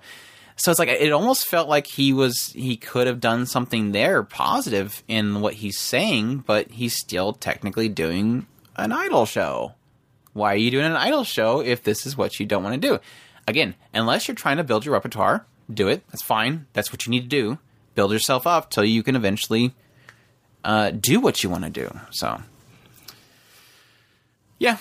[0.55, 4.23] so it's like it almost felt like he was he could have done something there
[4.23, 9.73] positive in what he's saying but he's still technically doing an idol show.
[10.33, 12.87] Why are you doing an idol show if this is what you don't want to
[12.87, 12.99] do?
[13.47, 16.03] Again unless you're trying to build your repertoire do it.
[16.09, 16.67] That's fine.
[16.73, 17.57] That's what you need to do.
[17.95, 19.73] Build yourself up till you can eventually
[20.63, 21.99] uh, do what you want to do.
[22.11, 22.41] So
[24.59, 24.77] yeah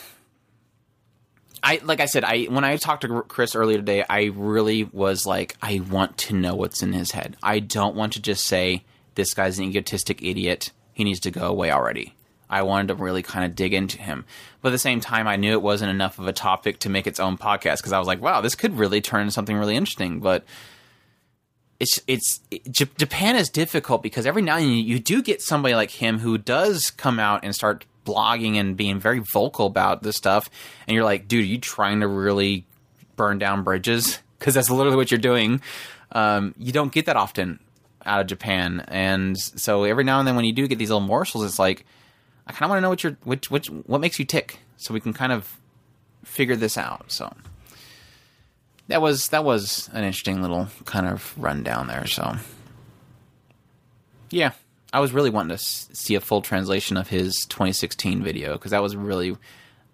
[1.62, 5.26] I like I said, I when I talked to Chris earlier today, I really was
[5.26, 7.36] like, I want to know what's in his head.
[7.42, 8.84] I don't want to just say
[9.14, 10.72] this guy's an egotistic idiot.
[10.92, 12.14] He needs to go away already.
[12.50, 14.26] I wanted to really kind of dig into him,
[14.60, 17.06] but at the same time, I knew it wasn't enough of a topic to make
[17.06, 19.76] its own podcast because I was like, wow, this could really turn into something really
[19.76, 20.20] interesting.
[20.20, 20.44] But
[21.80, 25.40] it's it's it, J- Japan is difficult because every now and then you do get
[25.40, 30.02] somebody like him who does come out and start blogging and being very vocal about
[30.02, 30.50] this stuff,
[30.86, 32.66] and you're like, dude, are you trying to really
[33.16, 34.18] burn down bridges?
[34.42, 35.62] Because that's literally what you're doing.
[36.10, 37.60] Um, you don't get that often
[38.04, 41.06] out of Japan, and so every now and then when you do get these little
[41.06, 41.86] morsels, it's like,
[42.48, 44.92] I kind of want to know what you're, which, which, what makes you tick, so
[44.92, 45.60] we can kind of
[46.24, 47.12] figure this out.
[47.12, 47.32] So
[48.88, 52.06] that was that was an interesting little kind of rundown there.
[52.06, 52.36] So
[54.30, 54.52] yeah,
[54.92, 58.82] I was really wanting to see a full translation of his 2016 video because that
[58.82, 59.36] was really,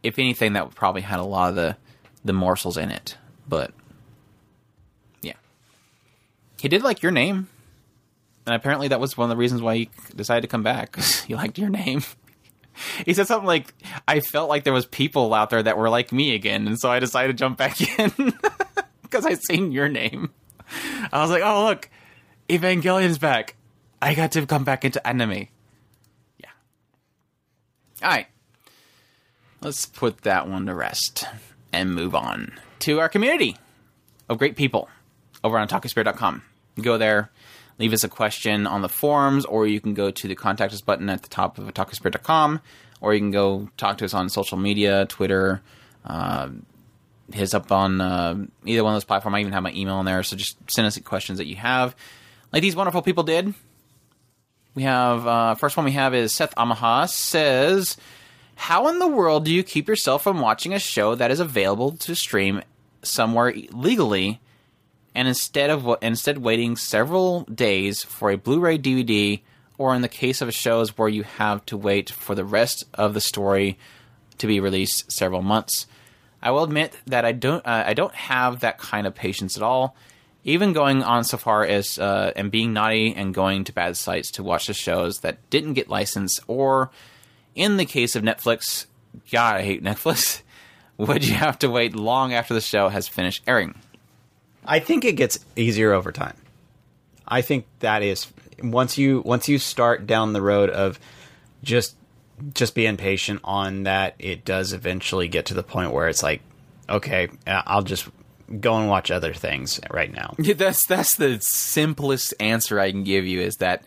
[0.02, 1.76] if anything, that probably had a lot of the
[2.24, 3.16] the morsels in it.
[3.48, 3.72] But
[5.22, 5.34] yeah,
[6.60, 7.48] he did like your name,
[8.44, 10.96] and apparently that was one of the reasons why he decided to come back.
[11.26, 12.02] he liked your name.
[13.06, 13.72] he said something like,
[14.08, 16.90] "I felt like there was people out there that were like me again, and so
[16.90, 18.32] I decided to jump back in
[19.02, 20.30] because I seen your name."
[21.12, 21.88] I was like, "Oh look,
[22.50, 23.54] Evangelion's back.
[24.00, 25.48] I got to come back into anime."
[26.38, 26.50] Yeah.
[28.02, 28.26] All right.
[29.60, 31.24] Let's put that one to rest
[31.72, 33.56] and move on to our community
[34.28, 34.88] of great people
[35.42, 36.42] over on otakuspirit.com.
[36.80, 37.30] Go there,
[37.78, 40.80] leave us a question on the forums, or you can go to the contact us
[40.80, 42.60] button at the top of otakuspirit.com,
[43.00, 45.60] or you can go talk to us on social media, Twitter,
[46.04, 46.48] uh,
[47.32, 48.34] hit us up on uh,
[48.64, 49.36] either one of those platforms.
[49.36, 51.96] I even have my email in there, so just send us questions that you have,
[52.52, 53.54] like these wonderful people did.
[54.78, 57.96] We have uh, first one we have is Seth Amaha says,
[58.54, 61.96] "How in the world do you keep yourself from watching a show that is available
[61.96, 62.62] to stream
[63.02, 64.40] somewhere legally,
[65.16, 69.40] and instead of instead waiting several days for a Blu-ray DVD,
[69.78, 73.14] or in the case of shows where you have to wait for the rest of
[73.14, 73.80] the story
[74.38, 75.88] to be released several months?"
[76.40, 79.62] I will admit that I don't uh, I don't have that kind of patience at
[79.64, 79.96] all.
[80.48, 84.30] Even going on so far as uh, and being naughty and going to bad sites
[84.32, 86.90] to watch the shows that didn't get licensed, or
[87.54, 88.86] in the case of Netflix,
[89.30, 90.40] God, I hate Netflix.
[90.96, 93.74] Would you have to wait long after the show has finished airing?
[94.64, 96.36] I think it gets easier over time.
[97.26, 98.26] I think that is
[98.62, 100.98] once you once you start down the road of
[101.62, 101.94] just
[102.54, 106.40] just being patient on that, it does eventually get to the point where it's like,
[106.88, 108.08] okay, I'll just
[108.60, 110.34] go and watch other things right now.
[110.38, 113.84] Yeah, that's that's the simplest answer I can give you is that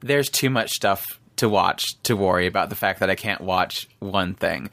[0.00, 3.88] there's too much stuff to watch to worry about the fact that I can't watch
[3.98, 4.70] one thing.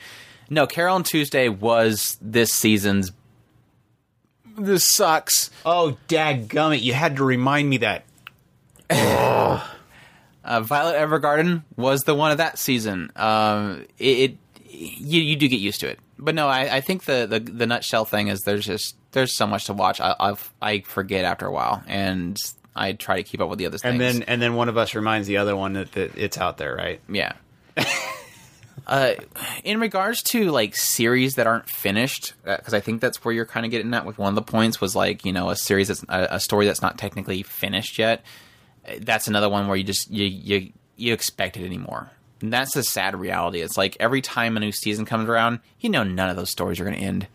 [0.50, 3.12] No, Carol and Tuesday was this season's.
[4.58, 5.50] This sucks.
[5.66, 8.06] Oh, dadgummit, you had to remind me that.
[10.46, 13.12] Uh, Violet Evergarden was the one of that season.
[13.16, 14.38] Um, it, it
[14.84, 17.66] you you do get used to it, but no, I, I think the, the the
[17.66, 20.00] nutshell thing is there's just there's so much to watch.
[20.02, 22.38] I I've, I forget after a while, and
[22.76, 23.92] I try to keep up with the other things.
[23.92, 26.58] And then and then one of us reminds the other one that, that it's out
[26.58, 27.02] there, right?
[27.10, 27.34] Yeah.
[28.88, 29.14] uh,
[29.64, 33.66] in regards to like series that aren't finished, because I think that's where you're kind
[33.66, 36.04] of getting at with one of the points was like you know a series that's
[36.10, 38.24] a, a story that's not technically finished yet.
[39.00, 42.12] That's another one where you just you you you expect it anymore.
[42.44, 43.62] And that's the sad reality.
[43.62, 46.78] It's like every time a new season comes around, you know none of those stories
[46.78, 47.28] are going to end,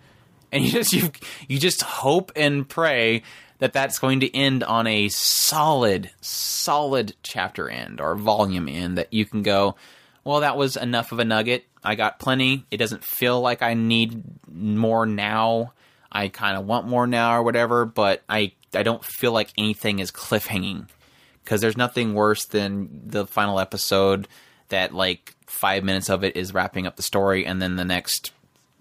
[0.52, 1.10] and you just you
[1.48, 3.22] you just hope and pray
[3.58, 9.10] that that's going to end on a solid, solid chapter end or volume end that
[9.10, 9.76] you can go,
[10.24, 11.64] well, that was enough of a nugget.
[11.82, 12.66] I got plenty.
[12.70, 15.72] It doesn't feel like I need more now.
[16.12, 20.00] I kind of want more now or whatever, but I, I don't feel like anything
[20.00, 20.86] is cliffhanging
[21.42, 24.28] because there's nothing worse than the final episode
[24.68, 28.32] that like five minutes of it is wrapping up the story and then the next,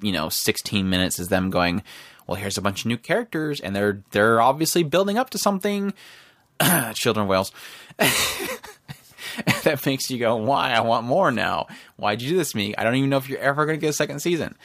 [0.02, 1.84] you know, 16 minutes is them going,
[2.28, 5.94] well, here's a bunch of new characters, and they're they're obviously building up to something.
[6.94, 7.52] Children of Whales.
[9.64, 10.72] that makes you go, why?
[10.72, 11.68] I want more now.
[11.96, 12.76] Why'd you do this to me?
[12.78, 14.56] I don't even know if you're ever going to get a second season.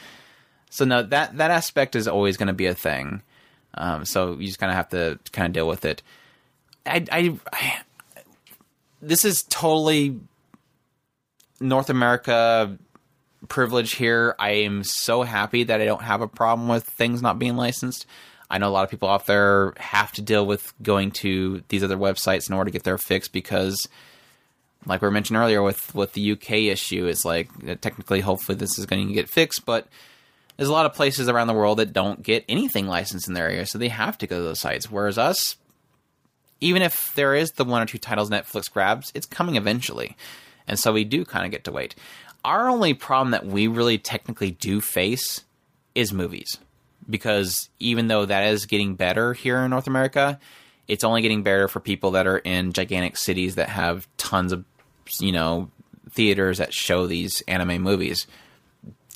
[0.69, 3.21] So no, that that aspect is always going to be a thing.
[3.75, 6.03] Um, so you just kind of have to kind of deal with it.
[6.85, 7.81] I, I, I,
[9.01, 10.19] this is totally
[11.63, 12.77] North America
[13.47, 14.35] privilege here.
[14.39, 18.05] I am so happy that I don't have a problem with things not being licensed.
[18.49, 21.83] I know a lot of people out there have to deal with going to these
[21.83, 23.87] other websites in order to get their fix because,
[24.85, 28.77] like we mentioned earlier, with with the UK issue, it's like uh, technically, hopefully, this
[28.77, 29.87] is going to get fixed, but
[30.57, 33.49] there's a lot of places around the world that don't get anything licensed in their
[33.49, 34.91] area, so they have to go to those sites.
[34.91, 35.57] Whereas us,
[36.61, 40.15] even if there is the one or two titles Netflix grabs, it's coming eventually,
[40.67, 41.95] and so we do kind of get to wait
[42.45, 45.43] our only problem that we really technically do face
[45.95, 46.57] is movies
[47.09, 50.39] because even though that is getting better here in North America,
[50.87, 54.65] it's only getting better for people that are in gigantic cities that have tons of
[55.19, 55.69] you know
[56.11, 58.27] theaters that show these anime movies.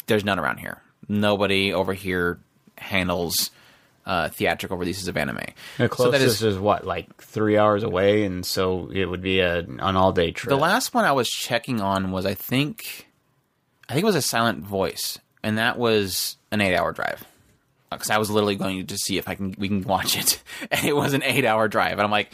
[0.07, 0.81] There's none around here.
[1.09, 2.39] Nobody over here
[2.77, 3.51] handles
[4.07, 5.41] uh, theatrical releases of anime.
[5.77, 9.21] The closest so that is, is what, like three hours away, and so it would
[9.21, 10.49] be a, an all day trip.
[10.49, 13.09] The last one I was checking on was, I think,
[13.89, 17.25] I think it was a silent voice, and that was an eight-hour drive.
[17.91, 20.85] Because I was literally going to see if I can we can watch it, and
[20.85, 22.31] it was an eight-hour drive, and I'm like,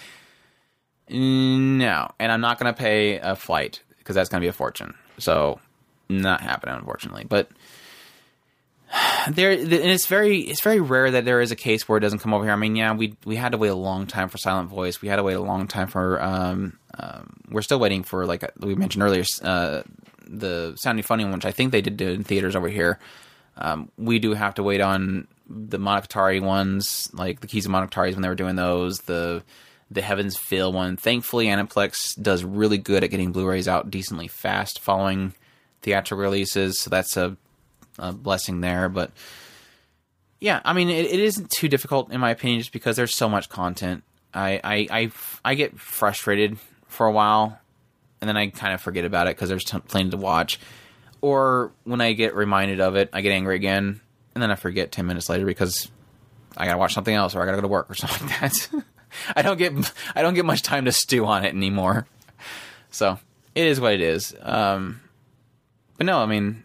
[1.09, 4.53] no, and I'm not going to pay a flight because that's going to be a
[4.53, 4.93] fortune.
[5.17, 5.59] So,
[6.07, 7.25] not happening, unfortunately.
[7.27, 7.49] But
[9.29, 12.19] there, and it's very it's very rare that there is a case where it doesn't
[12.19, 12.53] come over here.
[12.53, 15.01] I mean, yeah, we we had to wait a long time for Silent Voice.
[15.01, 16.21] We had to wait a long time for.
[16.21, 19.23] Um, um, we're still waiting for like we mentioned earlier.
[19.41, 19.83] Uh,
[20.25, 22.99] the Sound Euphonium one, which I think they did do in theaters over here.
[23.57, 28.29] Um, we do have to wait on the Monogatari ones, like the Kizumonogatari when they
[28.29, 28.99] were doing those.
[28.99, 29.43] The
[29.91, 30.97] the Heavens Feel one.
[30.97, 35.33] Thankfully, Aniplex does really good at getting Blu-rays out decently fast following
[35.81, 37.37] theatrical releases, so that's a,
[37.99, 38.89] a blessing there.
[38.89, 39.11] But
[40.39, 43.29] yeah, I mean, it, it isn't too difficult in my opinion, just because there's so
[43.29, 44.03] much content.
[44.33, 45.11] I I I,
[45.45, 46.57] I get frustrated
[46.87, 47.59] for a while,
[48.21, 50.59] and then I kind of forget about it because there's t- plenty to watch.
[51.21, 54.01] Or when I get reminded of it, I get angry again,
[54.35, 55.89] and then I forget ten minutes later because
[56.57, 58.69] I gotta watch something else or I gotta go to work or something like that.
[59.35, 59.73] I don't get
[60.15, 62.07] I don't get much time to stew on it anymore.
[62.89, 63.17] So
[63.55, 64.35] it is what it is.
[64.41, 65.01] Um,
[65.97, 66.63] but no, I mean,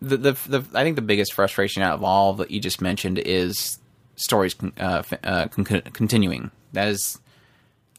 [0.00, 3.18] the, the the I think the biggest frustration out of all that you just mentioned
[3.18, 3.78] is
[4.16, 6.50] stories con- uh, f- uh, con- continuing.
[6.72, 7.18] That is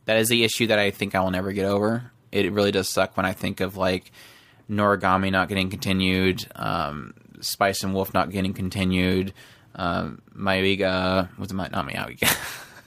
[0.06, 2.12] that is the issue that I think I will never get over.
[2.32, 4.12] It really does suck when I think of like
[4.70, 9.34] Noragami not getting continued, um, Spice and Wolf not getting continued,
[9.76, 12.36] um, Maiga was it my, not Maiga.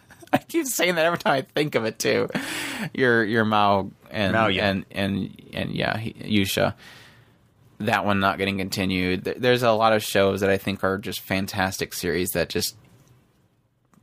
[0.32, 2.28] I keep saying that every time I think of it too.
[2.95, 4.69] Your your Mao and Mao, yeah.
[4.70, 6.74] and and and yeah, he- Yusha.
[7.81, 9.24] That one not getting continued.
[9.24, 12.77] There's a lot of shows that I think are just fantastic series that just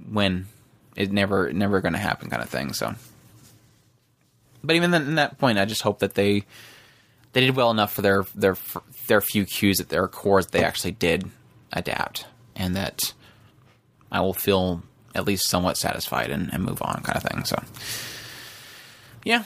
[0.09, 0.47] win.
[0.95, 2.73] It never never going to happen kind of thing.
[2.73, 2.95] So,
[4.63, 6.43] but even then, in that point, I just hope that they
[7.33, 8.57] they did well enough for their their
[9.07, 11.29] their few cues at their cores that they actually did
[11.71, 12.25] adapt,
[12.55, 13.13] and that
[14.11, 14.81] I will feel
[15.13, 17.43] at least somewhat satisfied and, and move on, kind of thing.
[17.43, 17.61] So,
[19.23, 19.43] yeah,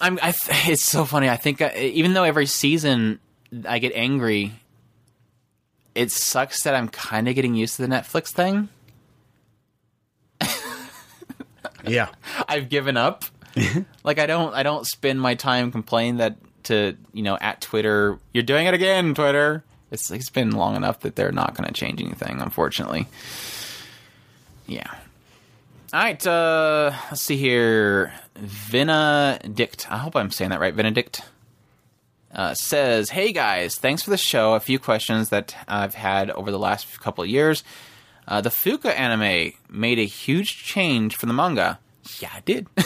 [0.00, 0.18] I'm.
[0.22, 0.32] I.
[0.32, 1.28] th- It's so funny.
[1.28, 3.20] I think I, even though every season
[3.68, 4.52] I get angry,
[5.94, 8.68] it sucks that I'm kind of getting used to the Netflix thing.
[11.86, 12.08] Yeah.
[12.48, 13.24] I've given up.
[14.04, 14.54] like I don't.
[14.54, 18.18] I don't spend my time complaining that to you know at Twitter.
[18.32, 19.62] You're doing it again, Twitter.
[19.90, 23.06] It's it's been long enough that they're not going to change anything, unfortunately.
[24.66, 24.90] Yeah.
[25.92, 26.26] All right.
[26.26, 28.12] Uh, let's see here.
[28.36, 29.90] Venedict.
[29.90, 30.74] I hope I'm saying that right.
[30.74, 31.20] Venedict
[32.32, 34.54] uh, says, "Hey guys, thanks for the show.
[34.54, 37.62] A few questions that I've had over the last couple of years.
[38.26, 41.78] Uh, the Fuka anime made a huge change from the manga.
[42.20, 42.66] Yeah, it did."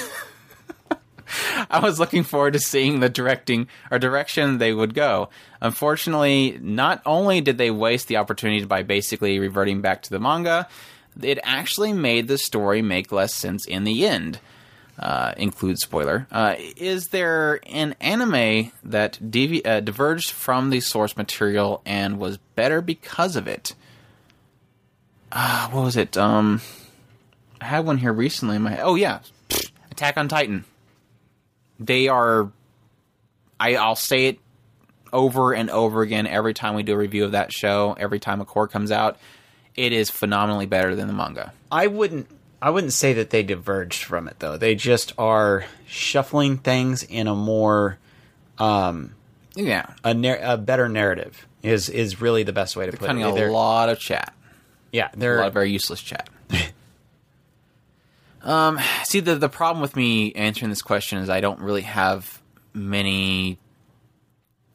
[1.71, 5.29] I was looking forward to seeing the directing or direction they would go.
[5.61, 10.69] Unfortunately, not only did they waste the opportunity by basically reverting back to the manga,
[11.23, 14.41] it actually made the story make less sense in the end.
[14.99, 16.27] Uh, include spoiler.
[16.33, 22.39] Uh, is there an anime that devi- uh, diverged from the source material and was
[22.57, 23.75] better because of it?
[25.31, 26.17] Uh, what was it?
[26.17, 26.61] Um,
[27.61, 28.81] I had one here recently my.
[28.81, 29.21] Oh yeah,
[29.93, 30.65] Attack on Titan
[31.79, 32.51] they are
[33.61, 34.39] I, I'll say it
[35.13, 38.41] over and over again every time we do a review of that show, every time
[38.41, 39.19] a core comes out.
[39.75, 41.53] It is phenomenally better than the manga.
[41.71, 42.29] I wouldn't
[42.61, 44.57] I wouldn't say that they diverged from it though.
[44.57, 47.99] They just are shuffling things in a more
[48.59, 49.15] um,
[49.55, 49.87] Yeah.
[50.03, 53.17] a, nar- a better narrative is is really the best way to put it.
[53.21, 54.33] a They're- lot of chat.
[54.93, 56.29] yeah, A they're lot of very useless chat.
[58.43, 62.41] um, see the the problem with me answering this question is I don't really have
[62.75, 63.59] many.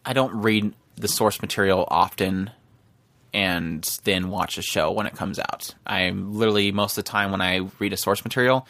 [0.05, 2.51] I don't read the source material often,
[3.33, 5.73] and then watch a show when it comes out.
[5.85, 8.67] I'm literally most of the time when I read a source material,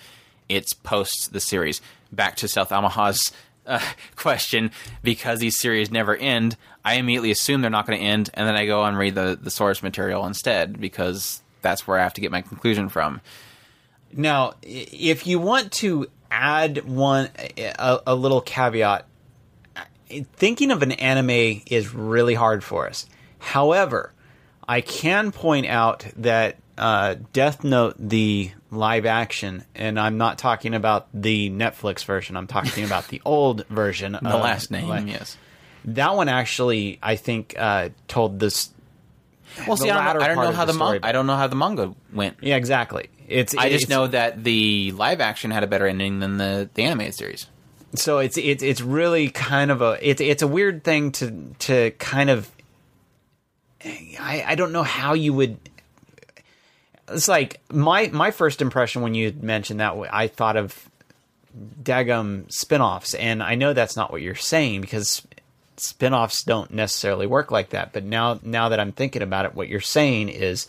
[0.48, 1.81] it's post the series.
[2.11, 3.31] Back to South Omaha's
[3.65, 3.80] uh,
[4.15, 4.72] question,
[5.02, 8.56] because these series never end, I immediately assume they're not going to end, and then
[8.56, 12.22] I go and read the the source material instead because that's where I have to
[12.22, 13.22] get my conclusion from.
[14.11, 19.06] Now, if you want to add one a, a little caveat,
[20.34, 23.07] thinking of an anime is really hard for us.
[23.40, 24.12] However,
[24.68, 30.73] I can point out that uh, Death Note, the live action, and I'm not talking
[30.73, 32.35] about the Netflix version.
[32.35, 34.14] I'm talking about the old version.
[34.14, 35.38] The of, last name, like, yes.
[35.85, 38.69] That one actually, I think, uh, told this.
[39.68, 41.06] Well, see, I don't, know, I don't know how the the, manga.
[41.06, 42.38] I don't know how the manga went.
[42.41, 43.10] Yeah, exactly.
[43.27, 43.56] It's.
[43.56, 47.15] I just know that the live action had a better ending than the the animated
[47.15, 47.48] series.
[47.95, 51.91] so it's it's it's really kind of a it's it's a weird thing to to
[51.91, 52.49] kind of
[53.85, 55.57] I I don't know how you would
[57.10, 60.89] it's like my my first impression when you mentioned that I thought of
[61.84, 65.22] Dagum spin-offs and I know that's not what you're saying because
[65.77, 69.68] spin-offs don't necessarily work like that but now now that I'm thinking about it what
[69.68, 70.68] you're saying is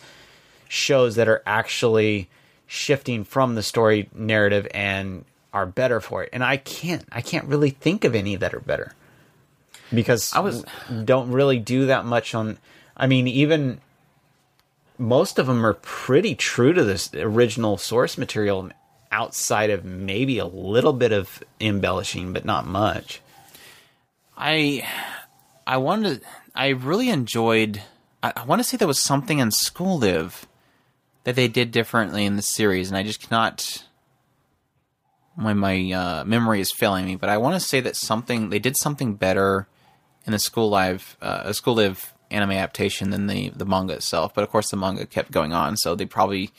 [0.67, 2.27] shows that are actually
[2.67, 5.23] shifting from the story narrative and
[5.53, 8.59] are better for it and I can't I can't really think of any that are
[8.59, 8.93] better
[9.93, 10.65] because I was-
[11.05, 12.57] don't really do that much on.
[12.97, 13.81] I mean, even
[14.97, 18.69] most of them are pretty true to this original source material,
[19.11, 23.21] outside of maybe a little bit of embellishing, but not much.
[24.37, 24.87] I
[25.65, 26.21] I wanted
[26.53, 27.81] I really enjoyed
[28.21, 30.45] I, I want to say there was something in School Live
[31.23, 33.83] that they did differently in the series, and I just cannot
[35.37, 38.59] my my uh, memory is failing me, but I want to say that something they
[38.59, 39.67] did something better
[40.25, 44.33] in the School Live uh, School Live anime adaptation than the the manga itself.
[44.33, 46.51] But of course, the manga kept going on, so they probably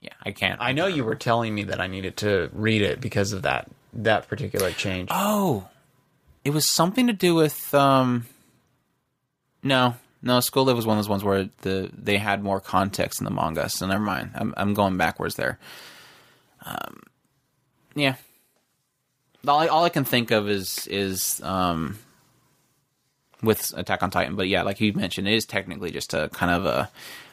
[0.00, 3.00] yeah I can't I know you were telling me that I needed to read it
[3.00, 5.08] because of that that particular change.
[5.12, 5.68] Oh,
[6.44, 8.26] it was something to do with um.
[9.62, 10.40] No, no.
[10.40, 13.30] School Live was one of those ones where the they had more context in the
[13.30, 13.68] manga.
[13.68, 14.32] So never mind.
[14.34, 15.58] I'm I'm going backwards there.
[16.66, 17.02] Um,
[17.94, 18.16] yeah.
[19.46, 21.98] All I, all I can think of is is um
[23.44, 26.52] with Attack on Titan, but yeah, like you mentioned, it is technically just a kind
[26.52, 26.90] of a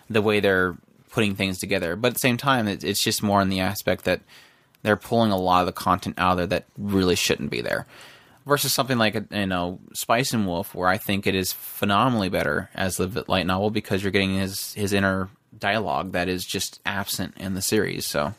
[0.10, 0.76] the way they're
[1.12, 1.96] putting things together.
[1.96, 4.22] But at the same time, it, it's just more in the aspect that
[4.82, 7.86] they're pulling a lot of the content out of there that really shouldn't be there.
[8.46, 12.70] Versus something like you know Spice and Wolf, where I think it is phenomenally better
[12.74, 17.36] as the light novel because you're getting his his inner dialogue that is just absent
[17.38, 18.08] in the series.
[18.08, 18.34] So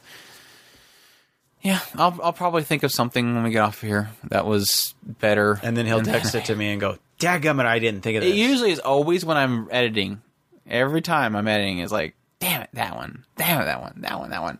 [1.63, 5.61] yeah, I'll I'll probably think of something when we get off here that was better.
[5.63, 8.33] and then he'll text it to me and go, "Dadgummit, I didn't think of this."
[8.33, 10.23] It usually is always when I'm editing.
[10.67, 14.19] Every time I'm editing is like, damn it, that one, damn it, that one, that
[14.19, 14.59] one, that one.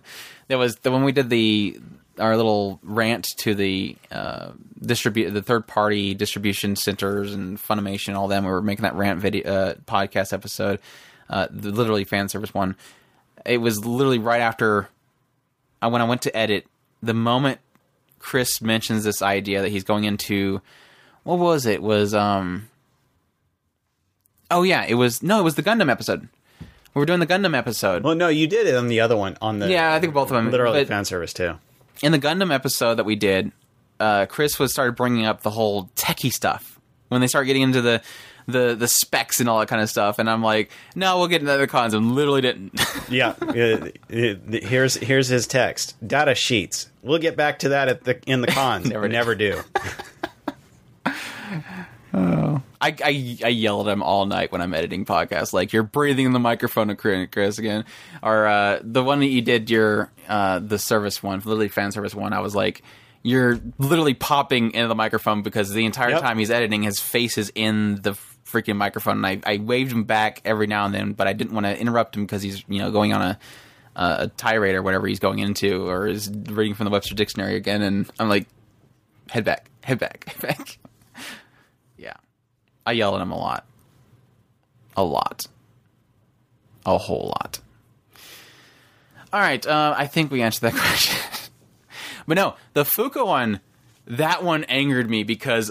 [0.49, 1.79] There was the when we did the
[2.19, 8.17] our little rant to the uh, distribute the third party distribution centers and Funimation, and
[8.17, 8.45] all them.
[8.45, 10.81] We were making that rant video uh, podcast episode,
[11.29, 12.77] uh, the literally fan service one.
[13.45, 14.89] It was literally right after
[15.81, 16.67] I when I went to edit.
[17.03, 17.59] The moment
[18.19, 20.61] Chris mentions this idea that he's going into
[21.25, 21.83] what was it?
[21.83, 22.69] Was um
[24.51, 26.29] Oh yeah, it was no, it was the Gundam episode.
[26.95, 28.03] We were doing the Gundam episode.
[28.05, 30.31] well, no, you did it on the other one on the yeah, I think both
[30.31, 30.51] of them.
[30.51, 31.55] literally fan service too.
[32.03, 33.51] in the Gundam episode that we did,
[33.99, 36.79] uh, Chris was started bringing up the whole techie stuff
[37.09, 38.03] when they start getting into the
[38.47, 41.41] the the specs and all that kind of stuff, and I'm like, no, we'll get
[41.41, 42.79] into other cons, and literally didn't.
[43.09, 43.35] Yeah,
[44.09, 45.97] here's here's his text.
[46.07, 46.89] Data sheets.
[47.03, 48.87] We'll get back to that at the in the cons.
[48.89, 49.61] Never Never, do.
[52.83, 55.53] I, I I yell at him all night when I'm editing podcasts.
[55.53, 57.85] Like you're breathing in the microphone, Chris Chris, again.
[58.23, 62.15] Or uh, the one that you did your uh, the service one, literally fan service
[62.15, 62.33] one.
[62.33, 62.83] I was like,
[63.23, 66.21] you're literally popping into the microphone because the entire Yep.
[66.23, 68.13] time he's editing, his face is in the
[68.45, 69.25] freaking microphone.
[69.25, 71.79] And I I waved him back every now and then, but I didn't want to
[71.81, 73.39] interrupt him because he's you know going on a
[73.95, 77.57] uh, a tirade or whatever he's going into, or is reading from the Webster Dictionary
[77.57, 77.83] again.
[77.83, 78.49] And I'm like,
[79.29, 80.79] head back, head back, head back.
[82.87, 83.67] I yell at him a lot.
[84.97, 85.47] A lot.
[86.85, 87.61] A whole lot.
[89.33, 91.19] All right, uh, I think we answered that question.
[92.27, 93.61] but no, the Fuka one,
[94.07, 95.71] that one angered me because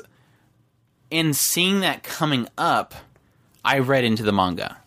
[1.09, 2.95] in seeing that coming up,
[3.63, 4.77] I read into the manga.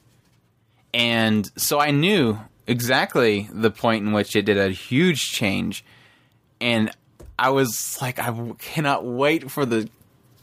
[0.93, 5.85] And so I knew exactly the point in which it did a huge change.
[6.61, 6.91] And
[7.39, 9.89] I was like, I cannot wait for the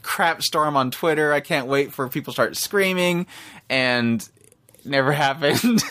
[0.02, 1.32] crap storm on Twitter.
[1.32, 3.26] I can't wait for people to start screaming.
[3.68, 4.26] And
[4.84, 5.82] never happened.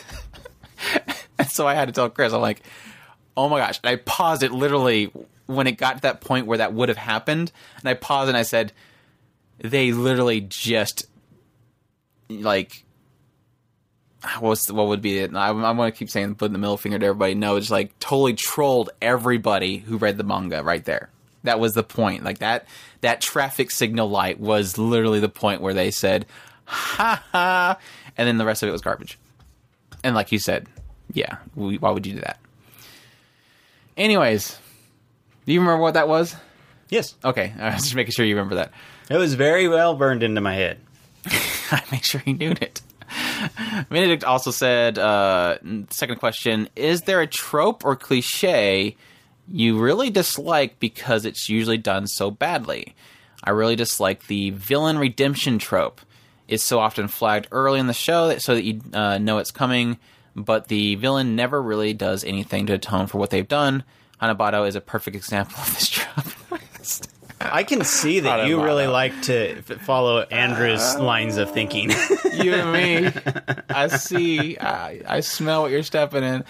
[1.50, 2.62] so I had to tell Chris, I'm like,
[3.36, 3.80] oh my gosh.
[3.84, 5.12] And I paused it literally
[5.48, 7.52] when it got to that point where that would have happened.
[7.80, 8.74] And I paused and I said,
[9.60, 11.06] they literally just
[12.30, 12.86] like
[14.40, 15.36] what's what would be it?
[15.36, 17.36] I'm, I'm going to keep saying putting the middle finger to everybody.
[17.36, 21.10] No, it's like totally trolled everybody who read the manga right there.
[21.44, 22.24] That was the point.
[22.24, 22.68] Like that
[23.02, 26.26] that traffic signal light was literally the point where they said,
[26.66, 27.78] "Ha ha,"
[28.18, 29.18] and then the rest of it was garbage.
[30.04, 30.68] And like you said,
[31.14, 32.40] yeah, we, why would you do that?
[33.98, 34.58] Anyways,
[35.46, 36.36] do you remember what that was?
[36.90, 38.72] Yes, Okay, I was just making sure you remember that.
[39.10, 40.80] it was very well burned into my head.
[41.26, 42.82] I make sure he knew it.
[43.90, 45.58] Benedict also said, uh,
[45.90, 48.96] second question, is there a trope or cliche
[49.52, 52.96] you really dislike because it's usually done so badly?
[53.44, 56.02] I really dislike the villain redemption trope.
[56.48, 59.52] It's so often flagged early in the show that, so that you uh, know it's
[59.52, 59.98] coming,
[60.36, 63.84] but the villain never really does anything to atone for what they've done.
[64.22, 66.28] Hanebado is a perfect example of this trope.
[67.40, 71.90] I can see that you really like to follow Andrew's lines of thinking.
[72.34, 73.22] you and me.
[73.70, 74.58] I see.
[74.60, 76.44] I, I smell what you're stepping in.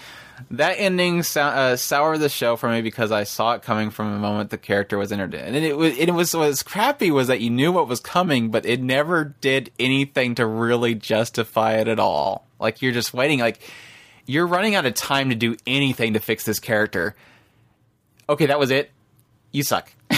[0.50, 4.12] That ending sou- uh, soured the show for me because I saw it coming from
[4.12, 7.10] the moment the character was entered in, and it was it was what was crappy
[7.10, 11.74] was that you knew what was coming, but it never did anything to really justify
[11.74, 12.46] it at all.
[12.58, 13.60] Like you're just waiting, like
[14.26, 17.14] you're running out of time to do anything to fix this character.
[18.28, 18.90] Okay, that was it.
[19.50, 19.92] You suck.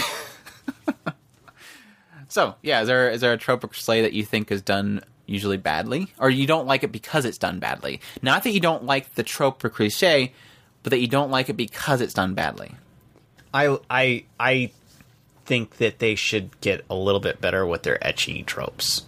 [2.27, 5.01] so yeah, is there is there a trope or slay that you think is done
[5.25, 8.01] usually badly, or you don't like it because it's done badly?
[8.21, 10.33] Not that you don't like the trope or cliche,
[10.83, 12.71] but that you don't like it because it's done badly.
[13.53, 14.71] I I I
[15.45, 19.03] think that they should get a little bit better with their ecchi tropes.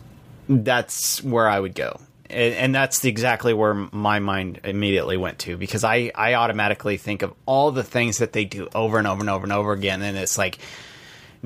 [0.48, 2.00] That's where I would go.
[2.30, 7.22] And, and that's exactly where my mind immediately went to because I, I automatically think
[7.22, 10.02] of all the things that they do over and over and over and over again.
[10.02, 10.60] And it's like,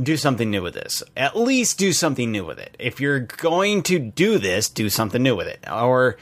[0.01, 1.03] do something new with this.
[1.15, 2.75] At least do something new with it.
[2.79, 5.59] If you're going to do this, do something new with it.
[5.71, 6.17] Or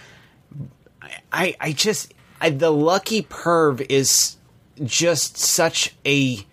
[1.32, 4.38] I I just I, the lucky perv is
[4.84, 6.46] just such a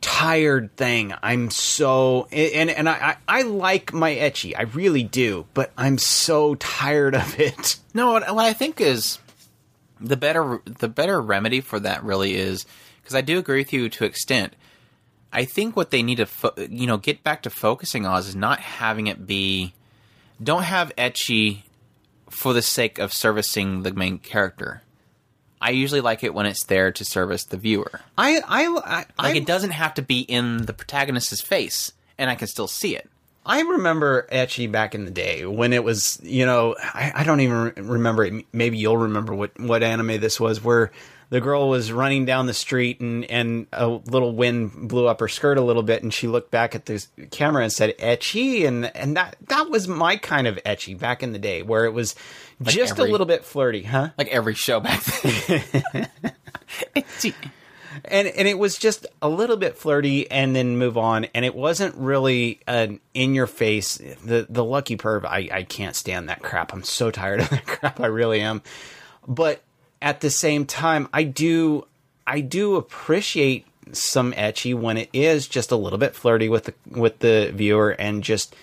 [0.00, 1.14] tired thing.
[1.22, 4.54] I'm so and and I I, I like my ecchi.
[4.56, 7.78] I really do, but I'm so tired of it.
[7.96, 9.18] No, what, what I think is
[9.98, 12.66] the better the better remedy for that really is
[13.00, 14.54] because I do agree with you to extent.
[15.32, 18.34] I think what they need to fo- you know get back to focusing on is
[18.34, 19.74] not having it be
[20.42, 21.62] don't have ecchi
[22.30, 24.82] for the sake of servicing the main character.
[25.60, 28.00] I usually like it when it's there to service the viewer.
[28.16, 32.30] I I I, Like I, it doesn't have to be in the protagonist's face, and
[32.30, 33.08] I can still see it.
[33.48, 37.40] I remember ecchi back in the day when it was, you know, I, I don't
[37.40, 38.44] even re- remember it.
[38.52, 40.90] Maybe you'll remember what, what anime this was, where
[41.28, 45.28] the girl was running down the street and, and a little wind blew up her
[45.28, 48.94] skirt a little bit and she looked back at the camera and said ecchi and,
[48.96, 52.14] and that, that was my kind of ecchi back in the day where it was
[52.62, 54.10] just every- a little bit flirty, huh?
[54.16, 56.08] Like every show back then.
[56.96, 57.34] ecchi.
[58.04, 61.24] And and it was just a little bit flirty and then move on.
[61.34, 65.96] And it wasn't really an in your face the the lucky perv I, I can't
[65.96, 66.72] stand that crap.
[66.74, 67.98] I'm so tired of that crap.
[67.98, 68.62] I really am.
[69.26, 69.62] But
[70.00, 71.86] at the same time i do
[72.26, 76.74] i do appreciate some ecchi when it is just a little bit flirty with the
[76.90, 78.54] with the viewer and just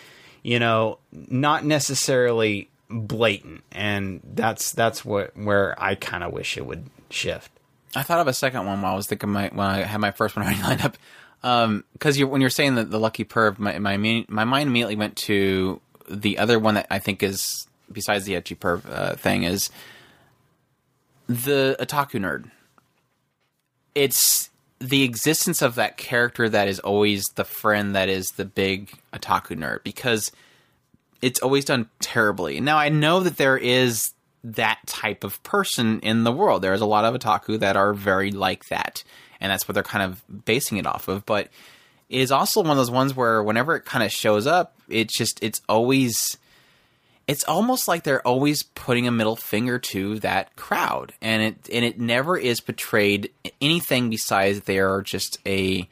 [0.41, 6.65] you know not necessarily blatant and that's that's what where i kind of wish it
[6.65, 7.49] would shift
[7.95, 10.11] I thought of a second one while I was thinking my when I had my
[10.11, 10.97] first one already lined up.
[11.93, 15.17] Because you when you're saying that the lucky perv, my my my mind immediately went
[15.17, 15.79] to
[16.09, 19.69] the other one that I think is besides the ecchi perv uh, thing is
[21.33, 22.49] the otaku nerd.
[23.95, 24.49] It's
[24.79, 29.57] the existence of that character that is always the friend that is the big otaku
[29.57, 30.31] nerd because
[31.21, 32.59] it's always done terribly.
[32.59, 36.61] Now I know that there is that type of person in the world.
[36.61, 39.03] There's a lot of otaku that are very like that,
[39.39, 41.25] and that's what they're kind of basing it off of.
[41.25, 41.47] But
[42.09, 45.17] it is also one of those ones where whenever it kind of shows up, it's
[45.17, 46.37] just it's always
[47.27, 51.85] it's almost like they're always putting a middle finger to that crowd, and it and
[51.85, 53.31] it never is portrayed
[53.61, 55.87] anything besides they are just a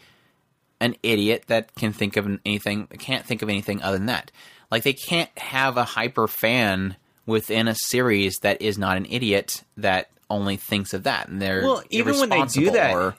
[0.80, 4.32] an idiot that can think of anything can't think of anything other than that.
[4.70, 6.96] Like they can't have a hyper fan
[7.26, 11.62] within a series that is not an idiot that only thinks of that, and they're
[11.62, 13.16] Well, even when they do that, or-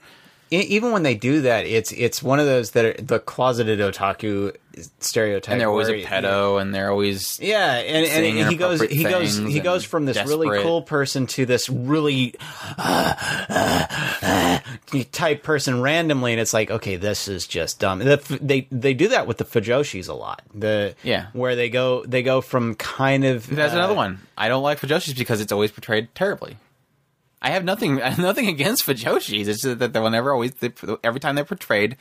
[0.51, 4.55] even when they do that, it's it's one of those that are the closeted otaku
[5.01, 5.53] stereotype.
[5.53, 9.36] and they're always a pedo, and they're alys Yeah, and, and he goes he goes
[9.36, 12.35] he goes from this really cool person to this really
[12.78, 13.15] uh,
[13.49, 13.86] uh,
[14.23, 14.59] uh,
[15.12, 17.99] type person randomly, and it's like, okay, this is just dumb.
[18.01, 20.43] The They they do that with the fujoshis a lot.
[20.55, 21.27] The Yeah.
[21.32, 24.20] where they go they go from kind of That's uh, another one.
[24.36, 26.57] I don't like Fujoshis because it's always portrayed terribly.
[27.40, 29.47] I have nothing, I have nothing against Fujoshis.
[29.47, 30.73] It's just that they're never always, they,
[31.03, 31.97] every time they're portrayed,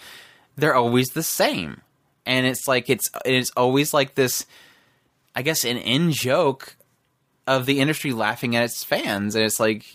[0.56, 1.81] they're always the same,
[2.26, 4.45] and it's like it's it's always like this.
[5.35, 6.76] I guess an in joke
[7.48, 9.85] of the industry laughing at its fans, and it's like,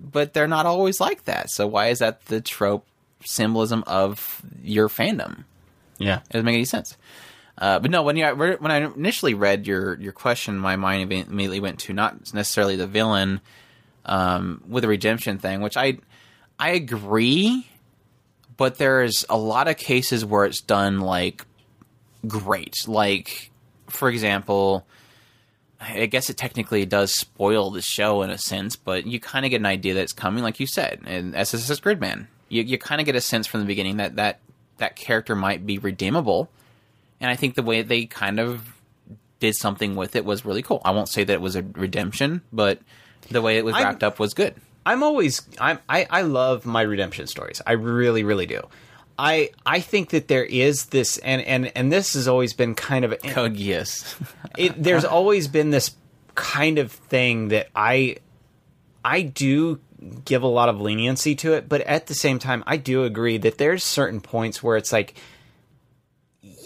[0.00, 1.50] but they're not always like that.
[1.50, 2.86] So why is that the trope
[3.24, 5.44] symbolism of your fandom?
[5.98, 6.18] Yeah.
[6.18, 6.96] It doesn't make any sense.
[7.58, 11.60] Uh, but no, when you when I initially read your your question, my mind immediately
[11.60, 13.40] went to not necessarily the villain
[14.06, 15.98] um, with the redemption thing, which I
[16.58, 17.68] I agree,
[18.56, 21.44] but there's a lot of cases where it's done like
[22.26, 22.74] great.
[22.86, 23.50] Like
[23.88, 24.86] for example,
[25.80, 29.50] I guess it technically does spoil the show in a sense, but you kind of
[29.50, 32.26] get an idea that it's coming, like you said, in SSS Gridman.
[32.48, 34.40] You you kind of get a sense from the beginning that that
[34.78, 36.50] that character might be redeemable,
[37.20, 38.74] and I think the way they kind of
[39.38, 40.82] did something with it was really cool.
[40.84, 42.80] I won't say that it was a redemption, but
[43.30, 44.54] the way it was I'm- wrapped up was good.
[44.86, 47.60] I'm always I'm I, I love my redemption stories.
[47.66, 48.62] I really really do.
[49.22, 53.04] I I think that there is this and and and this has always been kind
[53.04, 54.14] of Code Geass.
[54.58, 55.94] it, there's always been this
[56.34, 58.16] kind of thing that I
[59.04, 59.78] I do
[60.24, 63.36] give a lot of leniency to it, but at the same time I do agree
[63.36, 65.14] that there's certain points where it's like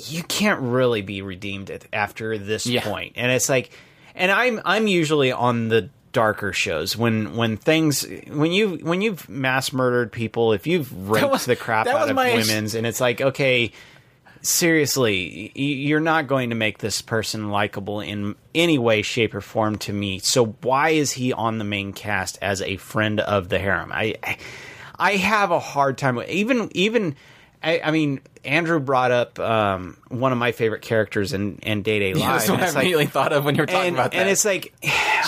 [0.06, 2.82] you can't really be redeemed after this Yeah.
[2.84, 3.14] point.
[3.16, 3.72] And it's like
[4.14, 9.28] and I'm I'm usually on the darker shows when when things when you when you've
[9.28, 13.20] mass murdered people if you've raped was- the crap out of women's and it's like
[13.20, 13.70] okay
[14.42, 19.78] seriously, you're not going to make this person likable in any way, shape, or form
[19.78, 20.18] to me.
[20.18, 23.90] So why is he on the main cast as a friend of the harem?
[23.92, 24.38] I, I-
[24.96, 27.16] I have a hard time with even even.
[27.64, 32.02] I, I mean, Andrew brought up um, one of my favorite characters in, in Date
[32.02, 32.22] A Live.
[32.28, 34.18] That's what I like- immediately thought of when you were talking and, about that.
[34.18, 34.72] and it's like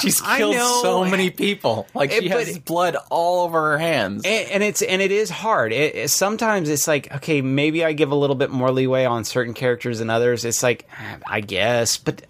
[0.01, 1.87] she's killed so many people.
[1.95, 4.25] Like Eh, she but- has blood all over her hands.
[4.25, 5.73] and, and it's and it is hard.
[5.73, 9.25] It, it- sometimes it's like okay, maybe I give a little bit more leeway on
[9.25, 10.45] certain characters than others.
[10.45, 10.89] It's like
[11.27, 12.23] I guess, but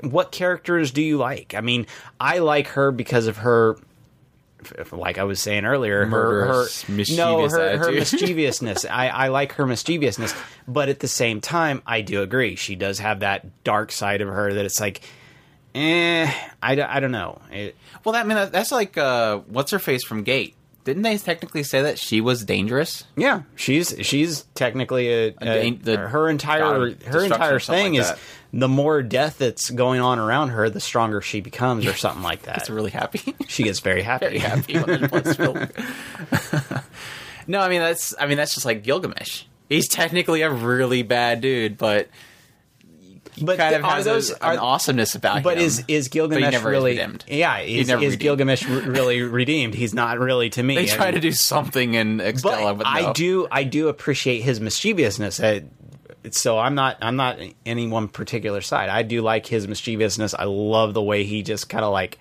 [0.00, 1.54] what characters do you like?
[1.54, 1.86] I mean,
[2.20, 3.76] I like her because of her.
[4.90, 8.84] Like I was saying earlier, her, her Murderous, no, her, her mischievousness.
[8.84, 10.34] I, I like her mischievousness,
[10.66, 14.28] but at the same time, I do agree she does have that dark side of
[14.28, 15.02] her that it's like,
[15.76, 16.32] eh,
[16.62, 17.40] I, I don't know.
[17.52, 20.54] It, well, that I mean that's like uh, what's her face from Gate.
[20.84, 23.02] Didn't they technically say that she was dangerous?
[23.16, 28.08] Yeah, she's she's technically a, a- dan- the her entire her entire thing like is
[28.08, 28.18] that.
[28.52, 32.42] the more death that's going on around her, the stronger she becomes, or something like
[32.46, 32.58] that.
[32.58, 33.34] It's really happy.
[33.48, 34.26] she gets very happy.
[34.26, 36.72] very happy when there's blood spilled.
[37.48, 39.42] no, I mean that's I mean that's just like Gilgamesh.
[39.68, 42.08] He's technically a really bad dude, but
[43.40, 45.64] But kind of are has those a- are, an awesomeness about but him.
[45.64, 46.90] is is Gilgamesh never is really?
[46.98, 47.24] redeemed.
[47.28, 48.18] Yeah, is, is redeemed.
[48.20, 49.74] Gilgamesh re- really redeemed?
[49.74, 50.74] He's not really to me.
[50.74, 53.08] they I try mean- to do something in Extella, but but, no.
[53.08, 55.40] I do I do appreciate his mischievousness.
[55.40, 55.64] I,
[56.30, 58.88] so I'm not I'm not any one particular side.
[58.88, 60.34] I do like his mischievousness.
[60.34, 62.18] I love the way he just kind of like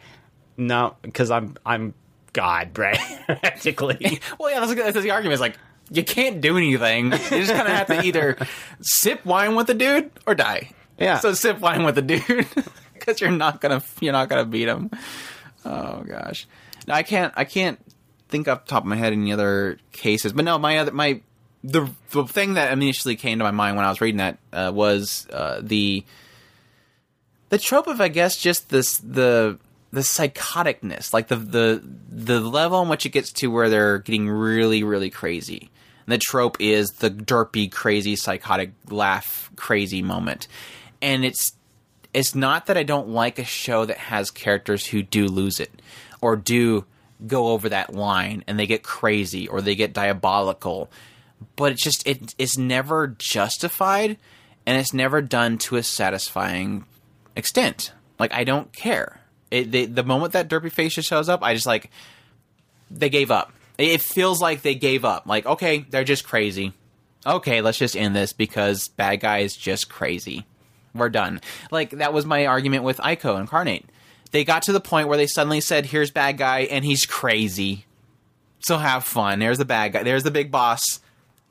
[0.57, 1.93] no because I'm I'm
[2.33, 4.19] God practically.
[4.39, 5.33] Well, yeah, that's, that's the argument.
[5.35, 5.57] Is like
[5.91, 7.05] you can't do anything.
[7.11, 8.37] You just kind of have to either
[8.81, 10.71] sip wine with the dude or die.
[10.97, 11.19] Yeah.
[11.19, 12.47] So sip wine with the dude
[12.93, 14.89] because you're not gonna you're not gonna beat him.
[15.63, 16.47] Oh gosh,
[16.88, 17.80] no, I can't I can't
[18.30, 20.34] think off the top of my head any other cases.
[20.34, 21.22] But no, my other my
[21.63, 24.72] the the thing that initially came to my mind when I was reading that uh,
[24.73, 26.05] was uh, the
[27.49, 29.57] the trope of I guess just this the
[29.91, 34.30] the psychoticness, like the the the level in which it gets to where they're getting
[34.30, 35.72] really really crazy.
[36.05, 40.47] And the trope is the derpy, crazy, psychotic laugh, crazy moment,
[41.06, 41.53] and it's
[42.14, 45.82] it's not that I don't like a show that has characters who do lose it
[46.19, 46.86] or do
[47.27, 50.90] go over that line and they get crazy or they get diabolical,
[51.56, 54.18] but it's just it, it's never justified
[54.65, 56.86] and it's never done to a satisfying
[57.36, 57.94] extent.
[58.18, 59.22] Like I don't care.
[59.52, 61.91] It, they, the moment that derpy face shows up, I just like
[62.90, 63.53] they gave up.
[63.77, 65.27] It feels like they gave up.
[65.27, 66.73] Like okay, they're just crazy.
[67.27, 70.45] Okay, let's just end this because bad guy is just crazy.
[70.95, 71.41] We're done.
[71.72, 73.85] Like that was my argument with Ico Incarnate.
[74.31, 77.85] They got to the point where they suddenly said, "Here's bad guy, and he's crazy."
[78.59, 79.39] So have fun.
[79.39, 80.03] There's the bad guy.
[80.03, 80.81] There's the big boss.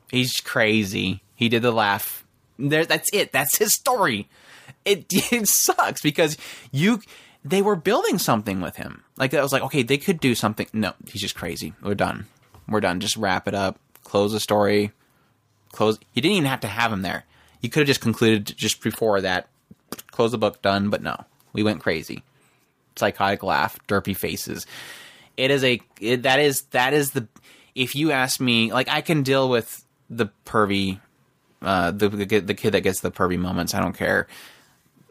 [0.09, 1.21] He's crazy.
[1.35, 2.25] He did the laugh.
[2.57, 2.85] There.
[2.85, 3.31] That's it.
[3.31, 4.27] That's his story.
[4.83, 6.37] It it sucks because
[6.71, 7.01] you
[7.43, 9.03] they were building something with him.
[9.17, 10.67] Like I was like, okay, they could do something.
[10.73, 11.73] No, he's just crazy.
[11.83, 12.25] We're done.
[12.67, 12.99] We're done.
[12.99, 13.79] Just wrap it up.
[14.03, 14.91] Close the story.
[15.71, 15.99] Close.
[16.13, 17.25] You didn't even have to have him there.
[17.61, 19.47] You could have just concluded just before that.
[20.11, 20.61] Close the book.
[20.61, 20.89] Done.
[20.89, 21.15] But no,
[21.53, 22.23] we went crazy.
[22.95, 23.77] Psychotic laugh.
[23.87, 24.65] Derpy faces.
[25.37, 25.81] It is a.
[25.99, 27.27] It, that is that is the.
[27.73, 30.99] If you ask me, like I can deal with the pervy,
[31.61, 33.73] uh, the the kid that gets the pervy moments.
[33.73, 34.27] I don't care.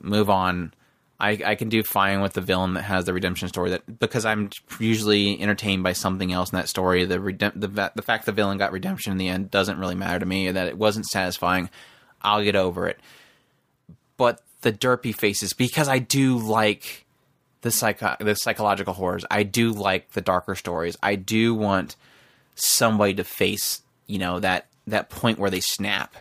[0.01, 0.73] Move on.
[1.21, 4.27] I, I can do fine with the villain that has the redemption story that because
[4.27, 4.51] I'm
[4.81, 7.05] usually entertained by something else in that story.
[7.05, 10.19] The redem- the the fact the villain got redemption in the end doesn't really matter
[10.19, 10.51] to me.
[10.51, 11.71] That it wasn't satisfying,
[12.25, 12.99] I'll get over it.
[14.17, 17.05] But the derpy faces because I do like
[17.61, 19.25] the psycho the psychological horrors.
[19.31, 20.97] I do like the darker stories.
[21.03, 21.97] I do want
[22.55, 26.15] somebody to face you know that that point where they snap.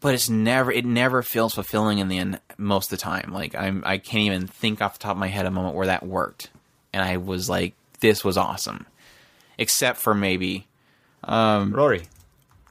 [0.00, 3.30] But it's never it never feels fulfilling in the end most of the time.
[3.32, 5.86] Like i'm i can't even think off the top of my head a moment where
[5.86, 6.50] that worked.
[6.92, 8.86] And i was like this was awesome.
[9.58, 10.66] Except for maybe
[11.24, 12.02] um, Rory,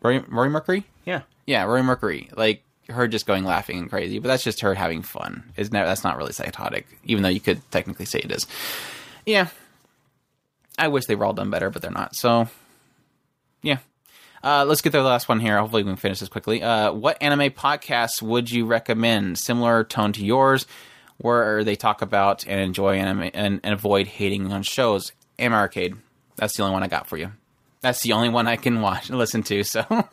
[0.01, 0.83] rory, rory mercury?
[1.05, 1.21] Yeah,
[1.51, 5.01] yeah rory mercury like her just going laughing and crazy but that's just her having
[5.01, 8.47] fun it's never that's not really psychotic even though you could technically say it is
[9.25, 9.47] yeah
[10.77, 12.15] I wish they were all done better, but they're not.
[12.15, 12.47] So,
[13.61, 13.77] yeah.
[14.43, 15.59] Uh, let's get to the last one here.
[15.59, 16.63] Hopefully, we can finish this quickly.
[16.63, 19.37] Uh, what anime podcasts would you recommend?
[19.37, 20.65] Similar tone to yours,
[21.17, 25.11] where they talk about and enjoy anime and, and avoid hating on shows.
[25.37, 25.95] Anime Arcade.
[26.37, 27.31] That's the only one I got for you.
[27.81, 29.63] That's the only one I can watch and listen to.
[29.63, 29.85] So,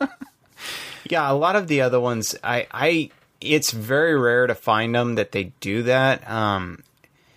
[1.09, 3.09] Yeah, a lot of the other ones, I, I,
[3.41, 6.29] it's very rare to find them that they do that.
[6.29, 6.83] Um,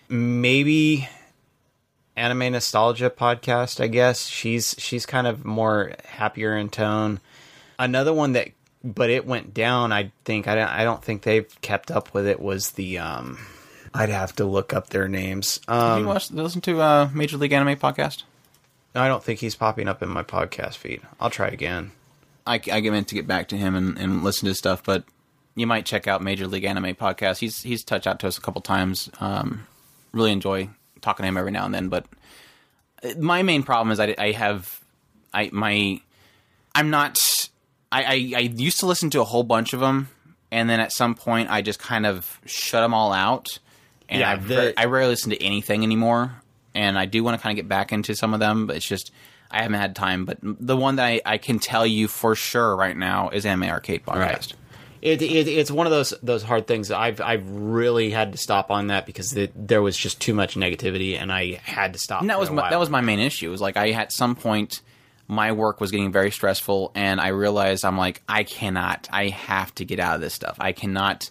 [0.09, 1.09] maybe
[2.17, 3.81] anime nostalgia podcast.
[3.83, 7.21] I guess she's she's kind of more happier in tone.
[7.79, 8.49] Another one that,
[8.85, 9.93] but it went down.
[9.93, 10.69] I think I don't.
[10.69, 12.41] I don't think they've kept up with it.
[12.41, 13.39] Was the um,
[13.95, 15.61] I'd have to look up their names.
[15.69, 18.25] you Um, watch, listen to uh, Major League Anime podcast.
[18.95, 21.01] No, I don't think he's popping up in my podcast feed.
[21.19, 21.93] I'll try again.
[22.47, 25.05] I, I meant to get back to him and, and listen to stuff, but
[25.55, 27.39] you might check out Major League Anime podcast.
[27.39, 29.11] He's he's touched out to us a couple times.
[29.21, 29.67] Um,
[30.13, 30.69] really enjoy
[31.01, 31.89] talking to him every now and then.
[31.89, 32.07] But
[33.05, 34.81] uh, my main problem is I, I have
[35.33, 36.01] I my
[36.75, 37.19] I'm not
[37.91, 40.09] I, I I used to listen to a whole bunch of them,
[40.51, 43.59] and then at some point I just kind of shut them all out,
[44.09, 46.37] and Yeah, I the- ver- I rarely listen to anything anymore.
[46.75, 48.87] And I do want to kind of get back into some of them, but it's
[48.89, 49.13] just
[49.53, 50.25] I haven't had time.
[50.25, 53.69] But the one that I, I can tell you for sure right now is Anime
[53.71, 54.17] Arcade Podcast.
[54.19, 54.55] Right.
[55.03, 56.91] It, it it's one of those those hard things.
[56.93, 60.55] I've I've really had to stop on that because the, there was just too much
[60.55, 62.21] negativity, and I had to stop.
[62.21, 63.49] And that was my, that was my main issue.
[63.49, 64.81] It Was like I at some point
[65.27, 69.09] my work was getting very stressful, and I realized I'm like I cannot.
[69.13, 70.57] I have to get out of this stuff.
[70.61, 71.31] I cannot.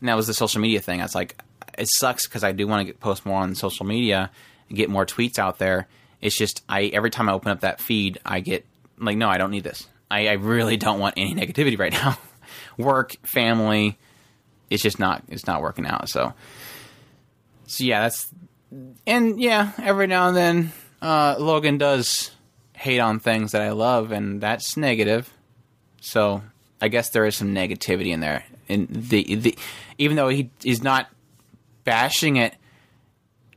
[0.00, 1.00] And that was the social media thing.
[1.00, 1.42] I was like,
[1.76, 4.30] it sucks because I do want to post more on social media,
[4.68, 5.88] and get more tweets out there.
[6.20, 8.66] It's just I every time I open up that feed, I get
[8.98, 9.86] like, no, I don't need this.
[10.10, 12.18] I, I really don't want any negativity right now.
[12.78, 13.98] work, family,
[14.70, 16.08] it's just not it's not working out.
[16.08, 16.32] So
[17.66, 18.32] so yeah, that's
[19.06, 22.30] and yeah, every now and then uh, Logan does
[22.74, 25.32] hate on things that I love, and that's negative.
[26.00, 26.42] So
[26.80, 28.44] I guess there is some negativity in there.
[28.68, 29.58] And the the
[29.98, 31.08] even though he is not
[31.84, 32.54] bashing it,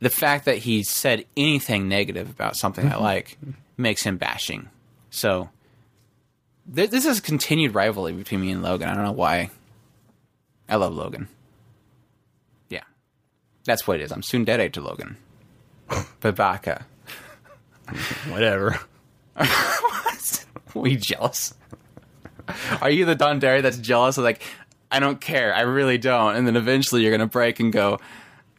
[0.02, 3.02] the fact that he said anything negative about something I mm-hmm.
[3.02, 3.38] like
[3.76, 4.68] makes him bashing.
[5.10, 5.48] So
[6.74, 8.88] th- this is a continued rivalry between me and Logan.
[8.88, 9.50] I don't know why.
[10.68, 11.28] I love Logan.
[12.68, 12.82] Yeah,
[13.64, 14.10] that's what it is.
[14.10, 15.16] I'm tsundere to Logan.
[15.88, 16.82] Babaka.
[18.28, 18.80] whatever.
[19.36, 19.46] Are
[20.88, 21.54] you jealous?
[22.80, 24.18] Are you the tsundere that's jealous?
[24.18, 24.42] Of like,
[24.90, 25.54] I don't care.
[25.54, 26.34] I really don't.
[26.34, 28.00] And then eventually you're gonna break and go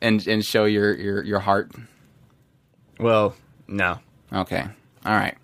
[0.03, 1.71] and and show your your your heart.
[2.99, 3.35] Well,
[3.67, 3.99] no.
[4.31, 4.63] Okay.
[5.05, 5.35] All right.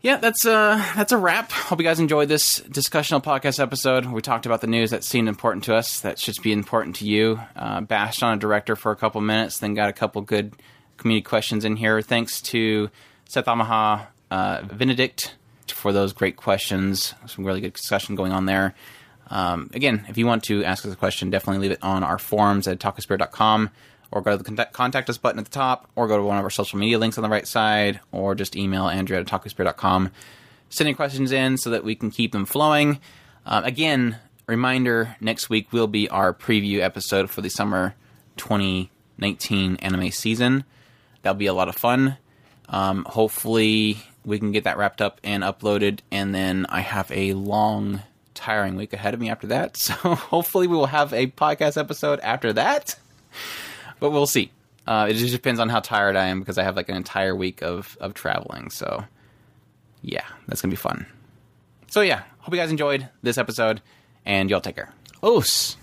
[0.00, 1.50] Yeah, that's uh that's a wrap.
[1.52, 4.06] Hope you guys enjoyed this discussional podcast episode.
[4.06, 7.06] We talked about the news that seemed important to us, that should be important to
[7.06, 7.40] you.
[7.54, 10.54] Uh, bashed on a director for a couple minutes, then got a couple good
[10.96, 12.00] community questions in here.
[12.00, 12.90] Thanks to
[13.28, 15.34] Seth Amaha, uh, Benedict
[15.66, 17.14] for those great questions.
[17.26, 18.74] Some really good discussion going on there.
[19.30, 22.18] Um, again, if you want to ask us a question, definitely leave it on our
[22.18, 23.70] forums at otakuspirit.com
[24.10, 26.44] or go to the contact, us button at the top or go to one of
[26.44, 30.10] our social media links on the right side or just email Andrea at otakuspirit.com.
[30.70, 33.00] Send your questions in so that we can keep them flowing.
[33.44, 37.94] Um, again, reminder next week will be our preview episode for the summer
[38.36, 40.64] 2019 anime season.
[41.22, 42.16] That'll be a lot of fun.
[42.68, 47.32] Um, hopefully, we can get that wrapped up and uploaded, and then I have a
[47.32, 48.02] long,
[48.38, 49.76] tiring week ahead of me after that.
[49.88, 52.96] So hopefully, we will have a podcast episode after that.
[54.00, 54.50] But we'll see.
[54.86, 57.34] Uh, it just depends on how tired I am because I have like an entire
[57.36, 58.70] week of of traveling.
[58.70, 59.04] So
[60.02, 61.06] yeah, that's gonna be fun.
[61.88, 63.82] So yeah, hope you guys enjoyed this episode,
[64.24, 64.92] and y'all take care.
[65.22, 65.76] Os.